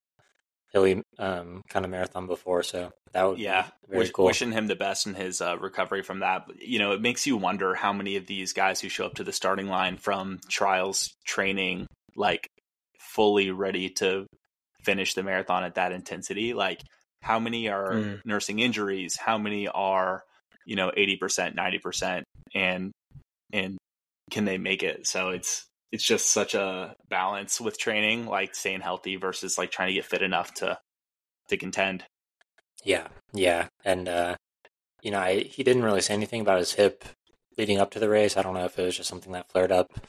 hilly 0.72 1.02
um, 1.18 1.62
kind 1.68 1.84
of 1.84 1.90
marathon 1.90 2.26
before, 2.26 2.62
so 2.62 2.90
that 3.12 3.24
would 3.24 3.38
Yeah, 3.38 3.62
be 3.62 3.72
very 3.88 4.00
Wish, 4.00 4.12
cool. 4.12 4.26
wishing 4.26 4.52
him 4.52 4.66
the 4.66 4.76
best 4.76 5.06
in 5.06 5.14
his 5.14 5.40
uh, 5.40 5.56
recovery 5.58 6.02
from 6.02 6.20
that. 6.20 6.46
You 6.60 6.78
know, 6.78 6.92
it 6.92 7.00
makes 7.00 7.26
you 7.26 7.36
wonder 7.36 7.74
how 7.74 7.92
many 7.92 8.16
of 8.16 8.26
these 8.26 8.52
guys 8.52 8.80
who 8.80 8.88
show 8.88 9.06
up 9.06 9.14
to 9.14 9.24
the 9.24 9.32
starting 9.32 9.68
line 9.68 9.96
from 9.96 10.40
trials 10.48 11.14
training, 11.26 11.86
like 12.16 12.46
fully 13.00 13.50
ready 13.50 13.90
to 13.90 14.26
finish 14.84 15.14
the 15.14 15.22
marathon 15.22 15.64
at 15.64 15.76
that 15.76 15.92
intensity, 15.92 16.54
like 16.54 16.82
how 17.22 17.38
many 17.38 17.68
are 17.68 17.92
Mm. 17.92 18.20
nursing 18.24 18.58
injuries, 18.58 19.16
how 19.16 19.38
many 19.38 19.68
are 19.68 20.22
you 20.66 20.76
know 20.76 20.92
eighty 20.96 21.16
percent, 21.16 21.54
ninety 21.54 21.78
percent, 21.78 22.24
and 22.54 22.92
and 23.52 23.78
can 24.30 24.44
they 24.44 24.58
make 24.58 24.82
it? 24.82 25.06
So 25.06 25.30
it's 25.30 25.64
it's 25.90 26.04
just 26.04 26.32
such 26.32 26.54
a 26.54 26.94
balance 27.08 27.60
with 27.60 27.78
training, 27.78 28.26
like 28.26 28.54
staying 28.54 28.80
healthy 28.80 29.16
versus 29.16 29.58
like 29.58 29.70
trying 29.70 29.88
to 29.88 29.94
get 29.94 30.04
fit 30.04 30.22
enough 30.22 30.54
to 30.54 30.78
to 31.48 31.56
contend. 31.56 32.04
Yeah, 32.84 33.08
yeah, 33.32 33.68
and 33.84 34.08
uh, 34.08 34.36
you 35.02 35.10
know, 35.10 35.18
I, 35.18 35.40
he 35.40 35.62
didn't 35.62 35.82
really 35.82 36.00
say 36.00 36.14
anything 36.14 36.40
about 36.40 36.58
his 36.58 36.72
hip 36.72 37.04
leading 37.56 37.78
up 37.78 37.90
to 37.92 37.98
the 37.98 38.08
race. 38.08 38.36
I 38.36 38.42
don't 38.42 38.54
know 38.54 38.64
if 38.64 38.78
it 38.78 38.84
was 38.84 38.96
just 38.96 39.08
something 39.08 39.32
that 39.32 39.50
flared 39.50 39.72
up 39.72 40.00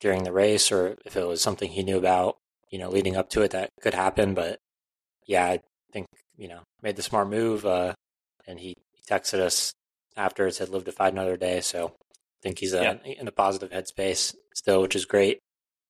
during 0.00 0.24
the 0.24 0.32
race 0.32 0.72
or 0.72 0.96
if 1.04 1.16
it 1.16 1.26
was 1.26 1.42
something 1.42 1.70
he 1.70 1.82
knew 1.82 1.98
about, 1.98 2.38
you 2.70 2.78
know, 2.78 2.88
leading 2.88 3.16
up 3.16 3.28
to 3.30 3.42
it 3.42 3.50
that 3.50 3.68
could 3.82 3.94
happen. 3.94 4.34
But 4.34 4.58
yeah, 5.26 5.44
I 5.44 5.60
think 5.92 6.06
you 6.36 6.48
know 6.48 6.60
made 6.82 6.96
the 6.96 7.02
smart 7.02 7.28
move, 7.28 7.66
uh, 7.66 7.94
and 8.46 8.58
he, 8.58 8.74
he 8.92 9.02
texted 9.08 9.40
us 9.40 9.74
after 10.16 10.46
it 10.46 10.54
said 10.54 10.68
live 10.68 10.84
to 10.84 10.92
fight 10.92 11.12
another 11.12 11.36
day. 11.36 11.60
So 11.60 11.86
I 11.88 12.40
think 12.42 12.58
he's 12.58 12.74
uh, 12.74 12.98
in 13.04 13.28
a 13.28 13.32
positive 13.32 13.70
headspace 13.70 14.34
still, 14.60 14.82
which 14.82 14.94
is 14.94 15.06
great. 15.06 15.38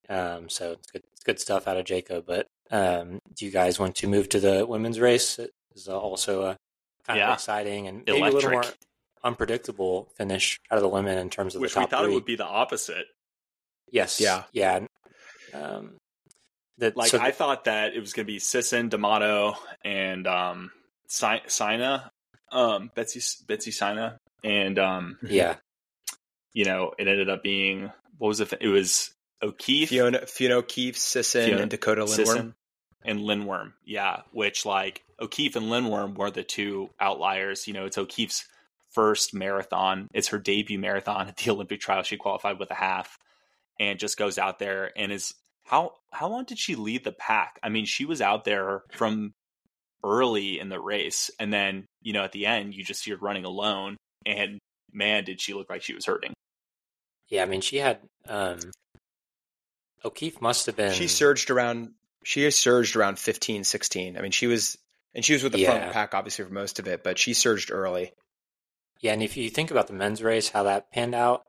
Um, 0.08 0.48
so 0.48 0.72
it's 0.72 0.90
good, 0.90 1.02
it's 1.12 1.22
good 1.24 1.40
stuff 1.40 1.66
out 1.68 1.76
of 1.76 1.84
Jacob. 1.84 2.24
But 2.26 2.46
um, 2.70 3.18
do 3.36 3.44
you 3.44 3.50
guys 3.50 3.78
want 3.78 3.96
to 3.96 4.06
move 4.08 4.28
to 4.30 4.40
the 4.40 4.64
women's 4.64 5.00
race? 5.00 5.38
It 5.38 5.50
is 5.74 5.88
also 5.88 6.42
a 6.42 6.56
kind 7.06 7.18
Yeah. 7.18 7.28
of 7.28 7.34
exciting 7.34 7.86
and 7.88 8.04
maybe 8.06 8.20
a 8.20 8.30
little 8.30 8.50
more 8.50 8.64
unpredictable 9.22 10.08
finish 10.16 10.58
out 10.70 10.76
of 10.78 10.82
the 10.82 10.88
women 10.88 11.18
in 11.18 11.28
terms 11.30 11.54
of 11.54 11.60
Which 11.60 11.74
the 11.74 11.80
we 11.80 11.84
top 11.84 11.90
thought 11.90 12.04
three. 12.04 12.12
it 12.12 12.14
would 12.14 12.24
be 12.24 12.36
the 12.36 12.46
opposite. 12.46 13.06
Yes. 13.90 14.20
Yeah. 14.20 14.44
Yeah. 14.52 14.86
Um, 15.52 15.96
that, 16.78 16.96
Like 16.96 17.10
so 17.10 17.18
I 17.20 17.30
thought 17.32 17.64
that 17.64 17.94
it 17.94 18.00
was 18.00 18.12
going 18.12 18.24
to 18.24 18.32
be 18.32 18.38
Sisson, 18.38 18.88
D'Amato, 18.88 19.54
and 19.84 20.26
um, 20.26 20.70
Si- 21.08 21.42
Saina, 21.48 22.10
um, 22.52 22.90
Betsy 22.94 23.20
Betsy 23.46 23.70
Saina, 23.72 24.16
and 24.42 24.78
um, 24.78 25.18
yeah, 25.22 25.56
you 26.54 26.64
know, 26.64 26.92
it 26.98 27.06
ended 27.06 27.28
up 27.28 27.42
being 27.42 27.90
what 28.20 28.28
was 28.28 28.40
it? 28.40 28.52
It 28.60 28.68
was 28.68 29.14
O'Keeffe, 29.42 29.88
Fiona 29.88 30.26
Fiona 30.26 30.56
O'Keeffe, 30.56 30.98
Sisson, 30.98 31.46
Fiona 31.46 31.62
and 31.62 31.70
Dakota 31.70 32.02
Lindwurm. 32.02 32.14
Sisson, 32.14 32.54
and 33.02 33.20
Lindwurm. 33.20 33.72
Yeah, 33.84 34.20
which 34.30 34.66
like 34.66 35.02
O'Keeffe 35.18 35.56
and 35.56 35.66
Lindwurm 35.66 36.16
were 36.16 36.30
the 36.30 36.44
two 36.44 36.90
outliers. 37.00 37.66
You 37.66 37.72
know, 37.72 37.86
it's 37.86 37.96
O'Keeffe's 37.96 38.46
first 38.90 39.32
marathon. 39.32 40.08
It's 40.12 40.28
her 40.28 40.38
debut 40.38 40.78
marathon 40.78 41.28
at 41.28 41.38
the 41.38 41.50
Olympic 41.50 41.80
trial. 41.80 42.02
She 42.02 42.18
qualified 42.18 42.58
with 42.58 42.70
a 42.70 42.74
half 42.74 43.18
and 43.78 43.98
just 43.98 44.18
goes 44.18 44.36
out 44.36 44.58
there 44.58 44.92
and 44.94 45.10
is 45.10 45.32
how 45.64 45.94
how 46.12 46.28
long 46.28 46.44
did 46.44 46.58
she 46.58 46.74
lead 46.74 47.04
the 47.04 47.12
pack? 47.12 47.58
I 47.62 47.70
mean, 47.70 47.86
she 47.86 48.04
was 48.04 48.20
out 48.20 48.44
there 48.44 48.82
from 48.92 49.32
early 50.04 50.60
in 50.60 50.68
the 50.68 50.80
race 50.80 51.30
and 51.40 51.50
then, 51.50 51.86
you 52.02 52.12
know, 52.12 52.24
at 52.24 52.32
the 52.32 52.44
end 52.44 52.74
you 52.74 52.84
just 52.84 53.02
see 53.02 53.12
her 53.12 53.16
running 53.16 53.46
alone 53.46 53.96
and 54.26 54.58
man, 54.92 55.24
did 55.24 55.40
she 55.40 55.54
look 55.54 55.70
like 55.70 55.82
she 55.82 55.94
was 55.94 56.04
hurting. 56.04 56.34
Yeah. 57.30 57.42
I 57.42 57.46
mean, 57.46 57.60
she 57.62 57.78
had 57.78 58.00
um, 58.28 58.58
O'Keeffe 60.04 60.40
must 60.40 60.66
have 60.66 60.76
been. 60.76 60.92
She 60.92 61.08
surged 61.08 61.50
around. 61.50 61.92
She 62.24 62.42
has 62.44 62.56
surged 62.56 62.96
around 62.96 63.18
15, 63.18 63.64
16. 63.64 64.18
I 64.18 64.20
mean, 64.20 64.30
she 64.30 64.46
was, 64.46 64.76
and 65.14 65.24
she 65.24 65.32
was 65.32 65.42
with 65.42 65.52
the 65.52 65.60
Yeah. 65.60 65.78
front 65.78 65.92
pack 65.92 66.14
obviously 66.14 66.44
for 66.44 66.52
most 66.52 66.78
of 66.78 66.86
it, 66.86 67.02
but 67.02 67.18
she 67.18 67.32
surged 67.32 67.70
early. 67.70 68.12
Yeah, 69.00 69.14
and 69.14 69.22
if 69.22 69.36
you 69.38 69.48
think 69.48 69.70
about 69.70 69.86
the 69.86 69.94
men's 69.94 70.22
race, 70.22 70.50
how 70.50 70.64
that 70.64 70.90
panned 70.92 71.14
out, 71.14 71.44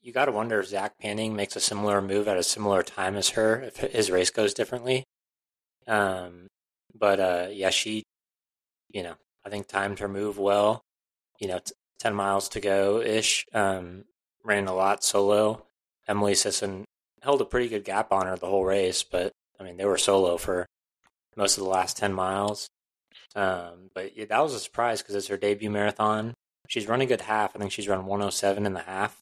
you 0.00 0.12
got 0.14 0.24
to 0.26 0.32
wonder 0.32 0.58
if 0.60 0.68
Zach 0.68 0.98
Panning 0.98 1.36
makes 1.36 1.54
a 1.56 1.60
similar 1.60 2.00
move 2.00 2.28
at 2.28 2.38
a 2.38 2.42
similar 2.42 2.82
time 2.82 3.16
as 3.16 3.30
her, 3.30 3.60
if 3.60 3.76
his 3.76 4.10
race 4.10 4.30
goes 4.30 4.54
differently. 4.54 5.04
Um, 5.86 6.46
but 6.94 7.20
uh, 7.20 7.48
yeah, 7.50 7.70
she, 7.70 8.02
you 8.88 9.02
know, 9.02 9.14
I 9.44 9.50
think 9.50 9.66
timed 9.66 9.98
her 9.98 10.08
move 10.08 10.38
well. 10.38 10.80
You 11.38 11.48
know, 11.48 11.58
t- 11.58 11.72
ten 12.00 12.14
miles 12.14 12.48
to 12.50 12.60
go 12.60 13.00
ish. 13.02 13.44
Um, 13.52 14.04
ran 14.46 14.68
a 14.68 14.74
lot 14.74 15.04
solo. 15.04 15.66
Emily 16.08 16.34
Sisson 16.34 16.84
held 17.22 17.40
a 17.40 17.44
pretty 17.44 17.68
good 17.68 17.84
gap 17.84 18.12
on 18.12 18.26
her 18.26 18.36
the 18.36 18.46
whole 18.46 18.64
race, 18.64 19.02
but 19.02 19.32
I 19.58 19.64
mean, 19.64 19.76
they 19.76 19.84
were 19.84 19.98
solo 19.98 20.36
for 20.36 20.66
most 21.36 21.58
of 21.58 21.64
the 21.64 21.70
last 21.70 21.96
ten 21.96 22.12
miles. 22.12 22.68
Um, 23.34 23.90
but 23.94 24.16
yeah, 24.16 24.26
that 24.26 24.40
was 24.40 24.54
a 24.54 24.60
surprise 24.60 25.02
because 25.02 25.14
it's 25.14 25.28
her 25.28 25.36
debut 25.36 25.70
marathon. 25.70 26.34
She's 26.68 26.88
running 26.88 27.06
a 27.06 27.08
good 27.08 27.22
half. 27.22 27.54
I 27.54 27.58
think 27.58 27.72
she's 27.72 27.88
run 27.88 28.06
107 28.06 28.66
and 28.66 28.76
a 28.76 28.80
half. 28.80 29.20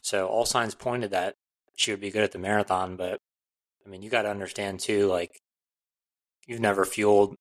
So 0.00 0.28
all 0.28 0.44
signs 0.44 0.74
pointed 0.74 1.10
that 1.10 1.34
she 1.76 1.90
would 1.90 2.00
be 2.00 2.10
good 2.10 2.22
at 2.22 2.32
the 2.32 2.38
marathon. 2.38 2.96
But 2.96 3.18
I 3.84 3.88
mean, 3.88 4.02
you 4.02 4.10
got 4.10 4.22
to 4.22 4.30
understand 4.30 4.80
too, 4.80 5.06
like 5.06 5.40
you've 6.46 6.60
never 6.60 6.84
fueled, 6.84 7.34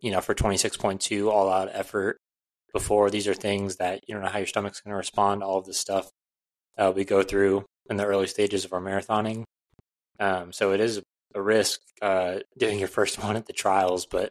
you 0.00 0.10
know, 0.10 0.20
for 0.20 0.34
26.2 0.34 1.30
all 1.30 1.50
out 1.50 1.68
effort 1.72 2.18
before. 2.72 3.10
These 3.10 3.28
are 3.28 3.34
things 3.34 3.76
that 3.76 4.00
you 4.08 4.14
don't 4.14 4.24
know 4.24 4.30
how 4.30 4.38
your 4.38 4.46
stomach's 4.46 4.80
going 4.80 4.92
to 4.92 4.96
respond. 4.96 5.42
All 5.42 5.58
of 5.58 5.66
this 5.66 5.78
stuff 5.78 6.10
uh, 6.78 6.92
we 6.94 7.04
go 7.04 7.22
through 7.22 7.64
in 7.90 7.96
the 7.96 8.04
early 8.06 8.26
stages 8.26 8.64
of 8.64 8.72
our 8.72 8.80
marathoning. 8.80 9.44
Um, 10.20 10.52
so 10.52 10.72
it 10.72 10.80
is 10.80 11.02
a 11.34 11.42
risk 11.42 11.80
uh, 12.02 12.40
doing 12.58 12.78
your 12.78 12.88
first 12.88 13.18
one 13.24 13.36
at 13.36 13.46
the 13.46 13.52
trials, 13.52 14.06
but 14.06 14.30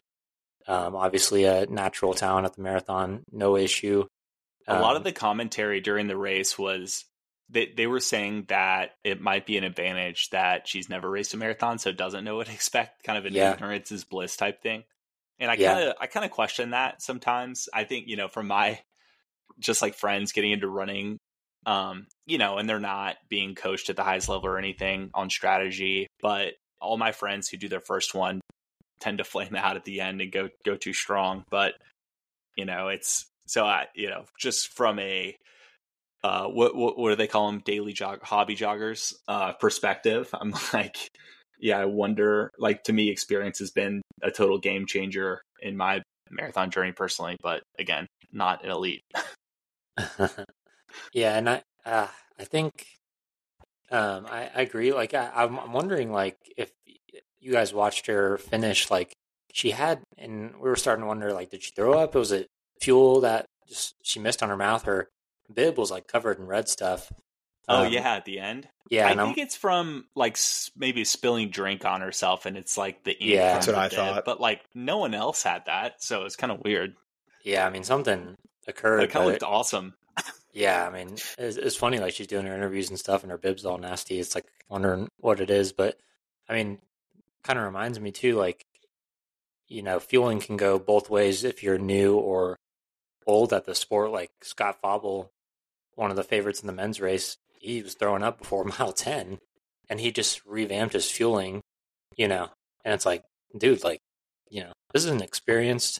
um, 0.66 0.96
obviously 0.96 1.44
a 1.44 1.66
natural 1.66 2.14
talent 2.14 2.46
at 2.46 2.54
the 2.54 2.62
marathon, 2.62 3.22
no 3.30 3.56
issue. 3.56 4.06
a 4.66 4.74
lot 4.74 4.96
of 4.96 4.98
Um, 4.98 5.04
the 5.04 5.12
commentary 5.12 5.80
during 5.80 6.06
the 6.06 6.16
race 6.16 6.58
was 6.58 7.04
they 7.50 7.66
they 7.76 7.86
were 7.86 8.00
saying 8.00 8.46
that 8.48 8.92
it 9.04 9.20
might 9.20 9.44
be 9.46 9.58
an 9.58 9.64
advantage 9.64 10.30
that 10.30 10.66
she's 10.66 10.88
never 10.88 11.10
raced 11.10 11.34
a 11.34 11.36
marathon, 11.36 11.78
so 11.78 11.92
doesn't 11.92 12.24
know 12.24 12.36
what 12.36 12.46
to 12.46 12.52
expect, 12.60 13.02
kind 13.04 13.18
of 13.18 13.26
an 13.26 13.34
Yeah. 13.34 13.52
ignorance 13.52 13.92
is 13.92 14.04
bliss 14.04 14.36
type 14.36 14.62
thing. 14.62 14.84
And 15.38 15.50
I 15.50 15.56
kind 15.56 15.88
of 15.88 15.96
I 16.00 16.06
kind 16.06 16.24
of 16.24 16.30
question 16.32 16.70
that 16.70 17.02
sometimes. 17.02 17.68
I 17.74 17.84
think 17.84 18.08
you 18.08 18.16
know 18.16 18.28
from 18.28 18.46
my 18.46 18.80
just 19.58 19.82
like 19.82 19.94
friends 19.94 20.32
getting 20.32 20.52
into 20.52 20.68
running, 20.68 21.18
um, 21.66 22.06
you 22.26 22.38
know, 22.38 22.58
and 22.58 22.68
they're 22.68 22.80
not 22.80 23.16
being 23.28 23.54
coached 23.54 23.90
at 23.90 23.96
the 23.96 24.02
highest 24.02 24.28
level 24.28 24.46
or 24.48 24.58
anything 24.58 25.10
on 25.14 25.30
strategy, 25.30 26.06
but 26.20 26.54
all 26.80 26.96
my 26.96 27.12
friends 27.12 27.48
who 27.48 27.56
do 27.56 27.68
their 27.68 27.80
first 27.80 28.14
one 28.14 28.40
tend 29.00 29.18
to 29.18 29.24
flame 29.24 29.54
out 29.56 29.76
at 29.76 29.84
the 29.84 30.00
end 30.00 30.20
and 30.20 30.32
go 30.32 30.48
go 30.64 30.76
too 30.76 30.92
strong. 30.92 31.44
But 31.50 31.74
you 32.56 32.64
know, 32.64 32.88
it's 32.88 33.26
so 33.46 33.64
I 33.64 33.86
you 33.94 34.08
know 34.08 34.24
just 34.38 34.74
from 34.74 34.98
a 34.98 35.36
uh, 36.22 36.46
what, 36.46 36.74
what 36.74 36.98
what 36.98 37.10
do 37.10 37.16
they 37.16 37.26
call 37.26 37.50
them? 37.50 37.62
Daily 37.64 37.92
jog, 37.92 38.22
hobby 38.22 38.56
joggers 38.56 39.12
uh, 39.28 39.52
perspective. 39.52 40.30
I'm 40.32 40.54
like, 40.72 40.96
yeah, 41.60 41.78
I 41.78 41.84
wonder. 41.84 42.50
Like 42.58 42.84
to 42.84 42.92
me, 42.92 43.10
experience 43.10 43.58
has 43.58 43.70
been 43.70 44.00
a 44.22 44.30
total 44.30 44.58
game 44.58 44.86
changer 44.86 45.42
in 45.60 45.76
my 45.76 46.02
marathon 46.30 46.70
journey 46.70 46.92
personally. 46.92 47.36
But 47.42 47.62
again, 47.78 48.06
not 48.32 48.64
an 48.64 48.70
elite. 48.70 49.02
yeah, 51.12 51.36
and 51.36 51.48
I 51.50 51.62
uh, 51.86 52.08
I 52.38 52.44
think 52.44 52.86
um, 53.90 54.26
I, 54.30 54.50
I 54.54 54.62
agree. 54.62 54.92
Like 54.92 55.14
I, 55.14 55.30
I'm, 55.34 55.58
I'm 55.58 55.72
wondering 55.72 56.10
like 56.12 56.36
if 56.56 56.70
you 57.40 57.52
guys 57.52 57.72
watched 57.74 58.06
her 58.06 58.38
finish, 58.38 58.90
like 58.90 59.12
she 59.52 59.70
had, 59.70 60.00
and 60.18 60.54
we 60.56 60.68
were 60.68 60.76
starting 60.76 61.02
to 61.02 61.06
wonder 61.08 61.32
like 61.32 61.50
did 61.50 61.62
she 61.62 61.70
throw 61.76 61.98
up? 61.98 62.14
Was 62.14 62.32
it 62.32 62.48
fuel 62.80 63.20
that 63.20 63.46
just 63.68 63.94
she 64.02 64.18
missed 64.20 64.42
on 64.42 64.48
her 64.48 64.56
mouth? 64.56 64.84
Her 64.84 65.08
bib 65.52 65.76
was 65.78 65.90
like 65.90 66.06
covered 66.06 66.38
in 66.38 66.46
red 66.46 66.68
stuff. 66.68 67.12
Oh 67.68 67.84
Um, 67.86 67.92
yeah, 67.92 68.14
at 68.16 68.24
the 68.26 68.40
end. 68.40 68.68
yeah, 68.90 69.06
I 69.06 69.10
and 69.12 69.20
I'm, 69.20 69.28
think 69.28 69.38
it's 69.38 69.56
from 69.56 70.04
like 70.14 70.36
maybe 70.76 71.04
spilling 71.04 71.48
drink 71.50 71.84
on 71.84 72.00
herself, 72.02 72.44
and 72.46 72.56
it's 72.56 72.76
like 72.76 73.04
the 73.04 73.12
ink 73.12 73.30
Yeah. 73.32 73.54
That's 73.54 73.66
what 73.66 73.76
I 73.76 73.88
bib. 73.88 73.96
thought. 73.98 74.24
But 74.24 74.40
like 74.40 74.62
no 74.74 74.98
one 74.98 75.14
else 75.14 75.42
had 75.42 75.64
that, 75.66 76.02
so 76.02 76.24
it's 76.24 76.36
kind 76.36 76.50
of 76.52 76.60
weird. 76.62 76.94
yeah. 77.44 77.66
I 77.66 77.70
mean 77.70 77.84
something 77.84 78.36
occurred. 78.66 79.02
It 79.04 79.10
kind 79.10 79.24
of 79.24 79.28
but- 79.28 79.32
looked 79.32 79.42
awesome. 79.44 79.94
Yeah, 80.54 80.86
I 80.86 80.92
mean, 80.92 81.16
it's, 81.36 81.56
it's 81.56 81.76
funny. 81.76 81.98
Like 81.98 82.14
she's 82.14 82.28
doing 82.28 82.46
her 82.46 82.54
interviews 82.54 82.88
and 82.88 82.98
stuff, 82.98 83.22
and 83.22 83.32
her 83.32 83.38
bib's 83.38 83.66
all 83.66 83.76
nasty. 83.76 84.20
It's 84.20 84.36
like 84.36 84.46
wondering 84.68 85.08
what 85.18 85.40
it 85.40 85.50
is. 85.50 85.72
But 85.72 85.98
I 86.48 86.54
mean, 86.54 86.78
kind 87.42 87.58
of 87.58 87.64
reminds 87.64 87.98
me 87.98 88.12
too. 88.12 88.36
Like, 88.36 88.64
you 89.66 89.82
know, 89.82 89.98
fueling 89.98 90.38
can 90.40 90.56
go 90.56 90.78
both 90.78 91.10
ways 91.10 91.42
if 91.42 91.64
you're 91.64 91.78
new 91.78 92.14
or 92.16 92.56
old 93.26 93.52
at 93.52 93.66
the 93.66 93.74
sport. 93.74 94.12
Like 94.12 94.30
Scott 94.42 94.78
Fauble, 94.80 95.32
one 95.96 96.10
of 96.10 96.16
the 96.16 96.22
favorites 96.22 96.60
in 96.60 96.68
the 96.68 96.72
men's 96.72 97.00
race, 97.00 97.36
he 97.58 97.82
was 97.82 97.94
throwing 97.94 98.22
up 98.22 98.38
before 98.38 98.64
mile 98.78 98.92
ten, 98.92 99.38
and 99.90 99.98
he 99.98 100.12
just 100.12 100.46
revamped 100.46 100.94
his 100.94 101.10
fueling. 101.10 101.62
You 102.16 102.28
know, 102.28 102.48
and 102.84 102.94
it's 102.94 103.04
like, 103.04 103.24
dude, 103.58 103.82
like, 103.82 103.98
you 104.50 104.62
know, 104.62 104.72
this 104.92 105.04
is 105.04 105.10
an 105.10 105.20
experienced 105.20 105.98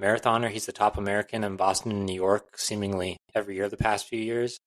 marathoner. 0.00 0.50
He's 0.50 0.66
the 0.66 0.72
top 0.72 0.96
American 0.98 1.44
in 1.44 1.56
Boston 1.56 1.92
and 1.92 2.06
New 2.06 2.14
York, 2.14 2.58
seemingly 2.58 3.16
every 3.34 3.56
year 3.56 3.68
the 3.68 3.76
past 3.76 4.08
few 4.08 4.20
years. 4.20 4.58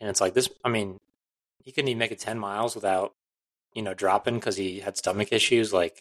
And 0.00 0.08
it's 0.10 0.20
like 0.20 0.34
this. 0.34 0.48
I 0.64 0.68
mean, 0.68 0.98
he 1.62 1.72
couldn't 1.72 1.88
even 1.88 1.98
make 1.98 2.12
it 2.12 2.18
ten 2.18 2.38
miles 2.38 2.74
without, 2.74 3.12
you 3.74 3.82
know, 3.82 3.94
dropping 3.94 4.34
because 4.34 4.56
he 4.56 4.80
had 4.80 4.96
stomach 4.96 5.32
issues. 5.32 5.72
Like, 5.72 6.00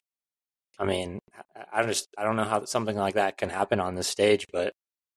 I 0.79 0.85
mean, 0.85 1.19
I- 1.55 1.65
I 1.81 1.83
just 1.85 2.07
I 2.17 2.23
don't 2.23 2.35
know 2.35 2.43
how 2.43 2.65
something 2.65 2.97
like 2.97 3.15
that 3.15 3.37
can 3.37 3.49
happen 3.49 3.79
on 3.79 3.95
this 3.95 4.07
stage, 4.07 4.47
but 4.51 4.67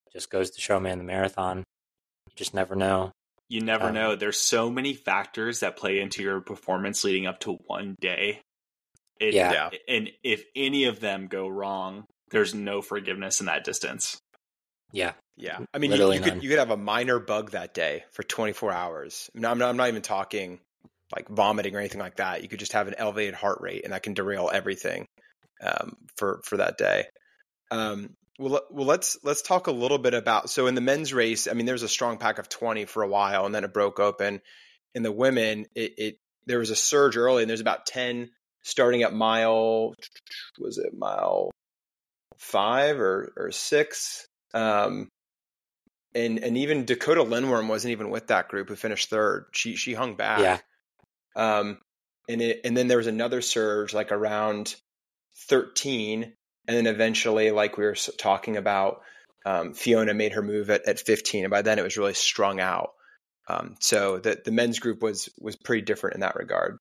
it 0.07 0.13
just 0.13 0.31
goes 0.31 0.51
to 0.51 0.61
show, 0.61 0.79
man, 0.79 0.99
the 0.99 1.05
marathon, 1.05 1.59
you 1.59 2.33
just 2.37 2.55
never 2.55 2.75
know. 2.75 3.13
You 3.49 3.61
never 3.61 3.89
Um, 3.89 3.95
know. 3.95 4.17
There's 4.17 4.39
so 4.41 4.71
many 4.71 4.95
factors 4.95 5.61
that 5.61 5.77
play 5.77 6.01
into 6.01 6.23
your 6.23 6.41
performance 6.41 7.05
leading 7.05 7.27
up 7.27 7.41
to 7.41 7.53
one 7.67 7.95
day. 8.01 8.41
It, 9.21 9.35
Yeah. 9.35 9.53
Yeah. 9.53 9.71
And 9.89 10.11
if 10.23 10.45
any 10.57 10.85
of 10.85 11.01
them 11.01 11.27
go 11.29 11.47
wrong, 11.49 12.05
there's 12.31 12.55
no 12.55 12.83
forgiveness 12.83 13.41
in 13.41 13.47
that 13.47 13.65
distance. 13.65 14.19
Yeah, 14.93 15.13
Yeah, 15.37 15.59
I 15.73 15.79
mean, 15.79 15.91
you, 15.91 15.97
Literally 15.97 16.17
you 16.17 16.23
could 16.23 16.43
you 16.43 16.49
could 16.49 16.59
have 16.59 16.71
a 16.71 16.77
minor 16.77 17.19
bug 17.19 17.51
that 17.51 17.75
day 17.75 18.05
for 18.13 18.23
24 18.23 18.73
hours. 18.73 19.31
No, 19.35 19.51
I'm 19.51 19.59
not, 19.59 19.69
I'm 19.69 19.77
not 19.77 19.89
even 19.89 20.03
talking 20.03 20.61
like 21.15 21.29
vomiting 21.29 21.75
or 21.75 21.81
anything 21.81 22.01
like 22.01 22.17
that. 22.17 22.43
You 22.43 22.49
could 22.49 22.61
just 22.61 22.73
have 22.73 22.89
an 22.89 22.95
elevated 22.97 23.35
heart 23.35 23.59
rate, 23.61 23.83
and 23.85 23.93
that 23.93 24.03
can 24.03 24.15
derail 24.15 24.51
everything 24.53 25.07
um, 25.63 25.97
for 26.17 26.41
for 26.45 26.59
that 26.59 26.79
day. 26.79 27.07
Um, 27.71 28.15
well, 28.39 28.53
let- 28.53 28.71
well, 28.71 28.87
let's 28.87 29.19
let's 29.25 29.43
talk 29.43 29.67
a 29.67 29.73
little 29.73 29.99
bit 29.99 30.15
about. 30.15 30.51
So 30.51 30.67
in 30.67 30.75
the 30.75 30.81
men's 30.81 31.13
race, 31.13 31.49
I 31.49 31.55
mean, 31.55 31.67
there 31.67 31.75
was 31.75 31.83
a 31.83 31.89
strong 31.89 32.19
pack 32.19 32.39
of 32.39 32.49
20 32.49 32.85
for 32.85 33.03
a 33.03 33.09
while, 33.09 33.47
and 33.47 33.55
then 33.55 33.65
it 33.65 33.73
broke 33.73 33.99
open. 33.99 34.41
In 34.95 35.03
the 35.03 35.13
women, 35.13 35.67
it, 35.75 35.95
it 35.99 36.19
there 36.47 36.61
was 36.61 36.71
a 36.71 36.77
surge 36.77 37.17
early, 37.17 37.43
and 37.43 37.51
there's 37.51 37.61
about 37.61 37.87
10 37.87 38.31
starting 38.63 39.03
at 39.03 39.13
mile. 39.13 39.95
Was 40.59 40.79
it 40.79 40.97
mile 40.97 41.51
five 42.45 42.99
or 43.01 43.33
or 43.37 43.51
six? 43.51 44.27
Um, 44.53 45.09
and 46.15 46.39
and 46.39 46.57
even 46.59 46.85
Dakota 46.85 47.23
Lindwurm 47.23 47.69
wasn't 47.69 47.93
even 47.93 48.11
with 48.11 48.29
that 48.29 48.49
group 48.49 48.69
who 48.69 48.77
finished 48.77 49.11
third. 49.11 49.47
She 49.53 49.77
she 49.77 49.95
hung 49.95 50.15
back. 50.17 50.41
yeah, 50.41 50.59
Um, 51.35 51.79
and 52.29 52.41
it 52.41 52.61
and 52.65 52.77
then 52.77 52.87
there 52.89 52.99
was 52.99 53.07
another 53.09 53.41
surge 53.41 53.93
like 53.93 54.13
around 54.13 54.77
thirteen, 55.49 56.35
and 56.69 56.77
then 56.77 56.87
eventually, 56.87 57.51
like 57.51 57.77
we 57.77 57.85
were 57.85 57.97
talking 58.19 58.57
about, 58.57 59.01
um, 59.45 59.75
Fiona 59.75 60.15
made 60.15 60.33
her 60.33 60.43
move 60.43 60.71
at, 60.71 60.87
at 60.87 61.01
fifteen, 61.01 61.45
and 61.45 61.51
by 61.51 61.63
then 61.63 61.79
it 61.79 61.83
was 61.85 61.97
really 61.97 62.15
strung 62.15 62.61
out. 62.61 62.91
Um, 63.49 63.75
so 63.81 64.19
the 64.19 64.41
the 64.45 64.53
men's 64.53 64.79
group 64.79 65.03
was 65.03 65.29
was 65.39 65.57
pretty 65.57 65.83
different 65.83 66.15
in 66.15 66.21
that 66.21 66.37
regard. 66.37 66.79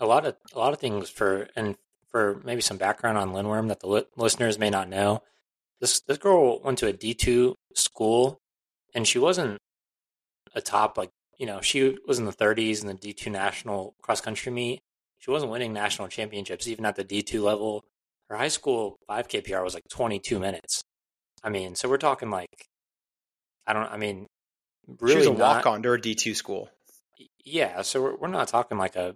a 0.00 0.06
lot 0.06 0.26
of 0.26 0.34
a 0.52 0.58
lot 0.58 0.72
of 0.72 0.80
things 0.80 1.08
for 1.08 1.48
and 1.54 1.76
for 2.10 2.40
maybe 2.44 2.60
some 2.60 2.76
background 2.76 3.18
on 3.18 3.32
Lindwurm 3.32 3.68
that 3.68 3.80
the 3.80 3.86
li- 3.86 4.06
listeners 4.16 4.58
may 4.58 4.70
not 4.70 4.88
know. 4.88 5.22
This 5.80 6.00
this 6.00 6.18
girl 6.18 6.60
went 6.60 6.78
to 6.78 6.86
a 6.86 6.92
D 6.92 7.14
two 7.14 7.54
school, 7.74 8.40
and 8.94 9.06
she 9.06 9.18
wasn't 9.18 9.58
a 10.54 10.60
top 10.60 10.98
like 10.98 11.10
you 11.38 11.46
know 11.46 11.60
she 11.60 11.96
was 12.06 12.18
in 12.18 12.26
the 12.26 12.32
30s 12.32 12.82
in 12.82 12.88
the 12.88 12.94
D 12.94 13.12
two 13.12 13.30
national 13.30 13.94
cross 14.02 14.20
country 14.20 14.52
meet. 14.52 14.80
She 15.18 15.30
wasn't 15.30 15.52
winning 15.52 15.72
national 15.72 16.08
championships 16.08 16.66
even 16.66 16.84
at 16.84 16.96
the 16.96 17.04
D 17.04 17.22
two 17.22 17.42
level. 17.42 17.84
Her 18.28 18.36
high 18.36 18.48
school 18.48 18.98
5K 19.10 19.44
PR 19.44 19.62
was 19.62 19.74
like 19.74 19.88
22 19.90 20.38
minutes. 20.38 20.84
I 21.42 21.48
mean, 21.48 21.74
so 21.74 21.88
we're 21.88 21.98
talking 21.98 22.30
like 22.30 22.68
I 23.66 23.72
don't. 23.72 23.90
I 23.90 23.96
mean, 23.96 24.26
really 25.00 25.12
she 25.12 25.18
was 25.18 25.26
a 25.28 25.32
walk 25.32 25.66
on 25.66 25.82
to 25.82 25.90
her 25.90 25.98
D 25.98 26.14
two 26.14 26.34
school. 26.34 26.68
yeah, 27.44 27.82
so 27.82 28.02
we're, 28.02 28.16
we're 28.16 28.28
not 28.28 28.48
talking 28.48 28.78
like 28.78 28.96
a 28.96 29.14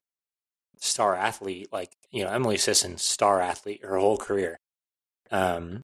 star 0.79 1.15
athlete, 1.15 1.69
like 1.73 1.93
you 2.11 2.25
know 2.25 2.31
Emily 2.31 2.59
Sisson, 2.59 2.99
star 2.99 3.41
athlete 3.41 3.85
her 3.85 3.99
whole 3.99 4.19
career. 4.19 4.59
Um, 5.31 5.83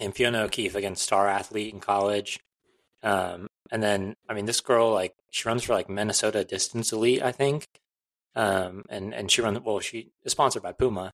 and 0.00 0.14
Fiona 0.14 0.42
O'Keeffe 0.42 0.74
again, 0.74 0.96
star 0.96 1.28
athlete 1.28 1.72
in 1.72 1.80
college. 1.80 2.40
Um, 3.02 3.46
and 3.70 3.82
then 3.82 4.14
I 4.28 4.34
mean 4.34 4.46
this 4.46 4.60
girl 4.60 4.92
like 4.92 5.14
she 5.30 5.48
runs 5.48 5.64
for 5.64 5.74
like 5.74 5.88
Minnesota 5.88 6.44
Distance 6.44 6.92
Elite, 6.92 7.22
I 7.22 7.32
think. 7.32 7.66
Um, 8.34 8.84
and 8.88 9.14
and 9.14 9.30
she 9.30 9.42
runs 9.42 9.60
well, 9.60 9.80
she 9.80 10.10
is 10.24 10.32
sponsored 10.32 10.62
by 10.62 10.72
Puma. 10.72 11.12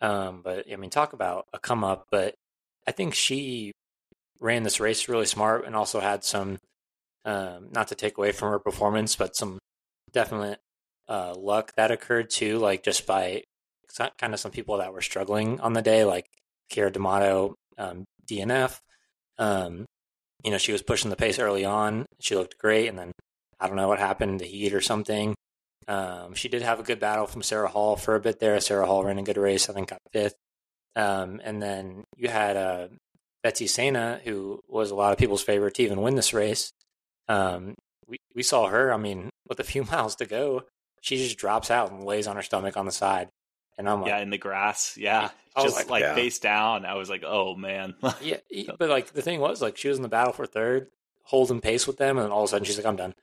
Um, 0.00 0.40
but 0.42 0.66
I 0.70 0.76
mean 0.76 0.90
talk 0.90 1.12
about 1.12 1.46
a 1.52 1.58
come 1.58 1.84
up, 1.84 2.06
but 2.10 2.34
I 2.86 2.92
think 2.92 3.14
she 3.14 3.72
ran 4.40 4.62
this 4.62 4.80
race 4.80 5.08
really 5.08 5.26
smart 5.26 5.66
and 5.66 5.76
also 5.76 6.00
had 6.00 6.24
some 6.24 6.58
um, 7.24 7.68
not 7.70 7.88
to 7.88 7.94
take 7.94 8.16
away 8.18 8.32
from 8.32 8.50
her 8.50 8.58
performance, 8.58 9.14
but 9.16 9.36
some 9.36 9.58
definite 10.12 10.58
uh, 11.10 11.34
luck 11.36 11.72
that 11.76 11.90
occurred 11.90 12.30
too, 12.30 12.58
like 12.58 12.84
just 12.84 13.06
by 13.06 13.42
kind 14.18 14.32
of 14.32 14.40
some 14.40 14.52
people 14.52 14.78
that 14.78 14.92
were 14.92 15.00
struggling 15.00 15.60
on 15.60 15.72
the 15.72 15.82
day, 15.82 16.04
like 16.04 16.26
Keira 16.72 16.92
D'Amato, 16.92 17.56
um, 17.76 18.04
DNF. 18.26 18.78
Um, 19.36 19.84
you 20.44 20.50
know, 20.50 20.58
she 20.58 20.72
was 20.72 20.82
pushing 20.82 21.10
the 21.10 21.16
pace 21.16 21.38
early 21.38 21.64
on. 21.64 22.06
She 22.20 22.36
looked 22.36 22.56
great, 22.58 22.86
and 22.86 22.96
then 22.96 23.12
I 23.58 23.66
don't 23.66 23.76
know 23.76 23.88
what 23.88 23.98
happened, 23.98 24.40
the 24.40 24.46
heat 24.46 24.72
or 24.72 24.80
something. 24.80 25.34
Um, 25.88 26.34
she 26.34 26.48
did 26.48 26.62
have 26.62 26.78
a 26.78 26.84
good 26.84 27.00
battle 27.00 27.26
from 27.26 27.42
Sarah 27.42 27.68
Hall 27.68 27.96
for 27.96 28.14
a 28.14 28.20
bit 28.20 28.38
there. 28.38 28.58
Sarah 28.60 28.86
Hall 28.86 29.04
ran 29.04 29.18
a 29.18 29.22
good 29.22 29.36
race, 29.36 29.68
I 29.68 29.72
think 29.72 29.88
got 29.88 29.98
fifth. 30.12 30.36
Um, 30.94 31.40
and 31.42 31.60
then 31.60 32.04
you 32.16 32.28
had 32.28 32.56
uh, 32.56 32.88
Betsy 33.42 33.66
Saina, 33.66 34.20
who 34.24 34.60
was 34.68 34.90
a 34.90 34.94
lot 34.94 35.12
of 35.12 35.18
people's 35.18 35.42
favorite 35.42 35.74
to 35.74 35.82
even 35.82 36.00
win 36.00 36.14
this 36.14 36.32
race. 36.32 36.70
Um, 37.28 37.74
we, 38.06 38.18
we 38.34 38.42
saw 38.42 38.68
her, 38.68 38.92
I 38.92 38.96
mean, 38.96 39.30
with 39.48 39.58
a 39.58 39.64
few 39.64 39.84
miles 39.90 40.14
to 40.16 40.26
go, 40.26 40.62
she 41.00 41.16
just 41.16 41.38
drops 41.38 41.70
out 41.70 41.90
and 41.90 42.04
lays 42.04 42.26
on 42.26 42.36
her 42.36 42.42
stomach 42.42 42.76
on 42.76 42.86
the 42.86 42.92
side. 42.92 43.30
and 43.78 43.88
I'm 43.88 44.02
like, 44.02 44.10
yeah, 44.10 44.18
in 44.18 44.30
the 44.30 44.38
grass. 44.38 44.96
Yeah, 44.96 45.30
I 45.56 45.62
just 45.62 45.76
like, 45.76 45.90
like, 45.90 46.02
yeah. 46.02 46.14
face 46.14 46.38
down. 46.38 46.84
I 46.84 46.94
was 46.94 47.08
like, 47.10 47.24
oh 47.26 47.56
man. 47.56 47.94
yeah, 48.22 48.36
but 48.78 48.88
like 48.90 49.12
the 49.12 49.22
thing 49.22 49.40
was, 49.40 49.62
like 49.62 49.76
she 49.76 49.88
was 49.88 49.96
in 49.96 50.02
the 50.02 50.08
battle 50.08 50.32
for 50.32 50.46
third, 50.46 50.88
holding 51.24 51.60
pace 51.60 51.86
with 51.86 51.96
them, 51.96 52.18
and 52.18 52.24
then 52.26 52.32
all 52.32 52.42
of 52.42 52.48
a 52.48 52.48
sudden 52.48 52.64
she's 52.64 52.76
like, 52.76 52.86
I'm 52.86 52.96
done. 52.96 53.14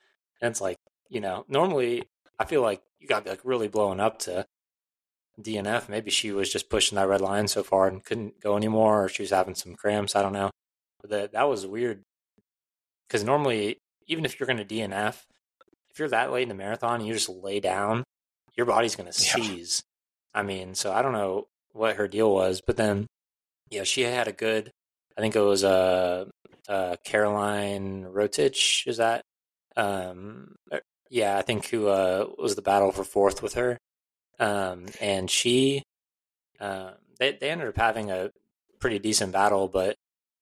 And 0.42 0.52
it's 0.52 0.62
like, 0.62 0.78
you 1.10 1.22
know, 1.22 1.46
normally 1.48 2.04
I 2.40 2.46
feel 2.46 2.62
like 2.62 2.82
you 3.00 3.08
got 3.08 3.20
to 3.20 3.24
be 3.26 3.30
like 3.32 3.42
really 3.44 3.68
blowing 3.68 4.00
up 4.00 4.20
to 4.20 4.46
DNF. 5.40 5.90
Maybe 5.90 6.10
she 6.12 6.32
was 6.32 6.52
just 6.52 6.70
pushing 6.70 6.96
that 6.96 7.08
red 7.08 7.22
line 7.22 7.48
so 7.48 7.64
far 7.64 7.88
and 7.88 8.04
couldn't 8.04 8.42
go 8.42 8.58
anymore, 8.58 9.06
or 9.06 9.10
she 9.10 9.24
was 9.24 9.30
having 9.32 9.56
some 9.56 9.76
cramps. 9.76 10.16
I 10.16 10.22
don't 10.22 10.34
know. 10.34 10.50
But 11.02 11.10
that 11.12 11.32
that 11.34 11.50
was 11.50 11.68
weird 11.68 12.04
because 13.08 13.24
normally, 13.24 13.78
even 14.08 14.26
if 14.26 14.40
you're 14.40 14.48
going 14.48 14.58
to 14.58 14.66
DNF, 14.66 15.26
if 15.98 16.00
you're 16.00 16.10
that 16.10 16.32
late 16.32 16.43
in 16.43 16.50
the 16.50 16.54
marathon 16.54 17.00
and 17.00 17.08
you 17.08 17.14
just 17.16 17.28
lay 17.28 17.60
down, 17.60 18.04
your 18.56 18.68
body's 18.68 18.95
going 18.95 19.12
to 19.12 19.20
Yeah. 19.26 19.34
seize. 19.34 19.82
I 20.32 20.43
mean, 20.43 20.76
so 20.76 20.91
I 20.91 21.02
don't 21.02 21.12
know 21.12 21.48
what 21.72 21.95
her 21.95 22.08
deal 22.08 22.32
was, 22.32 22.62
but 22.62 22.78
then, 22.78 23.08
yeah, 23.72 23.82
she 23.84 24.02
had 24.02 24.28
a 24.28 24.32
good. 24.32 24.70
I 25.18 25.22
think 25.22 25.36
it 25.36 25.39
was 25.41 25.64
uh, 25.64 26.26
uh, 26.70 26.98
Caroline 27.04 28.04
Rotich. 28.04 28.86
Is 28.86 28.98
that? 28.98 29.24
Um, 29.76 30.54
er, 30.72 30.82
yeah, 31.10 31.36
I 31.36 31.41
think 31.41 31.66
who 31.70 31.88
uh, 31.88 32.28
was 32.38 32.56
the 32.56 32.62
battle 32.62 32.91
for 32.91 33.04
fourth 33.04 33.41
with 33.41 33.56
her, 33.56 33.80
um, 34.38 34.86
and 35.02 35.32
she. 35.32 35.82
Uh, 36.60 36.91
they 37.18 37.32
they 37.32 37.50
ended 37.50 37.70
up 37.70 37.76
having 37.78 38.12
a 38.12 38.30
pretty 38.80 39.00
decent 39.00 39.32
battle, 39.32 39.68
but 39.68 39.95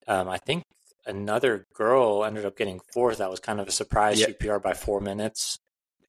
um, 0.06 0.28
I 0.28 0.38
think 0.38 0.64
another 1.06 1.66
girl 1.74 2.24
ended 2.26 2.46
up 2.46 2.58
getting 2.58 2.80
fourth. 2.94 3.18
That 3.20 3.30
was 3.30 3.40
kind 3.40 3.60
of 3.60 3.68
a 3.68 3.72
surprise. 3.72 4.20
Yeah. 4.20 4.28
She 4.28 4.34
PR 4.34 4.58
by 4.58 4.74
four 4.74 5.02
minutes. 5.02 5.58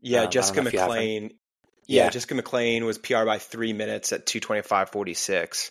Yeah, 0.01 0.23
Um, 0.25 0.31
Jessica 0.31 0.61
know 0.63 0.67
if 0.69 0.73
you 0.73 0.79
have 0.81 0.89
her. 0.91 0.95
McLean. 0.97 1.23
Yeah, 1.87 2.05
Yeah. 2.05 2.11
Jessica 2.11 2.35
McLean 2.35 2.85
was 2.85 2.99
PR 2.99 3.25
by 3.25 3.39
three 3.39 3.73
minutes 3.73 4.13
at 4.13 4.27
two 4.27 4.41
twenty 4.41 4.63
five 4.63 4.91
forty 4.91 5.15
six. 5.15 5.71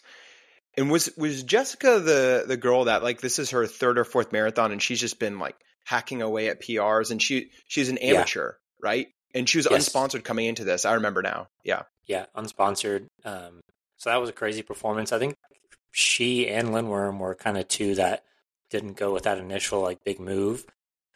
And 0.77 0.91
was 0.91 1.09
was 1.17 1.43
Jessica 1.43 1.99
the 1.99 2.43
the 2.47 2.57
girl 2.57 2.85
that 2.85 3.03
like 3.03 3.21
this 3.21 3.39
is 3.39 3.51
her 3.51 3.65
third 3.65 3.97
or 3.97 4.03
fourth 4.03 4.31
marathon 4.31 4.71
and 4.71 4.81
she's 4.81 4.99
just 4.99 5.19
been 5.19 5.39
like 5.39 5.55
hacking 5.85 6.21
away 6.21 6.49
at 6.49 6.61
PRs 6.61 7.11
and 7.11 7.21
she 7.21 7.51
she's 7.67 7.89
an 7.89 7.97
Yeah. 8.01 8.13
amateur, 8.15 8.53
right? 8.81 9.07
And 9.33 9.47
she 9.49 9.57
was 9.57 9.67
Yes. 9.69 9.89
unsponsored 9.89 10.23
coming 10.23 10.45
into 10.47 10.63
this. 10.63 10.85
I 10.85 10.93
remember 10.93 11.21
now. 11.21 11.47
Yeah. 11.63 11.83
Yeah, 12.07 12.25
unsponsored. 12.35 13.07
Um, 13.23 13.61
so 13.97 14.09
that 14.09 14.17
was 14.21 14.29
a 14.29 14.33
crazy 14.33 14.61
performance. 14.61 15.11
I 15.11 15.19
think 15.19 15.35
she 15.91 16.47
and 16.49 16.69
Lindwurm 16.69 17.19
were 17.19 17.35
kind 17.35 17.57
of 17.57 17.67
two 17.67 17.95
that 17.95 18.23
didn't 18.69 18.97
go 18.97 19.13
with 19.13 19.23
that 19.23 19.37
initial 19.37 19.81
like 19.81 20.03
big 20.03 20.19
move, 20.19 20.65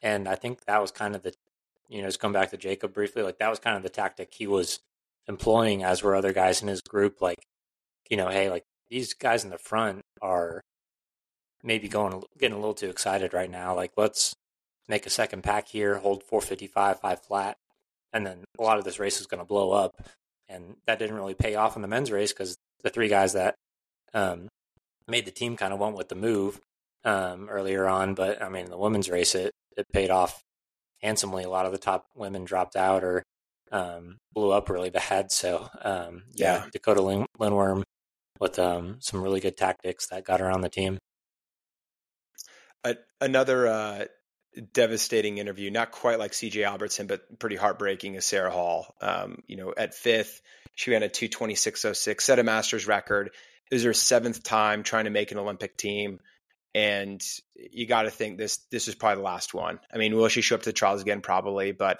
and 0.01 0.27
I 0.27 0.35
think 0.35 0.65
that 0.65 0.81
was 0.81 0.91
kind 0.91 1.15
of 1.15 1.23
the, 1.23 1.33
you 1.87 2.01
know, 2.01 2.07
just 2.07 2.19
come 2.19 2.33
back 2.33 2.51
to 2.51 2.57
Jacob 2.57 2.93
briefly. 2.93 3.23
Like 3.23 3.39
that 3.39 3.49
was 3.49 3.59
kind 3.59 3.77
of 3.77 3.83
the 3.83 3.89
tactic 3.89 4.33
he 4.33 4.47
was 4.47 4.79
employing, 5.27 5.83
as 5.83 6.03
were 6.03 6.15
other 6.15 6.33
guys 6.33 6.61
in 6.61 6.67
his 6.67 6.81
group. 6.81 7.21
Like, 7.21 7.45
you 8.09 8.17
know, 8.17 8.29
hey, 8.29 8.49
like 8.49 8.63
these 8.89 9.13
guys 9.13 9.43
in 9.43 9.49
the 9.49 9.57
front 9.57 10.01
are 10.21 10.61
maybe 11.63 11.87
going 11.87 12.23
getting 12.37 12.55
a 12.55 12.59
little 12.59 12.73
too 12.73 12.89
excited 12.89 13.33
right 13.33 13.49
now. 13.49 13.75
Like, 13.75 13.91
let's 13.97 14.35
make 14.87 15.05
a 15.05 15.11
second 15.11 15.43
pack 15.43 15.67
here, 15.67 15.97
hold 15.97 16.23
455, 16.23 16.99
five 16.99 17.21
flat, 17.21 17.57
and 18.11 18.25
then 18.25 18.43
a 18.57 18.63
lot 18.63 18.79
of 18.79 18.83
this 18.83 18.99
race 18.99 19.19
is 19.19 19.27
going 19.27 19.39
to 19.39 19.45
blow 19.45 19.71
up. 19.71 20.01
And 20.47 20.77
that 20.87 20.97
didn't 20.97 21.15
really 21.15 21.35
pay 21.35 21.55
off 21.55 21.75
in 21.75 21.83
the 21.83 21.87
men's 21.87 22.11
race 22.11 22.33
because 22.33 22.57
the 22.81 22.89
three 22.89 23.07
guys 23.07 23.33
that 23.33 23.53
um, 24.15 24.47
made 25.07 25.25
the 25.25 25.31
team 25.31 25.55
kind 25.55 25.73
of 25.73 25.79
went 25.79 25.95
with 25.95 26.09
the 26.09 26.15
move 26.15 26.59
um, 27.03 27.49
earlier 27.49 27.87
on. 27.87 28.13
But 28.15 28.41
I 28.41 28.49
mean, 28.49 28.65
in 28.65 28.71
the 28.71 28.77
women's 28.77 29.09
race, 29.09 29.35
it, 29.35 29.53
it 29.77 29.85
paid 29.91 30.09
off 30.09 30.41
handsomely. 31.01 31.43
A 31.43 31.49
lot 31.49 31.65
of 31.65 31.71
the 31.71 31.77
top 31.77 32.05
women 32.15 32.45
dropped 32.45 32.75
out 32.75 33.03
or 33.03 33.23
um, 33.71 34.17
blew 34.33 34.51
up 34.51 34.69
really 34.69 34.89
bad. 34.89 35.31
So, 35.31 35.67
um, 35.81 36.23
yeah, 36.33 36.63
Yeah. 36.63 36.65
Dakota 36.71 37.01
Lin- 37.01 37.25
Lindwurm 37.39 37.83
with 38.39 38.57
um, 38.59 38.97
some 38.99 39.21
really 39.21 39.39
good 39.39 39.57
tactics 39.57 40.07
that 40.07 40.25
got 40.25 40.41
around 40.41 40.61
the 40.61 40.69
team. 40.69 40.97
A, 42.83 42.95
another 43.19 43.67
uh, 43.67 44.05
devastating 44.73 45.37
interview, 45.37 45.69
not 45.69 45.91
quite 45.91 46.19
like 46.19 46.31
CJ 46.31 46.65
Albertson, 46.65 47.07
but 47.07 47.39
pretty 47.39 47.57
heartbreaking, 47.57 48.15
is 48.15 48.25
Sarah 48.25 48.51
Hall. 48.51 48.95
Um, 49.01 49.43
you 49.47 49.57
know, 49.57 49.73
at 49.75 49.93
fifth, 49.93 50.41
she 50.75 50.91
ran 50.91 51.03
a 51.03 51.09
226.06, 51.09 52.21
set 52.21 52.39
a 52.39 52.43
master's 52.43 52.87
record. 52.87 53.31
It 53.69 53.75
was 53.75 53.83
her 53.83 53.93
seventh 53.93 54.43
time 54.43 54.83
trying 54.83 55.05
to 55.05 55.11
make 55.11 55.31
an 55.31 55.37
Olympic 55.37 55.75
team. 55.77 56.19
And 56.79 57.21
you 57.55 57.85
got 57.85 58.03
to 58.03 58.09
think 58.09 58.37
this 58.37 58.57
this 58.71 58.87
is 58.87 58.95
probably 58.95 59.17
the 59.17 59.25
last 59.25 59.53
one. 59.53 59.79
I 59.93 59.97
mean, 59.97 60.15
will 60.15 60.29
she 60.29 60.39
show 60.39 60.55
up 60.55 60.61
to 60.61 60.69
the 60.69 60.73
trials 60.73 61.01
again? 61.01 61.19
Probably, 61.19 61.73
but 61.73 61.99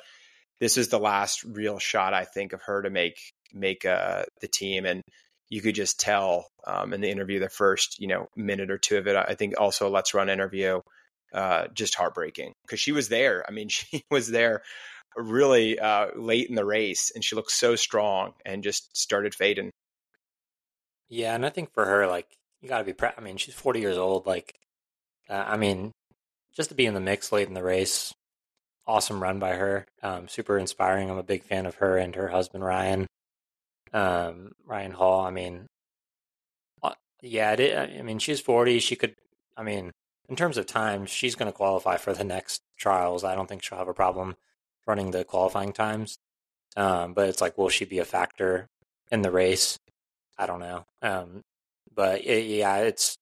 this 0.61 0.77
is 0.77 0.87
the 0.87 0.99
last 0.99 1.43
real 1.43 1.79
shot 1.79 2.13
I 2.13 2.23
think 2.23 2.53
of 2.53 2.61
her 2.61 2.83
to 2.83 2.89
make 2.89 3.17
make 3.53 3.83
uh, 3.83 4.23
the 4.39 4.47
team. 4.47 4.85
And 4.85 5.03
you 5.49 5.61
could 5.61 5.75
just 5.75 5.99
tell 5.99 6.45
um, 6.65 6.93
in 6.93 7.01
the 7.01 7.09
interview, 7.09 7.39
the 7.39 7.49
first 7.49 7.99
you 7.99 8.07
know 8.07 8.27
minute 8.37 8.71
or 8.71 8.77
two 8.77 8.97
of 8.97 9.07
it. 9.07 9.17
I 9.17 9.35
think 9.35 9.59
also 9.59 9.91
LetsRun 9.91 10.29
interview, 10.29 10.79
uh, 11.33 11.67
just 11.73 11.95
heartbreaking 11.95 12.53
because 12.61 12.79
she 12.79 12.93
was 12.93 13.09
there. 13.09 13.43
I 13.45 13.51
mean, 13.51 13.67
she 13.69 14.05
was 14.09 14.29
there 14.29 14.61
really 15.17 15.77
uh, 15.77 16.07
late 16.15 16.47
in 16.47 16.55
the 16.55 16.65
race, 16.65 17.11
and 17.13 17.21
she 17.21 17.35
looked 17.35 17.51
so 17.51 17.75
strong 17.75 18.31
and 18.45 18.63
just 18.63 18.95
started 18.95 19.35
fading. 19.35 19.71
Yeah, 21.09 21.35
and 21.35 21.45
I 21.45 21.49
think 21.49 21.73
for 21.73 21.85
her, 21.85 22.07
like 22.07 22.27
you 22.61 22.69
got 22.69 22.77
to 22.77 22.85
be 22.85 22.93
proud. 22.93 23.15
I 23.17 23.21
mean, 23.21 23.35
she's 23.35 23.55
forty 23.55 23.81
years 23.81 23.97
old. 23.97 24.25
Like, 24.25 24.55
uh, 25.29 25.45
I 25.47 25.57
mean, 25.57 25.91
just 26.53 26.69
to 26.69 26.75
be 26.75 26.85
in 26.85 26.93
the 26.93 26.99
mix 26.99 27.31
late 27.31 27.47
in 27.47 27.53
the 27.53 27.63
race, 27.63 28.13
awesome 28.87 29.21
run 29.21 29.39
by 29.39 29.55
her. 29.55 29.85
Um, 30.01 30.27
super 30.27 30.57
inspiring. 30.57 31.09
I'm 31.09 31.17
a 31.17 31.23
big 31.23 31.43
fan 31.43 31.65
of 31.65 31.75
her 31.75 31.97
and 31.97 32.15
her 32.15 32.29
husband 32.29 32.63
Ryan. 32.65 33.07
Um, 33.93 34.53
Ryan 34.65 34.91
Hall. 34.91 35.21
I 35.21 35.31
mean, 35.31 35.67
uh, 36.83 36.93
yeah. 37.21 37.53
It, 37.53 37.99
I 37.99 38.01
mean, 38.01 38.19
she's 38.19 38.39
forty. 38.39 38.79
She 38.79 38.95
could. 38.95 39.15
I 39.55 39.63
mean, 39.63 39.91
in 40.27 40.35
terms 40.35 40.57
of 40.57 40.65
time, 40.65 41.05
she's 41.05 41.35
going 41.35 41.51
to 41.51 41.55
qualify 41.57 41.97
for 41.97 42.13
the 42.13 42.23
next 42.23 42.61
trials. 42.77 43.23
I 43.23 43.35
don't 43.35 43.47
think 43.47 43.63
she'll 43.63 43.77
have 43.77 43.87
a 43.87 43.93
problem 43.93 44.35
running 44.85 45.11
the 45.11 45.23
qualifying 45.23 45.73
times. 45.73 46.17
Um, 46.77 47.13
but 47.13 47.29
it's 47.29 47.41
like, 47.41 47.57
will 47.57 47.69
she 47.69 47.85
be 47.85 47.99
a 47.99 48.05
factor 48.05 48.67
in 49.11 49.21
the 49.21 49.31
race? 49.31 49.79
I 50.37 50.45
don't 50.45 50.59
know. 50.59 50.85
Um, 51.01 51.41
but 51.93 52.23
it, 52.23 52.45
yeah, 52.45 52.77
it's 52.77 53.17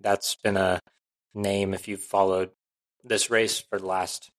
that's 0.00 0.36
been 0.36 0.56
a 0.56 0.80
name 1.34 1.74
if 1.74 1.88
you've 1.88 2.00
followed 2.00 2.50
this 3.04 3.30
race 3.30 3.58
for 3.58 3.78
the 3.78 3.86
last 3.86 4.30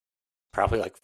probably 0.52 0.78
like 0.78 0.96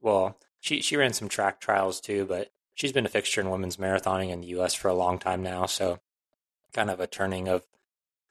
well, 0.00 0.38
she 0.60 0.80
she 0.80 0.96
ran 0.96 1.12
some 1.12 1.28
track 1.28 1.60
trials 1.60 2.00
too, 2.00 2.24
but 2.24 2.48
she's 2.74 2.92
been 2.92 3.06
a 3.06 3.10
fixture 3.10 3.40
in 3.40 3.50
women's 3.50 3.76
marathoning 3.76 4.30
in 4.30 4.40
the 4.40 4.48
U.S. 4.48 4.74
for 4.74 4.88
a 4.88 4.94
long 4.94 5.18
time 5.18 5.42
now. 5.42 5.66
So 5.66 5.98
kind 6.72 6.90
of 6.90 7.00
a 7.00 7.06
turning 7.06 7.48
of 7.48 7.64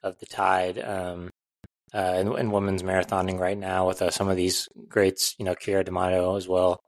of 0.01 0.17
the 0.19 0.25
tide 0.25 0.79
um, 0.79 1.29
uh, 1.93 2.15
in, 2.19 2.37
in 2.37 2.51
women's 2.51 2.83
marathoning 2.83 3.39
right 3.39 3.57
now 3.57 3.87
with 3.87 4.01
uh, 4.01 4.09
some 4.09 4.29
of 4.29 4.37
these 4.37 4.67
greats. 4.87 5.35
You 5.37 5.45
know, 5.45 5.55
Keira 5.55 5.85
D'Amato 5.85 6.35
as 6.35 6.47
well, 6.47 6.81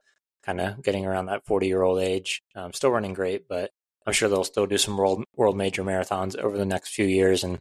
kind 0.44 0.60
of 0.60 0.82
getting 0.82 1.06
around 1.06 1.26
that 1.26 1.46
forty 1.46 1.68
year 1.68 1.82
old 1.82 2.00
age. 2.00 2.42
Um, 2.54 2.72
still 2.72 2.90
running 2.90 3.14
great, 3.14 3.48
but 3.48 3.70
I'm 4.06 4.12
sure 4.12 4.28
they'll 4.28 4.44
still 4.44 4.66
do 4.66 4.78
some 4.78 4.96
world 4.96 5.24
world 5.36 5.56
major 5.56 5.84
marathons 5.84 6.36
over 6.36 6.56
the 6.56 6.66
next 6.66 6.90
few 6.90 7.06
years 7.06 7.44
and 7.44 7.58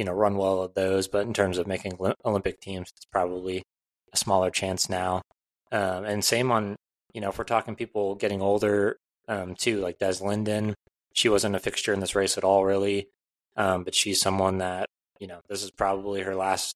you 0.00 0.04
know 0.06 0.12
run 0.14 0.36
well 0.38 0.64
at 0.64 0.74
those. 0.74 1.08
But 1.08 1.26
in 1.26 1.34
terms 1.34 1.58
of 1.58 1.66
making 1.66 1.98
Olympic 2.24 2.58
teams, 2.62 2.88
it's 2.96 3.04
probably 3.12 3.62
a 4.14 4.16
smaller 4.16 4.50
chance 4.50 4.88
now. 4.88 5.20
Um, 5.70 6.04
and 6.06 6.24
same 6.24 6.50
on 6.50 6.74
you 7.12 7.20
know 7.20 7.28
if 7.28 7.36
we're 7.36 7.44
talking 7.44 7.74
people 7.76 8.14
getting 8.14 8.40
older 8.40 8.96
um, 9.28 9.54
too, 9.54 9.78
like 9.80 9.98
Des 9.98 10.24
Linden, 10.24 10.74
she 11.12 11.28
wasn't 11.28 11.54
a 11.54 11.58
fixture 11.58 11.92
in 11.92 12.00
this 12.00 12.14
race 12.14 12.38
at 12.38 12.44
all, 12.44 12.64
really. 12.64 13.08
Um, 13.56 13.84
but 13.84 13.94
she's 13.94 14.22
someone 14.22 14.56
that 14.58 14.86
you 15.18 15.26
know 15.26 15.40
this 15.50 15.62
is 15.62 15.70
probably 15.70 16.22
her 16.22 16.34
last. 16.34 16.74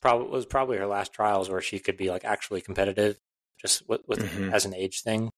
Probably 0.00 0.28
was 0.30 0.46
probably 0.46 0.78
her 0.78 0.86
last 0.86 1.12
trials 1.12 1.50
where 1.50 1.60
she 1.60 1.80
could 1.80 1.96
be 1.96 2.10
like 2.10 2.24
actually 2.24 2.60
competitive, 2.60 3.18
just 3.60 3.88
with, 3.88 4.02
with 4.06 4.20
Mhm. 4.20 4.52
as 4.52 4.64
an 4.64 4.72
age 4.74 5.02
thing. 5.02 5.30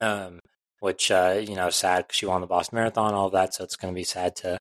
Um, 0.00 0.40
which 0.80 1.10
uh, 1.10 1.40
you 1.46 1.54
know, 1.54 1.68
sad 1.68 2.06
because 2.06 2.16
she 2.16 2.26
won 2.26 2.40
the 2.40 2.46
Boston 2.46 2.76
Marathon, 2.76 3.12
all 3.12 3.26
of 3.26 3.32
that. 3.34 3.52
So 3.54 3.62
it's 3.62 3.76
going 3.76 3.92
to 3.92 3.94
be 3.94 4.04
sad 4.04 4.34
to 4.36 4.58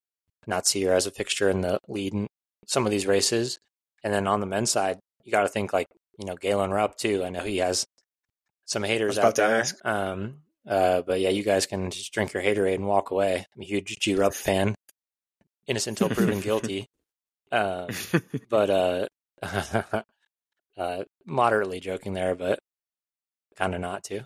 not 0.47 0.67
see 0.67 0.83
her 0.83 0.93
as 0.93 1.07
a 1.07 1.11
fixture 1.11 1.49
in 1.49 1.61
the 1.61 1.79
lead 1.87 2.13
in 2.13 2.27
some 2.65 2.85
of 2.85 2.91
these 2.91 3.07
races. 3.07 3.59
And 4.03 4.13
then 4.13 4.27
on 4.27 4.39
the 4.39 4.45
men's 4.45 4.71
side, 4.71 4.99
you 5.23 5.31
got 5.31 5.43
to 5.43 5.49
think 5.49 5.73
like 5.73 5.87
you 6.17 6.25
know 6.25 6.35
Galen 6.35 6.71
Rupp 6.71 6.97
too. 6.97 7.23
I 7.23 7.29
know 7.29 7.43
he 7.43 7.57
has 7.57 7.85
some 8.65 8.83
haters 8.83 9.17
out 9.17 9.35
there. 9.35 9.63
Um, 9.83 10.35
uh, 10.67 11.01
but 11.01 11.19
yeah, 11.19 11.29
you 11.29 11.43
guys 11.43 11.65
can 11.65 11.91
just 11.91 12.13
drink 12.13 12.33
your 12.33 12.43
haterade 12.43 12.75
and 12.75 12.87
walk 12.87 13.11
away. 13.11 13.45
I'm 13.55 13.61
a 13.61 13.65
huge 13.65 13.97
G 13.99 14.15
Rupp 14.15 14.33
fan, 14.33 14.75
innocent 15.67 15.99
until 15.99 16.15
proven 16.15 16.39
guilty. 16.41 16.87
Um, 17.51 17.89
but 18.49 18.69
uh, 18.69 19.07
uh, 20.77 21.03
moderately 21.25 21.79
joking 21.79 22.13
there, 22.13 22.35
but 22.35 22.59
kind 23.55 23.75
of 23.75 23.81
not 23.81 24.03
too. 24.03 24.21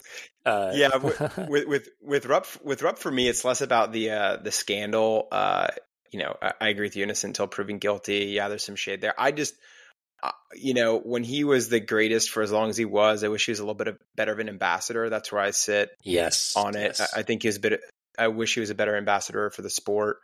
Uh, 0.45 0.72
Yeah, 0.74 0.95
with 1.49 1.68
with 1.68 1.89
with 2.01 2.26
Rupp 2.26 2.47
with 2.63 2.82
Rupp 2.82 2.99
for 2.99 3.11
me, 3.11 3.28
it's 3.28 3.43
less 3.43 3.61
about 3.61 3.91
the 3.91 4.11
uh, 4.11 4.38
the 4.38 4.51
scandal. 4.51 5.28
Uh, 5.32 5.68
you 6.12 6.20
know, 6.20 6.36
I, 6.41 6.53
I 6.62 6.68
agree 6.70 6.88
with 6.88 6.95
you, 6.95 7.03
innocent 7.03 7.32
until 7.32 7.47
proven 7.47 7.78
guilty. 7.78 8.26
Yeah, 8.26 8.47
there's 8.49 8.64
some 8.66 8.76
shade 8.76 9.01
there. 9.01 9.14
I 9.18 9.32
just, 9.32 9.55
uh, 10.24 10.32
you 10.55 10.74
know, 10.74 10.99
when 10.99 11.24
he 11.24 11.43
was 11.43 11.70
the 11.70 11.80
greatest 11.80 12.32
for 12.32 12.41
as 12.43 12.51
long 12.51 12.70
as 12.70 12.78
he 12.78 12.86
was, 12.86 13.24
I 13.24 13.28
wish 13.28 13.45
he 13.45 13.51
was 13.51 13.60
a 13.60 13.64
little 13.64 13.76
bit 13.76 13.88
of, 13.88 13.97
better 14.16 14.32
of 14.32 14.39
an 14.39 14.49
ambassador. 14.49 15.10
That's 15.10 15.32
where 15.32 15.41
I 15.41 15.51
sit 15.51 15.89
yes 16.03 16.55
on 16.55 16.76
it. 16.76 16.97
yes. 16.99 17.14
I, 17.16 17.20
I 17.20 17.24
think 17.24 17.43
he 17.43 17.47
was 17.47 17.58
a 17.58 17.62
bit 17.62 17.82
I 18.18 18.30
wish 18.30 18.55
he 18.55 18.60
was 18.62 18.72
a 18.72 18.76
better 18.76 18.95
ambassador 18.97 19.49
for 19.51 19.62
the 19.62 19.70
sport. 19.70 20.18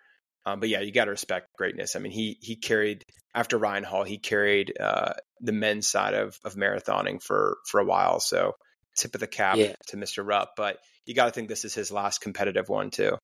Um, 0.46 0.60
but 0.60 0.68
yeah, 0.68 0.82
you 0.82 0.92
got 0.92 1.06
to 1.06 1.12
respect 1.12 1.48
greatness. 1.58 1.96
I 1.96 2.00
mean, 2.00 2.12
he 2.12 2.38
he 2.42 2.56
carried 2.56 3.04
after 3.36 3.58
Ryan 3.58 3.84
Hall, 3.84 4.04
he 4.04 4.18
carried 4.18 4.74
uh, 4.80 5.14
the 5.40 5.52
men's 5.52 5.88
side 5.88 6.16
of 6.16 6.38
of 6.44 6.56
marathoning 6.56 7.22
for 7.22 7.58
for 7.70 7.80
a 7.80 7.86
while. 7.86 8.20
So 8.20 8.54
tip 8.98 9.14
of 9.16 9.22
the 9.22 9.28
cap 9.28 9.58
Yeah. 9.58 9.74
to 9.88 9.98
Mr. 9.98 10.26
Rupp. 10.28 10.52
But 10.58 10.78
you 11.06 11.14
got 11.16 11.26
to 11.26 11.32
think 11.32 11.50
this 11.50 11.66
is 11.66 11.74
his 11.74 11.92
last 11.92 12.20
competitive 12.20 12.68
one 12.68 12.90
too. 12.90 13.18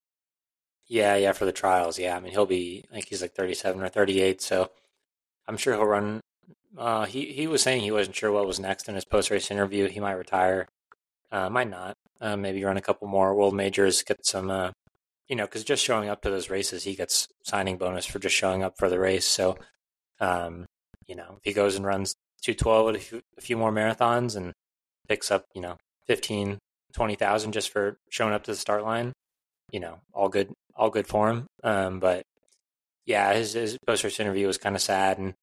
Yeah, 0.90 1.16
yeah, 1.16 1.34
for 1.34 1.46
the 1.46 1.52
trials. 1.52 2.00
Yeah, 2.00 2.18
I 2.18 2.20
mean 2.20 2.32
he'll 2.32 2.46
be 2.48 2.84
think 2.92 3.06
he's 3.08 3.22
like 3.22 3.34
37 3.34 3.82
or 3.82 3.90
38, 3.90 4.42
so 4.42 4.72
I'm 5.48 5.58
sure 5.58 5.76
he'll 5.76 5.86
run. 5.86 6.22
Uh, 6.78 7.06
he 7.06 7.26
he 7.28 7.48
was 7.48 7.62
saying 7.62 7.82
he 7.82 7.92
wasn't 7.92 8.16
sure 8.16 8.32
what 8.32 8.48
was 8.48 8.60
next 8.60 8.90
in 8.90 8.96
his 8.96 9.06
post 9.06 9.30
race 9.30 9.52
interview. 9.52 9.88
He 9.88 10.00
might 10.00 10.14
retire, 10.14 10.68
uh, 11.32 11.50
might 11.50 11.70
not. 11.70 11.96
Uh, 12.22 12.36
maybe 12.36 12.64
run 12.64 12.76
a 12.78 12.82
couple 12.82 13.08
more 13.08 13.34
world 13.36 13.56
majors, 13.56 14.04
get 14.04 14.26
some. 14.26 14.50
Uh, 14.50 14.72
you 15.30 15.36
know, 15.36 15.46
because 15.46 15.64
just 15.64 15.84
showing 15.84 16.10
up 16.10 16.22
to 16.24 16.30
those 16.32 16.50
races, 16.50 16.84
he 16.84 16.96
gets 16.96 17.28
signing 17.44 17.78
bonus 17.78 18.06
for 18.06 18.20
just 18.20 18.36
showing 18.36 18.64
up 18.64 18.78
for 18.78 18.90
the 18.90 19.00
race. 19.00 19.26
So, 19.26 19.58
um, 20.20 20.66
you 21.08 21.16
know, 21.16 21.36
if 21.38 21.44
he 21.44 21.54
goes 21.54 21.76
and 21.76 21.86
runs 21.86 22.16
212 22.42 22.96
a 22.96 23.00
few, 23.00 23.22
a 23.38 23.42
few 23.42 23.56
more 23.56 23.72
marathons 23.72 24.36
and 24.36 24.54
picks 25.08 25.30
up, 25.30 25.46
you 25.54 25.62
know, 25.62 25.78
15, 26.08 26.58
20,000 26.94 27.52
just 27.52 27.70
for 27.70 27.98
showing 28.10 28.34
up 28.34 28.44
to 28.46 28.52
the 28.52 28.58
start 28.58 28.84
line, 28.84 29.14
you 29.72 29.80
know, 29.80 30.00
all 30.14 30.30
good, 30.30 30.52
all 30.76 30.90
good 30.90 31.08
for 31.08 31.30
him. 31.30 31.46
Um, 31.64 32.00
but 32.00 32.24
yeah, 33.06 33.34
his, 33.34 33.54
his 33.54 33.78
post 33.88 34.04
race 34.04 34.20
interview 34.20 34.48
was 34.48 34.58
kind 34.58 34.76
of 34.76 34.82
sad. 34.82 35.18
And, 35.18 35.34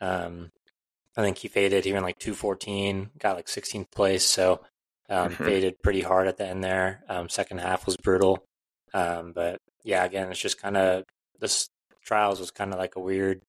um, 0.00 0.50
I 1.16 1.22
think 1.22 1.38
he 1.38 1.48
faded. 1.48 1.84
He 1.84 1.92
ran 1.92 2.02
like 2.02 2.18
214, 2.18 3.10
got 3.18 3.36
like 3.36 3.46
16th 3.46 3.90
place. 3.94 4.24
So, 4.24 4.60
um, 5.08 5.30
Mhm. 5.32 5.44
faded 5.44 5.82
pretty 5.82 6.00
hard 6.02 6.26
at 6.26 6.36
the 6.38 6.46
end 6.46 6.64
there. 6.64 7.02
Um, 7.08 7.28
second 7.28 7.58
half 7.58 7.86
was 7.86 7.96
brutal. 7.96 8.44
Um, 8.92 9.32
but 9.32 9.58
yeah, 9.82 10.04
again, 10.04 10.30
it's 10.30 10.40
just 10.40 10.60
kind 10.60 10.76
of 10.76 11.04
this 11.40 11.68
trials 12.02 12.40
was 12.40 12.50
kind 12.50 12.72
of 12.72 12.78
like 12.78 12.96
a 12.96 13.00
weird, 13.00 13.40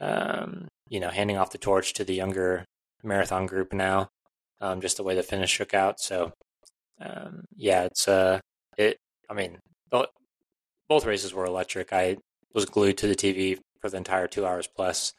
um, 0.00 0.68
you 0.88 1.00
know, 1.00 1.10
handing 1.10 1.36
off 1.36 1.50
the 1.50 1.58
torch 1.58 1.92
to 1.94 2.04
the 2.04 2.14
younger 2.14 2.64
marathon 3.02 3.46
group 3.46 3.72
now. 3.72 4.08
Um, 4.60 4.80
just 4.80 4.96
the 4.96 5.02
way 5.02 5.14
the 5.14 5.22
finish 5.22 5.50
shook 5.50 5.74
out. 5.74 6.00
So, 6.00 6.32
um, 7.00 7.44
yeah, 7.56 7.84
it's 7.84 8.08
uh, 8.08 8.40
it. 8.78 8.96
I 9.28 9.34
mean, 9.34 9.58
both 10.88 11.04
races 11.04 11.34
were 11.34 11.44
electric. 11.44 11.92
I 11.92 12.16
was 12.54 12.64
glued 12.64 12.98
to 12.98 13.08
the 13.08 13.16
TV 13.16 13.58
for 13.80 13.90
the 13.90 13.96
entire 13.96 14.28
two 14.28 14.46
hours 14.46 14.66
plus. 14.66 15.12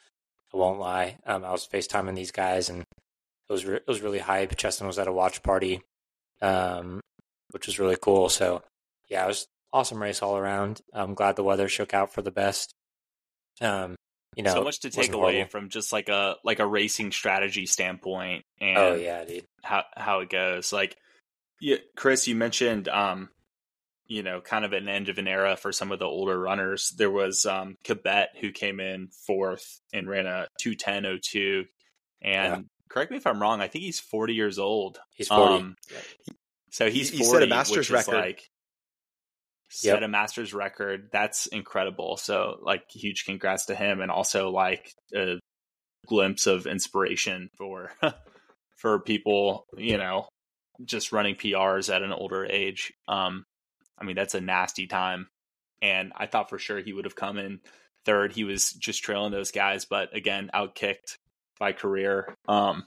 I 0.52 0.56
won't 0.56 0.80
lie. 0.80 1.18
Um, 1.26 1.44
I 1.44 1.50
was 1.50 1.68
FaceTiming 1.70 2.14
these 2.16 2.30
guys, 2.30 2.70
and 2.70 2.80
it 2.80 3.52
was 3.52 3.66
re- 3.66 3.76
it 3.76 3.86
was 3.86 4.00
really 4.00 4.18
hype. 4.18 4.56
Cheston 4.56 4.86
was 4.86 4.98
at 4.98 5.08
a 5.08 5.12
watch 5.12 5.42
party, 5.42 5.82
um, 6.40 7.00
which 7.50 7.66
was 7.66 7.78
really 7.78 7.96
cool. 8.00 8.28
So, 8.30 8.62
yeah, 9.10 9.24
it 9.24 9.28
was 9.28 9.46
awesome 9.72 10.02
race 10.02 10.22
all 10.22 10.36
around. 10.38 10.80
I'm 10.94 11.14
glad 11.14 11.36
the 11.36 11.44
weather 11.44 11.68
shook 11.68 11.92
out 11.92 12.12
for 12.14 12.22
the 12.22 12.30
best. 12.30 12.72
Um, 13.60 13.94
you 14.36 14.42
know, 14.42 14.54
so 14.54 14.64
much 14.64 14.80
to 14.80 14.90
take 14.90 15.12
away 15.12 15.32
horrible. 15.34 15.50
from 15.50 15.68
just 15.68 15.92
like 15.92 16.08
a 16.08 16.36
like 16.44 16.60
a 16.60 16.66
racing 16.66 17.12
strategy 17.12 17.66
standpoint 17.66 18.44
and 18.60 18.78
Oh 18.78 18.94
yeah, 18.94 19.24
dude. 19.24 19.44
how 19.62 19.84
how 19.94 20.20
it 20.20 20.30
goes. 20.30 20.72
Like, 20.72 20.96
yeah, 21.60 21.76
Chris, 21.94 22.26
you 22.26 22.36
mentioned, 22.36 22.88
um, 22.88 23.28
you 24.08 24.22
know, 24.22 24.40
kind 24.40 24.64
of 24.64 24.72
an 24.72 24.88
end 24.88 25.08
of 25.10 25.18
an 25.18 25.28
era 25.28 25.56
for 25.56 25.70
some 25.70 25.92
of 25.92 25.98
the 25.98 26.06
older 26.06 26.38
runners. 26.40 26.92
There 26.96 27.10
was 27.10 27.44
um, 27.46 27.76
Kibet 27.84 28.28
who 28.40 28.50
came 28.52 28.80
in 28.80 29.08
fourth 29.26 29.80
and 29.92 30.08
ran 30.08 30.26
a 30.26 30.48
two 30.60 30.74
ten 30.74 31.04
oh 31.06 31.18
two, 31.22 31.66
and 32.22 32.52
Yeah. 32.52 32.60
correct 32.88 33.10
me 33.10 33.18
if 33.18 33.26
I'm 33.26 33.40
wrong. 33.40 33.60
I 33.60 33.68
think 33.68 33.84
he's 33.84 34.00
forty 34.00 34.34
years 34.34 34.58
old. 34.58 34.98
He's 35.14 35.28
forty. 35.28 35.56
Um, 35.56 35.76
so 36.70 36.90
he's 36.90 37.10
He- 37.10 37.18
he 37.18 37.24
40, 37.24 37.38
set 37.40 37.42
a 37.42 37.46
Masters 37.54 37.90
record. 37.90 38.14
like 38.14 38.42
set 39.70 40.02
a 40.02 40.08
Masters 40.08 40.54
record. 40.54 41.10
That's 41.12 41.46
incredible. 41.46 42.16
So 42.16 42.58
like 42.62 42.84
huge 42.90 43.24
congrats 43.26 43.66
to 43.66 43.74
him, 43.74 44.00
and 44.00 44.10
also 44.10 44.50
like 44.50 44.90
a 45.14 45.38
glimpse 46.06 46.46
of 46.46 46.66
inspiration 46.66 47.50
for 47.58 47.92
for 48.78 49.00
people, 49.00 49.66
you 49.76 49.98
know, 49.98 50.28
just 50.84 51.12
running 51.12 51.34
PRs 51.34 51.94
at 51.94 52.02
an 52.02 52.12
older 52.12 52.46
age. 52.46 52.92
Um, 53.08 53.44
I 54.00 54.04
mean 54.04 54.16
that's 54.16 54.34
a 54.34 54.40
nasty 54.40 54.86
time, 54.86 55.28
and 55.82 56.12
I 56.16 56.26
thought 56.26 56.48
for 56.50 56.58
sure 56.58 56.78
he 56.80 56.92
would 56.92 57.04
have 57.04 57.16
come 57.16 57.38
in 57.38 57.60
third. 58.04 58.32
He 58.32 58.44
was 58.44 58.70
just 58.72 59.02
trailing 59.02 59.32
those 59.32 59.50
guys, 59.50 59.84
but 59.84 60.14
again, 60.16 60.50
outkicked 60.54 61.16
by 61.58 61.72
Korir. 61.72 62.34
Um, 62.48 62.86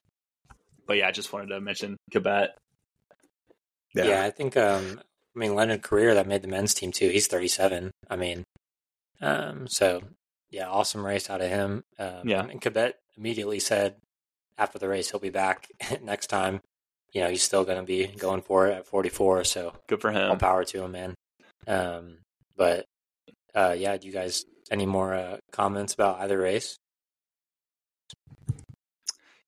but 0.88 0.98
yeah, 0.98 1.08
I 1.08 1.12
just 1.12 1.32
wanted 1.32 1.48
to 1.50 1.62
mention 1.62 1.98
Kibet. 2.12 2.50
Yeah. 3.94 4.24
I 4.24 4.32
think 4.32 4.56
um 4.58 5.02
I 5.36 5.40
mean 5.40 5.56
Leonard 5.56 5.82
Korir 5.82 6.14
that 6.14 6.28
made 6.28 6.42
the 6.42 6.48
men's 6.48 6.74
team 6.74 6.92
too. 6.92 7.10
He's 7.10 7.28
37. 7.28 7.92
I 8.10 8.16
mean, 8.16 8.44
um, 9.22 9.68
so 9.68 10.02
yeah, 10.50 10.70
awesome 10.70 11.06
race 11.06 11.30
out 11.30 11.42
of 11.42 11.50
him. 11.50 11.84
Um, 12.00 12.22
Yeah. 12.28 12.44
and 12.46 12.62
Kibet 12.62 12.94
immediately 13.18 13.60
said 13.60 13.96
after 14.58 14.78
the 14.80 14.90
race 14.90 15.12
he'll 15.12 15.20
be 15.20 15.30
back 15.30 15.68
next 16.02 16.28
time. 16.28 16.60
You 17.14 17.22
know, 17.22 17.30
he's 17.30 17.44
still 17.44 17.64
going 17.66 17.78
to 17.80 17.84
be 17.86 18.08
going 18.08 18.42
for 18.42 18.68
it 18.68 18.74
at 18.74 18.88
44. 18.88 19.44
So 19.44 19.74
Good 19.88 20.02
for 20.02 20.12
him. 20.12 20.24
all 20.28 20.34
him. 20.34 20.40
power 20.40 20.64
to 20.64 20.84
him, 20.84 20.92
man. 20.94 21.16
Um, 21.68 22.18
but 22.56 22.86
uh, 23.54 23.76
yeah, 23.78 23.98
do 23.98 24.08
you 24.08 24.14
guys 24.14 24.46
any 24.70 24.86
more 24.86 25.14
uh, 25.14 25.38
comments 25.52 25.94
about 25.94 26.20
either 26.22 26.38
race? 26.38 26.78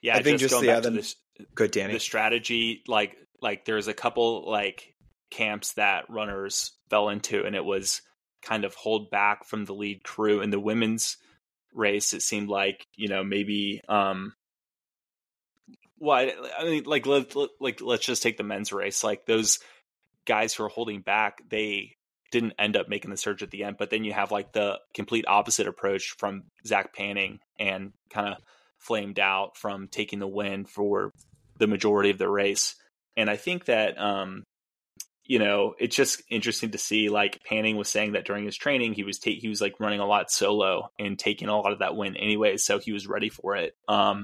Yeah, 0.01 0.15
I 0.17 0.21
think 0.23 0.39
just 0.39 0.51
going 0.53 0.63
the 0.65 0.71
back 0.71 0.77
other- 0.79 0.89
to 0.89 0.95
this 0.97 1.15
Good, 1.55 1.71
Danny. 1.71 1.93
the 1.93 1.99
strategy 1.99 2.83
like 2.87 3.17
like 3.41 3.65
there's 3.65 3.87
a 3.87 3.93
couple 3.93 4.49
like 4.49 4.93
camps 5.31 5.73
that 5.73 6.09
runners 6.09 6.73
fell 6.89 7.09
into 7.09 7.43
and 7.43 7.55
it 7.55 7.65
was 7.65 8.01
kind 8.43 8.65
of 8.65 8.75
hold 8.75 9.09
back 9.09 9.45
from 9.45 9.65
the 9.65 9.73
lead 9.73 10.03
crew 10.03 10.41
in 10.41 10.51
the 10.51 10.59
women's 10.59 11.17
race 11.73 12.13
it 12.13 12.21
seemed 12.21 12.49
like 12.49 12.85
you 12.95 13.07
know 13.07 13.23
maybe 13.23 13.81
um 13.89 14.33
well 16.03 16.29
I, 16.59 16.63
mean 16.63 16.83
like 16.85 17.05
let, 17.05 17.35
let- 17.35 17.49
like 17.59 17.81
let's 17.81 18.05
just 18.05 18.23
take 18.23 18.37
the 18.37 18.43
men's 18.43 18.73
race 18.73 19.03
like 19.03 19.25
those 19.25 19.59
guys 20.25 20.53
who 20.53 20.63
are 20.63 20.69
holding 20.69 21.01
back 21.01 21.41
they 21.49 21.95
didn't 22.31 22.53
end 22.57 22.75
up 22.75 22.89
making 22.89 23.11
the 23.11 23.17
surge 23.17 23.43
at 23.43 23.51
the 23.51 23.63
end 23.63 23.77
but 23.77 23.89
then 23.89 24.03
you 24.03 24.13
have 24.13 24.31
like 24.31 24.53
the 24.53 24.79
complete 24.93 25.25
opposite 25.27 25.67
approach 25.67 26.15
from 26.17 26.43
Zach 26.65 26.93
Panning 26.95 27.39
and 27.59 27.91
kind 28.09 28.33
of 28.33 28.37
flamed 28.83 29.19
out 29.19 29.57
from 29.57 29.87
taking 29.87 30.19
the 30.19 30.27
win 30.27 30.65
for 30.65 31.11
the 31.57 31.67
majority 31.67 32.09
of 32.09 32.17
the 32.17 32.29
race. 32.29 32.75
And 33.15 33.29
I 33.29 33.37
think 33.37 33.65
that, 33.65 33.97
um, 33.99 34.43
you 35.25 35.39
know, 35.39 35.73
it's 35.79 35.95
just 35.95 36.21
interesting 36.29 36.71
to 36.71 36.77
see. 36.77 37.09
Like 37.09 37.41
Panning 37.47 37.77
was 37.77 37.87
saying 37.87 38.13
that 38.13 38.25
during 38.25 38.43
his 38.45 38.57
training, 38.57 38.93
he 38.93 39.03
was 39.03 39.19
ta- 39.19 39.31
he 39.31 39.47
was 39.47 39.61
like 39.61 39.79
running 39.79 40.01
a 40.01 40.05
lot 40.05 40.29
solo 40.29 40.89
and 40.99 41.17
taking 41.17 41.47
a 41.47 41.57
lot 41.57 41.71
of 41.71 41.79
that 41.79 41.95
win 41.95 42.17
anyway, 42.17 42.57
so 42.57 42.79
he 42.79 42.91
was 42.91 43.07
ready 43.07 43.29
for 43.29 43.55
it. 43.55 43.73
Um, 43.87 44.23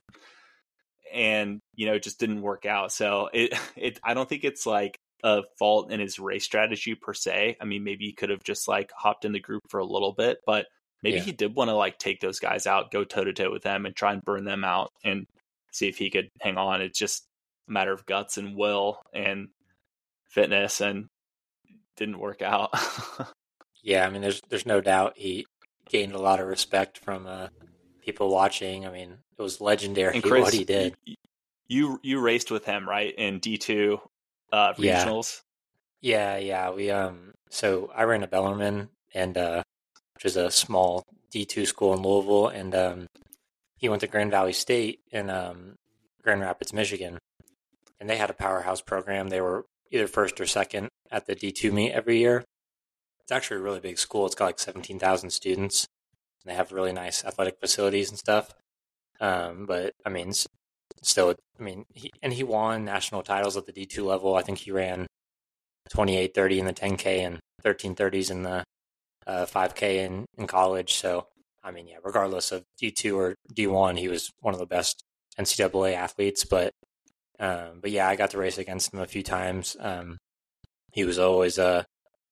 and 1.14 1.60
you 1.76 1.86
know, 1.88 1.94
it 1.94 2.04
just 2.04 2.20
didn't 2.20 2.42
work 2.42 2.66
out. 2.66 2.92
So 2.92 3.30
it 3.34 3.54
it 3.76 4.00
I 4.04 4.14
don't 4.14 4.28
think 4.28 4.44
it's 4.44 4.66
like 4.66 4.98
a 5.24 5.44
fault 5.58 5.92
in 5.92 6.00
his 6.00 6.18
race 6.20 6.44
strategy 6.46 6.96
per 6.96 7.14
se. 7.14 7.58
I 7.60 7.66
mean, 7.66 7.84
maybe 7.84 8.06
he 8.06 8.14
could 8.14 8.30
have 8.30 8.44
just 8.44 8.68
like 8.68 8.92
hopped 8.96 9.26
in 9.26 9.32
the 9.34 9.40
group 9.40 9.64
for 9.70 9.80
a 9.80 9.86
little 9.86 10.14
bit, 10.14 10.38
but 10.46 10.66
maybe 11.04 11.18
Yeah. 11.18 11.24
he 11.24 11.32
did 11.34 11.56
want 11.56 11.70
to 11.70 11.76
like 11.76 11.98
take 11.98 12.22
those 12.22 12.40
guys 12.40 12.66
out, 12.68 12.92
go 12.92 13.04
toe 13.04 13.24
to 13.26 13.34
toe 13.34 13.52
with 13.52 13.64
them, 13.64 13.86
and 13.86 13.96
try 13.96 14.14
and 14.14 14.24
burn 14.24 14.46
them 14.46 14.64
out 14.64 14.92
and 15.04 15.26
see 15.74 15.88
if 15.90 15.98
he 15.98 16.10
could 16.10 16.30
hang 16.42 16.58
on. 16.58 16.82
It's 16.82 16.98
just 16.98 17.26
a 17.68 17.72
matter 17.72 17.92
of 17.92 18.06
guts 18.06 18.38
and 18.38 18.56
will 18.56 19.02
and 19.14 19.50
fitness, 20.30 20.80
and 20.82 21.08
didn't 21.98 22.20
work 22.20 22.42
out. 22.42 22.72
Yeah, 23.82 24.06
I 24.06 24.10
mean, 24.10 24.22
there's 24.22 24.42
there's 24.50 24.66
no 24.66 24.82
doubt 24.82 25.14
he 25.16 25.46
gained 25.88 26.12
a 26.14 26.20
lot 26.22 26.42
of 26.42 26.48
respect 26.48 26.98
from 26.98 27.26
uh, 27.26 27.48
people 28.10 28.30
watching. 28.30 28.86
I 28.88 28.92
mean, 28.92 29.18
it 29.38 29.42
was 29.42 29.62
legendary 29.62 30.20
Chris, 30.22 30.42
what 30.42 30.54
he 30.54 30.64
did. 30.66 30.96
You 31.68 32.00
you 32.02 32.20
raced 32.20 32.50
with 32.50 32.66
him 32.66 32.90
right 32.90 33.14
in 33.16 33.40
D 33.40 33.58
two 33.58 34.02
uh, 34.52 34.74
Yeah. 34.78 35.06
regionals. 35.06 35.42
Yeah, 36.02 36.38
yeah. 36.38 36.72
We 36.72 36.90
um 36.90 37.34
so 37.50 37.92
I 37.96 38.04
ran 38.04 38.24
a 38.24 38.28
Bellarmine 38.28 38.90
and 39.14 39.38
uh 39.38 39.64
which 40.16 40.26
is 40.26 40.36
a 40.38 40.50
small 40.50 41.04
D 41.30 41.46
two 41.46 41.66
school 41.68 41.94
in 41.94 42.02
Louisville 42.02 42.48
and 42.48 42.74
um 42.74 43.08
he 43.78 43.88
went 43.90 44.02
to 44.02 44.08
Grand 44.08 44.32
Valley 44.32 44.54
State 44.54 45.02
in 45.12 45.30
um 45.30 45.76
Grand 46.24 46.42
Rapids, 46.42 46.74
Michigan. 46.74 47.20
And 48.00 48.10
they 48.10 48.18
had 48.18 48.30
a 48.30 48.34
powerhouse 48.34 48.82
program. 48.82 49.28
They 49.30 49.42
were 49.42 49.66
either 49.92 50.08
first 50.08 50.40
or 50.42 50.48
second 50.48 50.90
at 51.12 51.28
the 51.28 51.36
D 51.36 51.52
two 51.52 51.72
meet 51.72 51.92
every 51.92 52.18
year. 52.18 52.44
It's 53.22 53.32
actually 53.32 53.58
a 53.58 53.64
really 53.64 53.80
big 53.80 54.00
school. 54.00 54.26
It's 54.26 54.34
got 54.36 54.46
like 54.46 54.60
seventeen 54.60 54.98
thousand 54.98 55.30
students. 55.30 55.86
They 56.46 56.54
have 56.54 56.72
really 56.72 56.94
nice 56.94 57.24
athletic 57.24 57.60
facilities 57.60 58.10
and 58.10 58.18
stuff. 58.18 58.54
Um, 59.20 59.66
but 59.66 59.94
I 60.06 60.10
mean, 60.10 60.32
still, 61.02 61.36
I 61.60 61.64
mean, 61.64 61.86
he, 61.94 62.12
and 62.22 62.34
he 62.34 62.44
won 62.44 62.86
national 62.86 63.24
titles 63.24 63.58
at 63.58 63.66
the 63.66 63.72
D 63.72 63.86
two 63.86 64.06
level. 64.06 64.36
I 64.36 64.42
think 64.42 64.60
he 64.60 64.72
ran 64.72 65.08
2830 65.90 66.60
in 66.60 66.66
the 66.66 66.74
10K 66.74 67.06
and 67.20 67.40
1330s 67.64 68.32
in 68.32 68.44
the 68.44 68.64
uh, 69.28 69.46
5K 69.46 69.82
in, 70.06 70.26
in 70.38 70.48
college. 70.48 70.94
So, 70.94 71.28
I 71.64 71.72
mean, 71.72 71.88
yeah, 71.88 71.98
regardless 72.04 72.52
of 72.52 72.64
D2 72.82 73.16
or 73.16 73.36
D1, 73.54 73.98
he 73.98 74.08
was 74.08 74.30
one 74.40 74.54
of 74.54 74.60
the 74.60 74.66
best 74.66 75.04
NCAA 75.40 75.94
athletes. 75.94 76.46
But, 76.46 76.72
um, 77.40 77.80
but 77.82 77.92
yeah, 77.92 78.08
I 78.08 78.16
got 78.16 78.32
to 78.32 78.38
race 78.38 78.58
against 78.58 78.94
him 78.94 79.00
a 79.00 79.06
few 79.06 79.24
times. 79.24 79.78
Um, 79.80 80.18
he 80.92 81.04
was 81.04 81.20
always 81.20 81.60
uh, 81.60 81.84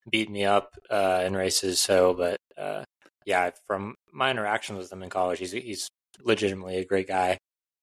beat 0.09 0.29
me 0.29 0.45
up 0.45 0.71
uh, 0.89 1.23
in 1.25 1.35
races. 1.35 1.79
So, 1.79 2.13
but 2.13 2.37
uh, 2.57 2.83
yeah, 3.27 3.49
from 3.67 3.95
my 4.13 4.31
interaction 4.31 4.77
with 4.77 4.91
him 4.91 5.03
in 5.03 5.09
college, 5.09 5.39
he's 5.39 5.51
he's 5.51 5.89
legitimately 6.23 6.77
a 6.77 6.85
great 6.85 7.09
guy. 7.09 7.37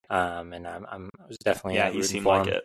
Um, 0.09 0.55
and 0.55 0.66
I'm, 0.66 0.86
I'm 0.90 1.11
I 1.22 1.26
was 1.28 1.36
definitely 1.36 1.76
yeah, 1.76 1.88
uh, 1.88 1.92
he 1.92 2.03
seemed 2.03 2.24
for 2.24 2.38
like 2.38 2.49
him. 2.49 2.55
it. 2.55 2.64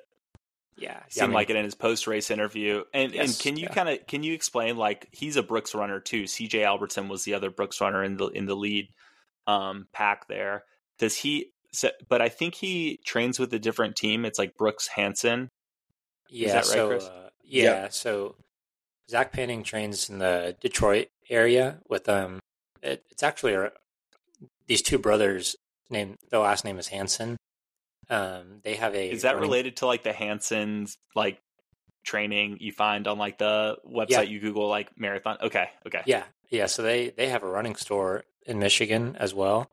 Yeah, 0.77 0.91
yeah, 0.91 0.99
I 1.03 1.09
Seemed 1.09 1.27
mean, 1.27 1.33
like 1.35 1.49
it 1.49 1.57
in 1.57 1.65
his 1.65 1.75
post 1.75 2.07
race 2.07 2.31
interview. 2.31 2.85
And 2.93 3.13
and 3.13 3.37
can 3.37 3.57
you 3.57 3.63
yeah. 3.63 3.73
kind 3.73 3.89
of 3.89 4.07
can 4.07 4.23
you 4.23 4.33
explain 4.33 4.77
like 4.77 5.09
he's 5.11 5.35
a 5.35 5.43
Brooks 5.43 5.75
runner 5.75 5.99
too? 5.99 6.23
CJ 6.23 6.65
Albertson 6.65 7.09
was 7.09 7.25
the 7.25 7.33
other 7.33 7.49
Brooks 7.49 7.81
runner 7.81 8.01
in 8.01 8.15
the 8.15 8.27
in 8.27 8.45
the 8.45 8.55
lead 8.55 8.87
um 9.45 9.87
pack 9.91 10.29
there. 10.29 10.63
Does 10.99 11.17
he 11.17 11.51
so, 11.73 11.89
but 12.07 12.21
I 12.21 12.29
think 12.29 12.55
he 12.55 13.01
trains 13.05 13.39
with 13.39 13.53
a 13.53 13.59
different 13.59 13.97
team. 13.97 14.23
It's 14.23 14.39
like 14.39 14.55
Brooks 14.55 14.87
Hanson. 14.87 15.49
Yeah, 16.29 16.53
that 16.53 16.55
right, 16.55 16.65
so 16.65 16.87
Chris? 16.87 17.03
uh, 17.03 17.29
yeah, 17.43 17.89
so 17.89 18.35
Zach 19.09 19.33
Panning 19.33 19.63
trains 19.63 20.09
in 20.09 20.19
the 20.19 20.55
Detroit 20.61 21.07
area 21.29 21.79
with 21.89 22.07
um, 22.07 22.39
it, 22.81 23.03
it's 23.09 23.23
actually 23.23 23.53
a, 23.53 23.71
these 24.67 24.81
two 24.81 24.97
brothers 24.97 25.55
named 25.89 26.17
their 26.29 26.39
last 26.39 26.63
name 26.65 26.77
is 26.79 26.87
Hanson. 26.87 27.37
Um, 28.09 28.61
they 28.63 28.75
have 28.75 28.95
a 28.95 29.11
Is 29.11 29.21
that 29.23 29.35
running- 29.35 29.41
related 29.49 29.77
to 29.77 29.85
like 29.85 30.03
the 30.03 30.13
Hansons 30.13 30.95
like 31.15 31.39
training 32.03 32.57
you 32.59 32.71
find 32.71 33.07
on 33.07 33.17
like 33.17 33.37
the 33.37 33.77
website 33.87 34.09
Yeah. 34.09 34.21
you 34.21 34.39
Google 34.39 34.67
like 34.67 34.89
marathon? 34.97 35.37
Okay, 35.41 35.69
okay. 35.85 36.01
Yeah, 36.05 36.23
yeah. 36.49 36.65
So 36.65 36.81
they 36.81 37.09
they 37.09 37.29
have 37.29 37.43
a 37.43 37.47
running 37.49 37.75
store 37.75 38.23
in 38.45 38.59
Michigan 38.59 39.15
as 39.19 39.33
well, 39.33 39.67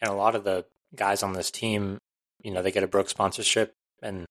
and 0.00 0.10
a 0.10 0.14
lot 0.14 0.34
of 0.34 0.44
the 0.44 0.66
guys 0.94 1.22
on 1.22 1.32
this 1.32 1.50
team, 1.50 1.98
you 2.42 2.50
know, 2.52 2.62
they 2.62 2.70
get 2.72 2.82
a 2.84 2.88
Brooks 2.88 3.10
sponsorship 3.10 3.72
and 4.02 4.24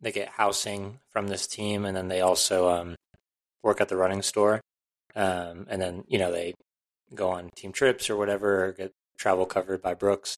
they 0.00 0.12
get 0.12 0.28
housing 0.28 0.98
from 1.10 1.28
this 1.28 1.46
team, 1.46 1.84
and 1.84 1.96
then 1.96 2.08
they 2.08 2.20
also 2.20 2.68
um, 2.68 2.94
work 3.62 3.80
at 3.80 3.88
the 3.88 3.96
running 3.96 4.22
store, 4.22 4.60
um, 5.16 5.66
and 5.68 5.80
then 5.82 6.04
you 6.06 6.18
know 6.18 6.30
they 6.30 6.54
go 7.14 7.30
on 7.30 7.50
team 7.56 7.72
trips 7.72 8.08
or 8.10 8.16
whatever, 8.16 8.64
or 8.66 8.72
get 8.72 8.92
travel 9.18 9.46
covered 9.46 9.82
by 9.82 9.94
Brooks. 9.94 10.36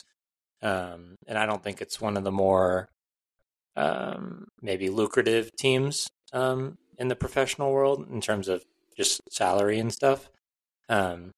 Um, 0.63 1.17
and 1.27 1.39
I 1.39 1.47
don't 1.47 1.63
think 1.63 1.81
it's 1.81 2.01
one 2.01 2.17
of 2.17 2.25
the 2.25 2.33
more 2.33 2.89
um, 3.77 4.47
maybe 4.61 4.91
lucrative 4.91 5.51
teams 5.57 6.09
um, 6.33 6.77
in 6.99 7.09
the 7.09 7.17
professional 7.17 7.73
world 7.73 8.07
in 8.11 8.21
terms 8.21 8.49
of 8.49 8.65
just 8.97 9.21
salary 9.31 9.79
and 9.79 9.93
stuff. 9.93 10.29
Um, 10.89 11.33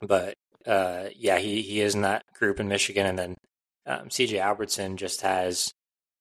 but 0.00 0.34
uh, 0.66 1.06
yeah, 1.16 1.38
he, 1.38 1.62
he 1.62 1.80
is 1.80 1.94
in 1.94 2.02
that 2.02 2.22
group 2.34 2.60
in 2.60 2.68
Michigan, 2.68 3.06
and 3.06 3.18
then 3.18 3.34
um, 3.86 4.08
CJ 4.08 4.40
Albertson 4.40 4.96
just 4.96 5.22
has 5.22 5.72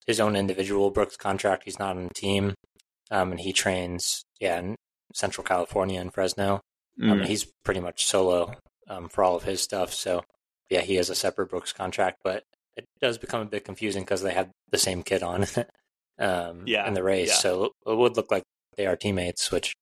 his 0.06 0.20
own 0.20 0.36
individual 0.36 0.92
Brooks 0.92 1.18
contract. 1.18 1.64
He's 1.66 1.80
not 1.80 1.98
on 1.98 2.06
a 2.06 2.14
team, 2.14 2.54
um, 3.12 3.32
and 3.32 3.40
he 3.40 3.54
trains 3.54 4.24
yeah 4.40 4.60
in 4.60 4.76
Central 5.14 5.44
California 5.44 6.00
in 6.00 6.10
Fresno. 6.10 6.62
Mm. 7.00 7.12
Um, 7.12 7.22
he's 7.24 7.46
pretty 7.64 7.80
much 7.80 8.06
solo 8.06 8.54
um, 8.90 9.08
for 9.10 9.24
all 9.24 9.36
of 9.36 9.44
his 9.44 9.62
stuff. 9.62 9.94
So 9.94 10.24
yeah, 10.70 10.82
he 10.82 10.96
has 10.96 11.10
a 11.10 11.16
separate 11.16 11.50
Brooks 11.50 11.72
contract, 11.74 12.20
but 12.24 12.44
it 12.76 12.86
does 13.02 13.18
become 13.18 13.42
a 13.42 13.46
bit 13.46 13.66
confusing 13.66 14.04
because 14.04 14.22
they 14.22 14.34
have 14.34 14.50
the 14.72 14.78
same 14.78 15.04
kid 15.04 15.24
on 15.24 15.46
um, 16.20 16.64
Yeah, 16.66 16.88
in 16.88 16.94
the 16.94 17.04
race. 17.04 17.30
yeah. 17.30 17.36
So 17.36 17.72
it 17.86 17.98
would 17.98 18.16
look 18.18 18.32
like 18.32 18.44
they 18.78 18.86
are 18.86 18.96
teammates, 18.96 19.52
which 19.52 19.74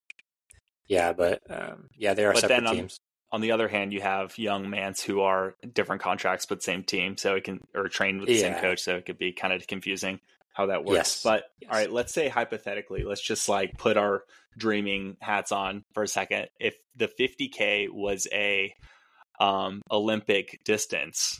yeah, 0.87 1.13
but 1.13 1.41
um, 1.49 1.87
yeah, 1.95 2.13
they 2.13 2.25
are 2.25 2.33
But 2.33 2.41
separate 2.41 2.65
on- 2.67 2.75
teams. 2.75 2.97
on 3.31 3.41
the 3.41 3.51
other 3.51 3.67
hand, 3.67 3.91
you 3.93 4.01
have 4.01 4.37
Young 4.37 4.65
Mantz 4.67 5.01
who 5.01 5.21
are 5.21 5.55
different 5.73 6.01
contracts 6.01 6.45
but 6.45 6.63
same 6.63 6.83
team, 6.83 7.17
so 7.17 7.35
it 7.35 7.43
can 7.43 7.59
or 7.75 7.87
trained 7.89 8.19
with 8.21 8.29
the 8.29 8.37
same 8.39 8.55
coach, 8.55 8.79
so 8.81 8.95
it 8.95 9.05
could 9.05 9.17
be 9.17 9.33
kind 9.33 9.53
of 9.53 9.65
confusing 9.67 10.19
how 10.57 10.65
that 10.65 10.83
works. 10.83 10.95
Yes. 10.95 11.23
But 11.23 11.43
Yes. 11.61 11.69
all 11.71 11.77
right, 11.77 11.91
let's 11.91 12.11
say 12.13 12.27
hypothetically, 12.29 13.03
let's 13.03 13.21
just 13.21 13.47
like 13.47 13.77
put 13.77 13.95
our 13.95 14.23
dreaming 14.57 15.15
hats 15.21 15.51
on 15.51 15.83
for 15.93 16.01
a 16.01 16.07
second. 16.07 16.47
If 16.59 16.75
the 16.95 17.07
50k 17.07 17.89
was 17.91 18.27
a 18.33 18.73
um, 19.39 19.83
Olympic 19.91 20.59
distance, 20.65 21.39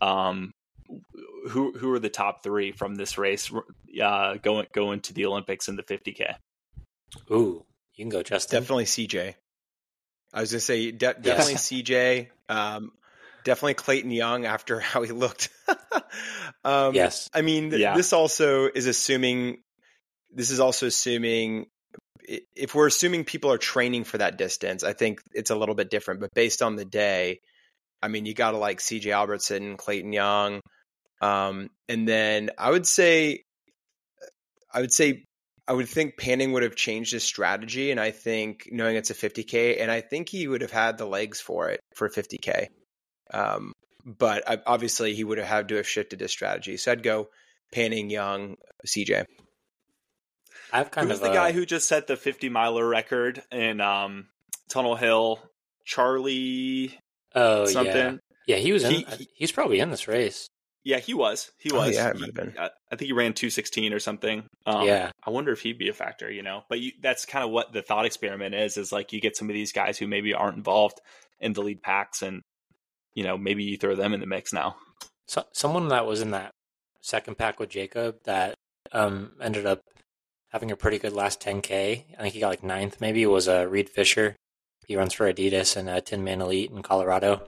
um, 0.00 0.52
who 1.50 1.72
who 1.76 1.92
are 1.92 1.98
the 1.98 2.08
top 2.08 2.42
three 2.44 2.70
from 2.70 2.94
this 2.94 3.18
race 3.18 3.50
uh, 4.00 4.34
going 4.36 4.66
going 4.72 5.00
to 5.00 5.12
the 5.14 5.26
Olympics 5.26 5.66
in 5.68 5.74
the 5.74 5.82
50k? 5.82 6.34
Ooh, 7.30 7.64
you 7.94 8.04
can 8.04 8.10
go, 8.10 8.22
Justin. 8.22 8.60
Definitely 8.60 8.84
CJ. 8.84 9.34
I 10.32 10.40
was 10.40 10.52
gonna 10.52 10.60
say 10.60 10.92
de- 10.92 11.14
definitely 11.14 11.54
CJ. 11.54 12.28
Um, 12.48 12.92
definitely 13.44 13.74
Clayton 13.74 14.10
Young 14.10 14.44
after 14.46 14.80
how 14.90 15.02
he 15.02 15.12
looked. 15.12 15.50
um, 16.64 16.94
Yes. 16.94 17.28
I 17.34 17.42
mean 17.42 17.70
th- 17.70 17.80
Yeah. 17.80 17.96
this 17.96 18.12
also 18.12 18.68
is 18.72 18.86
assuming. 18.86 19.58
This 20.34 20.50
is 20.50 20.60
also 20.60 20.86
assuming 20.86 21.66
if 22.26 22.74
we're 22.74 22.86
assuming 22.86 23.24
people 23.24 23.52
are 23.52 23.58
training 23.58 24.04
for 24.04 24.18
that 24.18 24.38
distance. 24.38 24.84
I 24.84 24.92
think 24.92 25.20
it's 25.32 25.50
a 25.50 25.56
little 25.56 25.74
bit 25.74 25.90
different. 25.90 26.20
But 26.20 26.30
based 26.34 26.62
on 26.62 26.76
the 26.76 26.84
day, 26.84 27.40
I 28.02 28.08
mean, 28.08 28.26
you 28.26 28.34
got 28.34 28.52
to 28.52 28.58
like 28.58 28.78
CJ 28.78 29.14
Albertson, 29.14 29.76
Clayton 29.76 30.12
Young, 30.12 30.60
um, 31.20 31.68
and 31.88 32.08
then 32.08 32.50
I 32.58 32.70
would 32.70 32.86
say, 32.86 33.42
I 34.72 34.80
would 34.80 34.92
say 34.92 35.24
I 35.68 35.72
would 35.72 35.88
think 35.88 36.16
Panning 36.16 36.52
would 36.52 36.64
have 36.64 36.74
changed 36.74 37.12
his 37.12 37.22
strategy, 37.22 37.90
and 37.90 38.00
I 38.00 38.10
think 38.10 38.68
knowing 38.72 38.96
it's 38.96 39.10
a 39.10 39.14
50k, 39.14 39.80
and 39.80 39.90
I 39.90 40.00
think 40.00 40.28
he 40.28 40.48
would 40.48 40.62
have 40.62 40.72
had 40.72 40.98
the 40.98 41.06
legs 41.06 41.40
for 41.40 41.68
it 41.70 41.80
for 41.94 42.08
50k. 42.08 42.66
Um, 43.32 43.72
but 44.04 44.48
I, 44.48 44.58
obviously, 44.66 45.14
he 45.14 45.24
would 45.24 45.38
have 45.38 45.46
had 45.46 45.68
to 45.68 45.76
have 45.76 45.88
shifted 45.88 46.20
his 46.20 46.30
strategy. 46.30 46.76
So 46.76 46.92
I'd 46.92 47.02
go 47.02 47.28
Panning, 47.72 48.10
Young, 48.10 48.56
CJ. 48.86 49.24
I've 50.72 50.90
kind 50.90 51.08
Who's 51.08 51.18
of 51.18 51.24
the 51.24 51.30
uh, 51.30 51.34
guy 51.34 51.52
who 51.52 51.66
just 51.66 51.88
set 51.88 52.06
the 52.06 52.16
50 52.16 52.48
miler 52.48 52.86
record 52.86 53.42
in 53.50 53.80
um, 53.80 54.28
Tunnel 54.70 54.96
Hill? 54.96 55.38
Charlie 55.84 56.96
oh 57.34 57.64
something. 57.66 57.94
yeah 57.96 58.16
yeah 58.46 58.56
he 58.56 58.70
was 58.72 58.84
in 58.84 58.92
He- 58.92 59.06
he- 59.18 59.28
he's 59.34 59.50
probably 59.50 59.80
in 59.80 59.90
this 59.90 60.06
race 60.06 60.46
Yeah, 60.84 60.98
he 61.00 61.12
was. 61.12 61.50
He 61.58 61.70
Oh, 61.72 61.76
was. 61.78 61.94
yeah, 61.96 62.10
it 62.10 62.14
He- 62.16 62.20
might 62.20 62.26
have 62.26 62.34
been. 62.34 62.54
I 62.58 62.66
I 62.90 62.96
think 62.96 63.06
he 63.06 63.12
ran 63.12 63.32
216 63.34 63.92
or 63.92 63.98
something. 63.98 64.46
Um, 64.64 64.86
Yeah. 64.86 65.10
I 65.26 65.30
wonder 65.30 65.50
if 65.52 65.60
he'd 65.60 65.78
be 65.78 65.88
a 65.88 65.92
factor, 65.92 66.30
you 66.30 66.42
know. 66.42 66.62
But 66.68 66.78
you, 66.80 66.92
that's 67.00 67.24
kind 67.26 67.44
of 67.44 67.50
what 67.50 67.72
the 67.72 67.82
thought 67.82 68.04
experiment 68.06 68.54
is 68.54 68.76
is 68.76 68.92
like 68.92 69.12
you 69.12 69.20
get 69.20 69.36
some 69.36 69.48
of 69.50 69.54
these 69.54 69.72
guys 69.72 69.98
who 69.98 70.06
maybe 70.06 70.34
aren't 70.34 70.56
involved 70.56 71.00
in 71.40 71.52
the 71.52 71.62
lead 71.62 71.82
packs 71.82 72.22
and 72.22 72.42
you 73.14 73.24
know, 73.24 73.36
maybe 73.38 73.64
you 73.64 73.76
throw 73.76 73.94
them 73.94 74.14
in 74.14 74.20
the 74.20 74.26
mix 74.26 74.52
now. 74.52 74.76
so, 75.26 75.44
someone 75.52 75.88
that 75.88 76.06
was 76.06 76.20
in 76.20 76.30
that 76.32 76.50
second 77.00 77.36
pack 77.36 77.58
with 77.58 77.68
Jacob 77.70 78.16
that 78.24 78.54
um 78.92 79.32
ended 79.40 79.66
up 79.66 79.80
having 80.50 80.70
a 80.70 80.76
pretty 80.76 80.98
good 80.98 81.12
last 81.12 81.40
10k 81.40 82.04
I 82.18 82.20
think 82.22 82.34
he 82.34 82.40
got 82.40 82.48
like 82.50 82.62
ninth 82.62 83.00
maybe 83.00 83.24
was 83.26 83.48
uh, 83.48 83.66
Reed 83.68 83.88
Fisher 83.88 84.36
he 84.86 84.96
runs 84.96 85.14
for 85.14 85.32
Adidas 85.32 85.76
and 85.76 85.88
uh, 85.88 86.00
Tinman 86.00 86.40
Elite 86.40 86.70
in 86.70 86.82
Colorado 86.82 87.42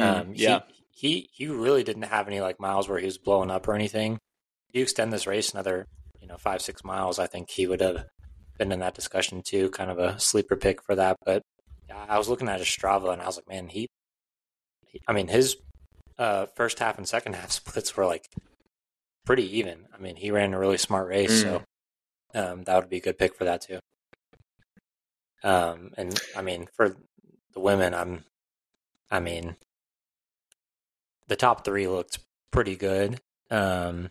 Um, 0.00 0.32
yeah. 0.34 0.60
he, 0.90 1.28
he 1.32 1.44
he 1.44 1.46
really 1.48 1.82
didn't 1.84 2.02
have 2.04 2.26
any 2.28 2.40
like 2.40 2.60
miles 2.60 2.88
where 2.88 2.98
he 2.98 3.06
was 3.06 3.18
blowing 3.18 3.50
up 3.50 3.66
or 3.68 3.74
anything. 3.74 4.18
If 4.68 4.74
you 4.76 4.82
extend 4.82 5.12
this 5.12 5.26
race 5.26 5.52
another, 5.52 5.86
you 6.20 6.26
know, 6.28 6.36
five 6.38 6.62
six 6.62 6.84
miles, 6.84 7.18
I 7.18 7.26
think 7.26 7.50
he 7.50 7.66
would 7.66 7.80
have 7.80 8.06
been 8.58 8.72
in 8.72 8.80
that 8.80 8.94
discussion 8.94 9.42
too. 9.42 9.70
Kind 9.70 9.90
of 9.90 9.98
a 9.98 10.18
sleeper 10.20 10.56
pick 10.56 10.82
for 10.82 10.94
that. 10.94 11.16
But 11.24 11.42
I 12.08 12.18
was 12.18 12.28
looking 12.28 12.48
at 12.48 12.60
his 12.60 12.68
Strava 12.68 13.12
and 13.12 13.20
I 13.20 13.26
was 13.26 13.36
like, 13.36 13.48
man, 13.48 13.68
he 13.68 13.88
I 15.06 15.12
mean, 15.12 15.28
his 15.28 15.56
uh, 16.18 16.46
first 16.54 16.78
half 16.78 16.98
and 16.98 17.08
second 17.08 17.34
half 17.34 17.50
splits 17.50 17.96
were 17.96 18.06
like 18.06 18.28
pretty 19.24 19.58
even. 19.58 19.86
I 19.94 20.00
mean, 20.00 20.16
he 20.16 20.30
ran 20.30 20.54
a 20.54 20.58
really 20.58 20.78
smart 20.78 21.08
race, 21.08 21.42
so 21.42 21.62
um, 22.34 22.64
that 22.64 22.76
would 22.76 22.90
be 22.90 22.98
a 22.98 23.00
good 23.00 23.18
pick 23.18 23.34
for 23.34 23.44
that 23.44 23.62
too. 23.62 23.80
Um, 25.42 25.92
and 25.96 26.18
I 26.36 26.42
mean, 26.42 26.68
for 26.74 26.96
the 27.52 27.60
women, 27.60 27.94
I'm, 27.94 28.24
I 29.10 29.20
mean, 29.20 29.56
the 31.28 31.36
top 31.36 31.64
three 31.64 31.86
looked 31.86 32.18
pretty 32.50 32.76
good. 32.76 33.20
Um, 33.50 34.10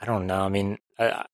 I 0.00 0.06
don't 0.06 0.26
know. 0.26 0.42
I 0.42 0.48
mean, 0.48 0.78
uh, 0.98 1.24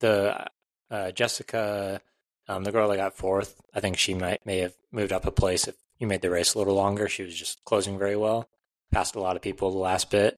the 0.00 0.46
uh, 0.90 1.10
Jessica, 1.10 2.00
um, 2.48 2.64
the 2.64 2.72
girl 2.72 2.88
that 2.88 2.96
got 2.96 3.16
fourth, 3.16 3.60
I 3.74 3.80
think 3.80 3.98
she 3.98 4.14
might 4.14 4.44
may 4.46 4.58
have 4.58 4.74
moved 4.92 5.12
up 5.12 5.26
a 5.26 5.30
place 5.30 5.68
if 5.68 5.76
you 5.98 6.06
made 6.06 6.22
the 6.22 6.30
race 6.30 6.54
a 6.54 6.58
little 6.58 6.74
longer. 6.74 7.08
She 7.08 7.22
was 7.22 7.34
just 7.34 7.64
closing 7.64 7.98
very 7.98 8.16
well, 8.16 8.48
passed 8.92 9.14
a 9.14 9.20
lot 9.20 9.36
of 9.36 9.42
people 9.42 9.70
the 9.70 9.78
last 9.78 10.10
bit. 10.10 10.36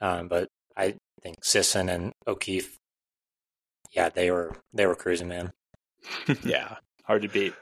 Um, 0.00 0.28
but 0.28 0.48
I 0.76 0.96
think 1.22 1.44
Sisson 1.44 1.88
and 1.88 2.12
O'Keeffe, 2.26 2.78
yeah, 3.92 4.08
they 4.08 4.30
were 4.30 4.56
they 4.72 4.86
were 4.86 4.96
cruising, 4.96 5.28
man. 5.28 5.52
Yeah. 6.44 6.76
Hard 7.04 7.22
to 7.22 7.28
beat. 7.28 7.54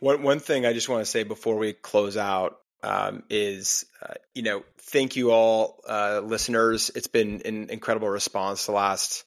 One 0.00 0.22
one 0.22 0.40
thing 0.40 0.66
I 0.66 0.72
just 0.72 0.88
want 0.88 1.04
to 1.04 1.10
say 1.10 1.22
before 1.22 1.56
we 1.56 1.72
close 1.72 2.16
out 2.16 2.58
um, 2.82 3.22
is, 3.30 3.86
uh, 4.02 4.14
you 4.34 4.42
know, 4.42 4.62
thank 4.78 5.16
you 5.16 5.30
all, 5.30 5.80
uh, 5.88 6.20
listeners. 6.22 6.90
It's 6.94 7.06
been 7.06 7.42
an 7.44 7.70
incredible 7.70 8.08
response 8.08 8.66
the 8.66 8.72
last 8.72 9.24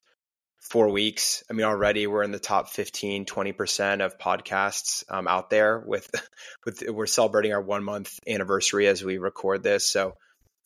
four 0.69 0.89
weeks. 0.89 1.43
I 1.49 1.53
mean, 1.53 1.65
already 1.65 2.07
we're 2.07 2.23
in 2.23 2.31
the 2.31 2.39
top 2.39 2.69
15, 2.69 3.25
20% 3.25 4.05
of 4.05 4.17
podcasts 4.17 5.03
um, 5.09 5.27
out 5.27 5.49
there 5.49 5.79
with, 5.79 6.09
with, 6.65 6.83
we're 6.87 7.07
celebrating 7.07 7.53
our 7.53 7.61
one 7.61 7.83
month 7.83 8.19
anniversary 8.27 8.87
as 8.87 9.03
we 9.03 9.17
record 9.17 9.63
this. 9.63 9.85
So 9.85 10.15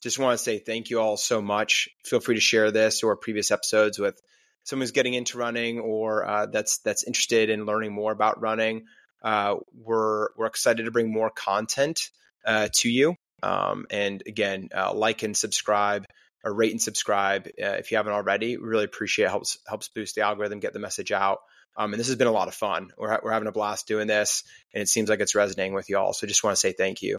just 0.02 0.20
want 0.20 0.38
to 0.38 0.44
say 0.44 0.60
thank 0.60 0.90
you 0.90 1.00
all 1.00 1.18
so 1.18 1.42
much. 1.42 1.90
Feel 2.06 2.20
free 2.20 2.36
to 2.36 2.42
share 2.42 2.72
this 2.72 3.04
or 3.04 3.16
previous 3.16 3.52
episodes 3.52 4.00
with 4.00 4.20
someone 4.64 4.84
who's 4.84 4.92
getting 4.92 5.14
into 5.14 5.38
running 5.38 5.80
or 5.80 6.28
uh, 6.28 6.46
that's, 6.48 6.80
that's 6.80 7.04
interested 7.04 7.50
in 7.50 7.66
learning 7.66 7.94
more 7.94 8.12
about 8.12 8.42
running. 8.42 8.86
Uh, 9.24 9.58
we're 9.76 10.30
we're 10.36 10.48
excited 10.48 10.86
to 10.86 10.92
bring 10.92 11.12
more 11.12 11.30
content 11.30 12.10
uh, 12.46 12.70
to 12.74 12.90
you. 12.90 13.16
Um, 13.44 13.86
and 13.90 14.24
again, 14.26 14.70
uh, 14.76 14.94
like 14.94 15.24
and 15.24 15.38
subscribe 15.38 16.06
or 16.44 16.54
rate 16.54 16.72
and 16.72 16.82
subscribe 16.82 17.48
uh, 17.48 17.78
if 17.78 17.92
you 17.92 17.98
haven't 17.98 18.14
already. 18.14 18.58
We 18.58 18.68
really 18.68 18.86
appreciate 18.86 19.26
it. 19.26 19.30
helps 19.30 19.58
helps 19.68 19.90
boost 19.90 20.16
the 20.16 20.22
algorithm, 20.22 20.60
get 20.60 20.74
the 20.74 20.80
message 20.80 21.12
out. 21.12 21.40
Um, 21.78 21.94
and 21.94 22.00
this 22.00 22.08
has 22.08 22.18
been 22.18 22.28
a 22.28 22.32
lot 22.32 22.48
of 22.48 22.54
fun. 22.54 22.92
We're 22.98 23.20
we're 23.24 23.32
having 23.32 23.48
a 23.48 23.54
blast 23.54 23.88
doing 23.88 24.08
this, 24.08 24.44
and 24.74 24.82
it 24.82 24.90
seems 24.90 25.10
like 25.10 25.20
it's 25.20 25.36
resonating 25.36 25.74
with 25.74 25.90
you 25.90 25.98
all. 25.98 26.14
So 26.14 26.28
just 26.28 26.44
want 26.44 26.56
to 26.56 26.60
say 26.60 26.74
thank 26.74 27.02
you. 27.02 27.18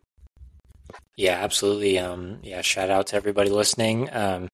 Yeah, 1.17 1.43
absolutely. 1.43 1.99
Um, 1.99 2.39
yeah, 2.43 2.63
shout 2.63 2.91
out 2.91 3.09
to 3.09 3.17
everybody 3.17 3.51
listening. 3.51 4.09
Um, 4.13 4.49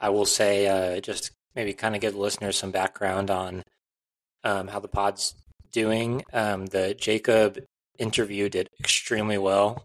I 0.00 0.10
will 0.10 0.26
say, 0.26 0.66
uh, 0.66 1.00
just 1.00 1.30
maybe 1.54 1.72
kind 1.72 1.94
of 1.94 2.00
give 2.00 2.14
listeners 2.14 2.56
some 2.56 2.70
background 2.70 3.30
on 3.30 3.62
um, 4.42 4.68
how 4.68 4.80
the 4.80 4.88
pod's 4.88 5.34
doing. 5.72 6.22
Um, 6.32 6.66
the 6.66 6.94
Jacob 6.94 7.58
interview 7.98 8.48
did 8.48 8.68
extremely 8.80 9.38
well. 9.38 9.84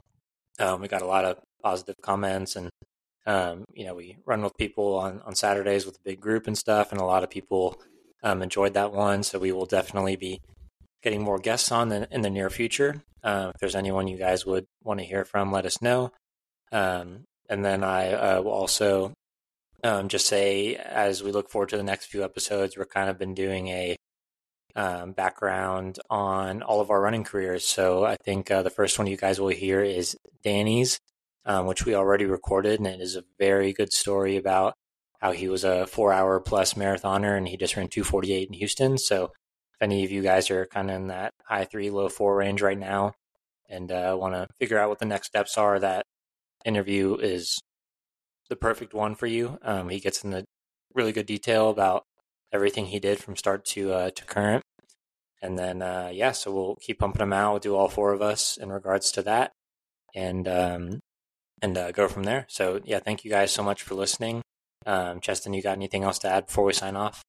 Um, 0.60 0.82
we 0.82 0.88
got 0.88 1.02
a 1.02 1.08
lot 1.08 1.26
of 1.26 1.40
positive 1.64 1.96
comments, 2.02 2.56
and 2.56 2.70
um, 3.26 3.66
you 3.74 3.86
know, 3.86 3.96
we 3.96 4.18
run 4.26 4.42
with 4.42 4.58
people 4.58 4.96
on 4.96 5.22
on 5.22 5.36
Saturdays 5.36 5.86
with 5.86 5.98
a 5.98 6.04
big 6.04 6.20
group 6.20 6.48
and 6.48 6.58
stuff, 6.58 6.92
and 6.92 7.02
a 7.02 7.06
lot 7.06 7.24
of 7.24 7.30
people 7.30 7.80
um, 8.24 8.42
enjoyed 8.42 8.74
that 8.74 8.92
one. 8.92 9.24
So 9.24 9.40
we 9.40 9.52
will 9.52 9.66
definitely 9.66 10.16
be 10.16 10.42
getting 11.02 11.24
more 11.24 11.40
guests 11.40 11.72
on 11.72 11.92
in, 11.92 12.08
in 12.12 12.22
the 12.22 12.30
near 12.30 12.50
future. 12.50 13.04
Uh, 13.24 13.52
if 13.54 13.60
there's 13.60 13.76
anyone 13.76 14.08
you 14.08 14.18
guys 14.18 14.46
would 14.46 14.66
want 14.84 15.00
to 15.00 15.06
hear 15.06 15.26
from, 15.26 15.52
let 15.52 15.66
us 15.66 15.82
know. 15.82 16.12
Um, 16.72 17.26
and 17.50 17.66
then 17.66 17.84
I 17.84 18.12
uh, 18.14 18.42
will 18.42 18.52
also 18.52 19.14
um, 19.84 20.08
just 20.08 20.28
say, 20.28 20.76
as 20.76 21.24
we 21.24 21.32
look 21.32 21.50
forward 21.50 21.70
to 21.70 21.78
the 21.78 21.84
next 21.84 22.08
few 22.08 22.24
episodes, 22.24 22.78
we're 22.78 22.86
kind 22.86 23.10
of 23.10 23.18
been 23.18 23.34
doing 23.34 23.68
a 23.70 23.96
um, 24.76 25.14
background 25.14 26.00
on 26.10 26.62
all 26.62 26.80
of 26.80 26.92
our 26.92 27.02
running 27.02 27.24
careers. 27.24 27.66
So 27.66 28.06
I 28.06 28.16
think 28.24 28.52
uh, 28.52 28.62
the 28.62 28.70
first 28.70 28.98
one 28.98 29.08
you 29.08 29.18
guys 29.18 29.40
will 29.40 29.50
hear 29.50 29.82
is 29.82 30.16
Danny's, 30.44 31.00
um, 31.50 31.66
which 31.66 31.84
we 31.84 31.96
already 31.96 32.26
recorded, 32.26 32.80
and 32.80 32.88
it 32.88 33.02
is 33.02 33.16
a 33.16 33.24
very 33.40 33.74
good 33.74 33.92
story 33.92 34.38
about 34.38 34.76
how 35.20 35.32
he 35.32 35.50
was 35.50 35.64
a 35.64 35.88
four 35.88 36.14
hour 36.14 36.40
plus 36.40 36.76
marathoner 36.76 37.36
and 37.36 37.48
he 37.48 37.58
just 37.58 37.76
ran 37.76 37.88
248 37.88 38.48
in 38.48 38.54
Houston. 38.54 38.98
So 39.00 39.26
if 39.26 39.82
any 39.82 40.06
of 40.06 40.12
you 40.12 40.22
guys 40.22 40.52
are 40.52 40.68
kind 40.68 40.92
of 40.92 40.96
in 40.96 41.08
that 41.08 41.34
high 41.44 41.66
three, 41.66 41.90
low 41.90 42.08
four 42.08 42.38
range 42.38 42.62
right 42.62 42.78
now 42.78 43.14
and 43.68 43.92
uh, 43.92 44.16
want 44.18 44.36
to 44.36 44.48
figure 44.60 44.78
out 44.78 44.90
what 44.90 45.00
the 45.00 45.06
next 45.06 45.28
steps 45.28 45.58
are, 45.58 45.80
that 45.80 46.06
interview 46.66 47.16
is 47.16 47.60
the 48.48 48.56
perfect 48.56 48.94
one 48.94 49.16
for 49.16 49.26
you. 49.26 49.58
Um, 49.64 49.90
he 49.90 50.00
gets 50.00 50.24
into 50.24 50.46
really 50.94 51.12
good 51.12 51.26
detail 51.26 51.72
about 51.72 52.04
everything 52.54 52.86
he 52.86 53.00
did 53.00 53.20
from 53.20 53.36
start 53.36 53.66
to 53.66 53.92
uh, 53.92 54.10
to 54.12 54.26
current. 54.26 54.64
And 55.42 55.58
then 55.58 55.82
uh, 55.82 56.12
yeah, 56.14 56.32
so 56.32 56.54
we'll 56.54 56.76
keep 56.76 57.00
pumping 57.00 57.20
them 57.20 57.34
out. 57.34 57.52
We'll 57.52 57.60
do 57.60 57.76
all 57.76 57.88
four 57.88 58.14
of 58.14 58.22
us 58.22 58.58
in 58.58 58.70
regards 58.72 59.12
to 59.14 59.24
that, 59.24 59.52
and 60.14 60.48
um, 60.48 61.00
and 61.62 61.78
uh, 61.78 61.92
go 61.92 62.08
from 62.08 62.24
there. 62.24 62.46
So 62.48 62.82
yeah, 62.84 63.00
thank 63.00 63.24
you 63.26 63.32
guys 63.32 63.52
so 63.52 63.64
much 63.64 63.84
for 63.84 63.96
listening. 63.96 64.42
Um, 64.86 65.20
Cheston, 65.20 65.54
you 65.54 65.62
got 65.62 65.78
anything 65.78 66.04
else 66.04 66.20
to 66.20 66.30
add 66.30 66.48
before 66.48 66.66
we 66.66 66.74
sign 66.74 66.96
off? 66.96 67.22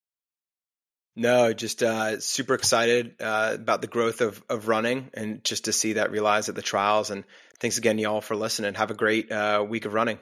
No, 1.16 1.52
just 1.52 1.82
uh, 1.82 2.20
super 2.20 2.54
excited 2.54 3.16
uh, 3.20 3.52
about 3.54 3.80
the 3.80 3.88
growth 3.88 4.20
of, 4.20 4.42
of 4.48 4.68
running 4.68 5.10
and 5.12 5.42
just 5.44 5.64
to 5.64 5.72
see 5.72 5.94
that 5.94 6.12
realized 6.12 6.48
at 6.48 6.54
the 6.54 6.62
trials. 6.62 7.10
And 7.10 7.24
thanks 7.58 7.78
again, 7.78 7.98
y'all, 7.98 8.20
for 8.20 8.36
listening. 8.36 8.74
Have 8.74 8.90
a 8.90 8.94
great 8.94 9.30
uh, 9.30 9.64
week 9.68 9.84
of 9.84 9.92
running. 9.92 10.18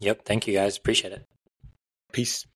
Yep. 0.00 0.24
Thank 0.24 0.46
you 0.46 0.54
guys. 0.54 0.76
Appreciate 0.76 1.12
it. 1.12 1.26
Peace. 2.12 2.46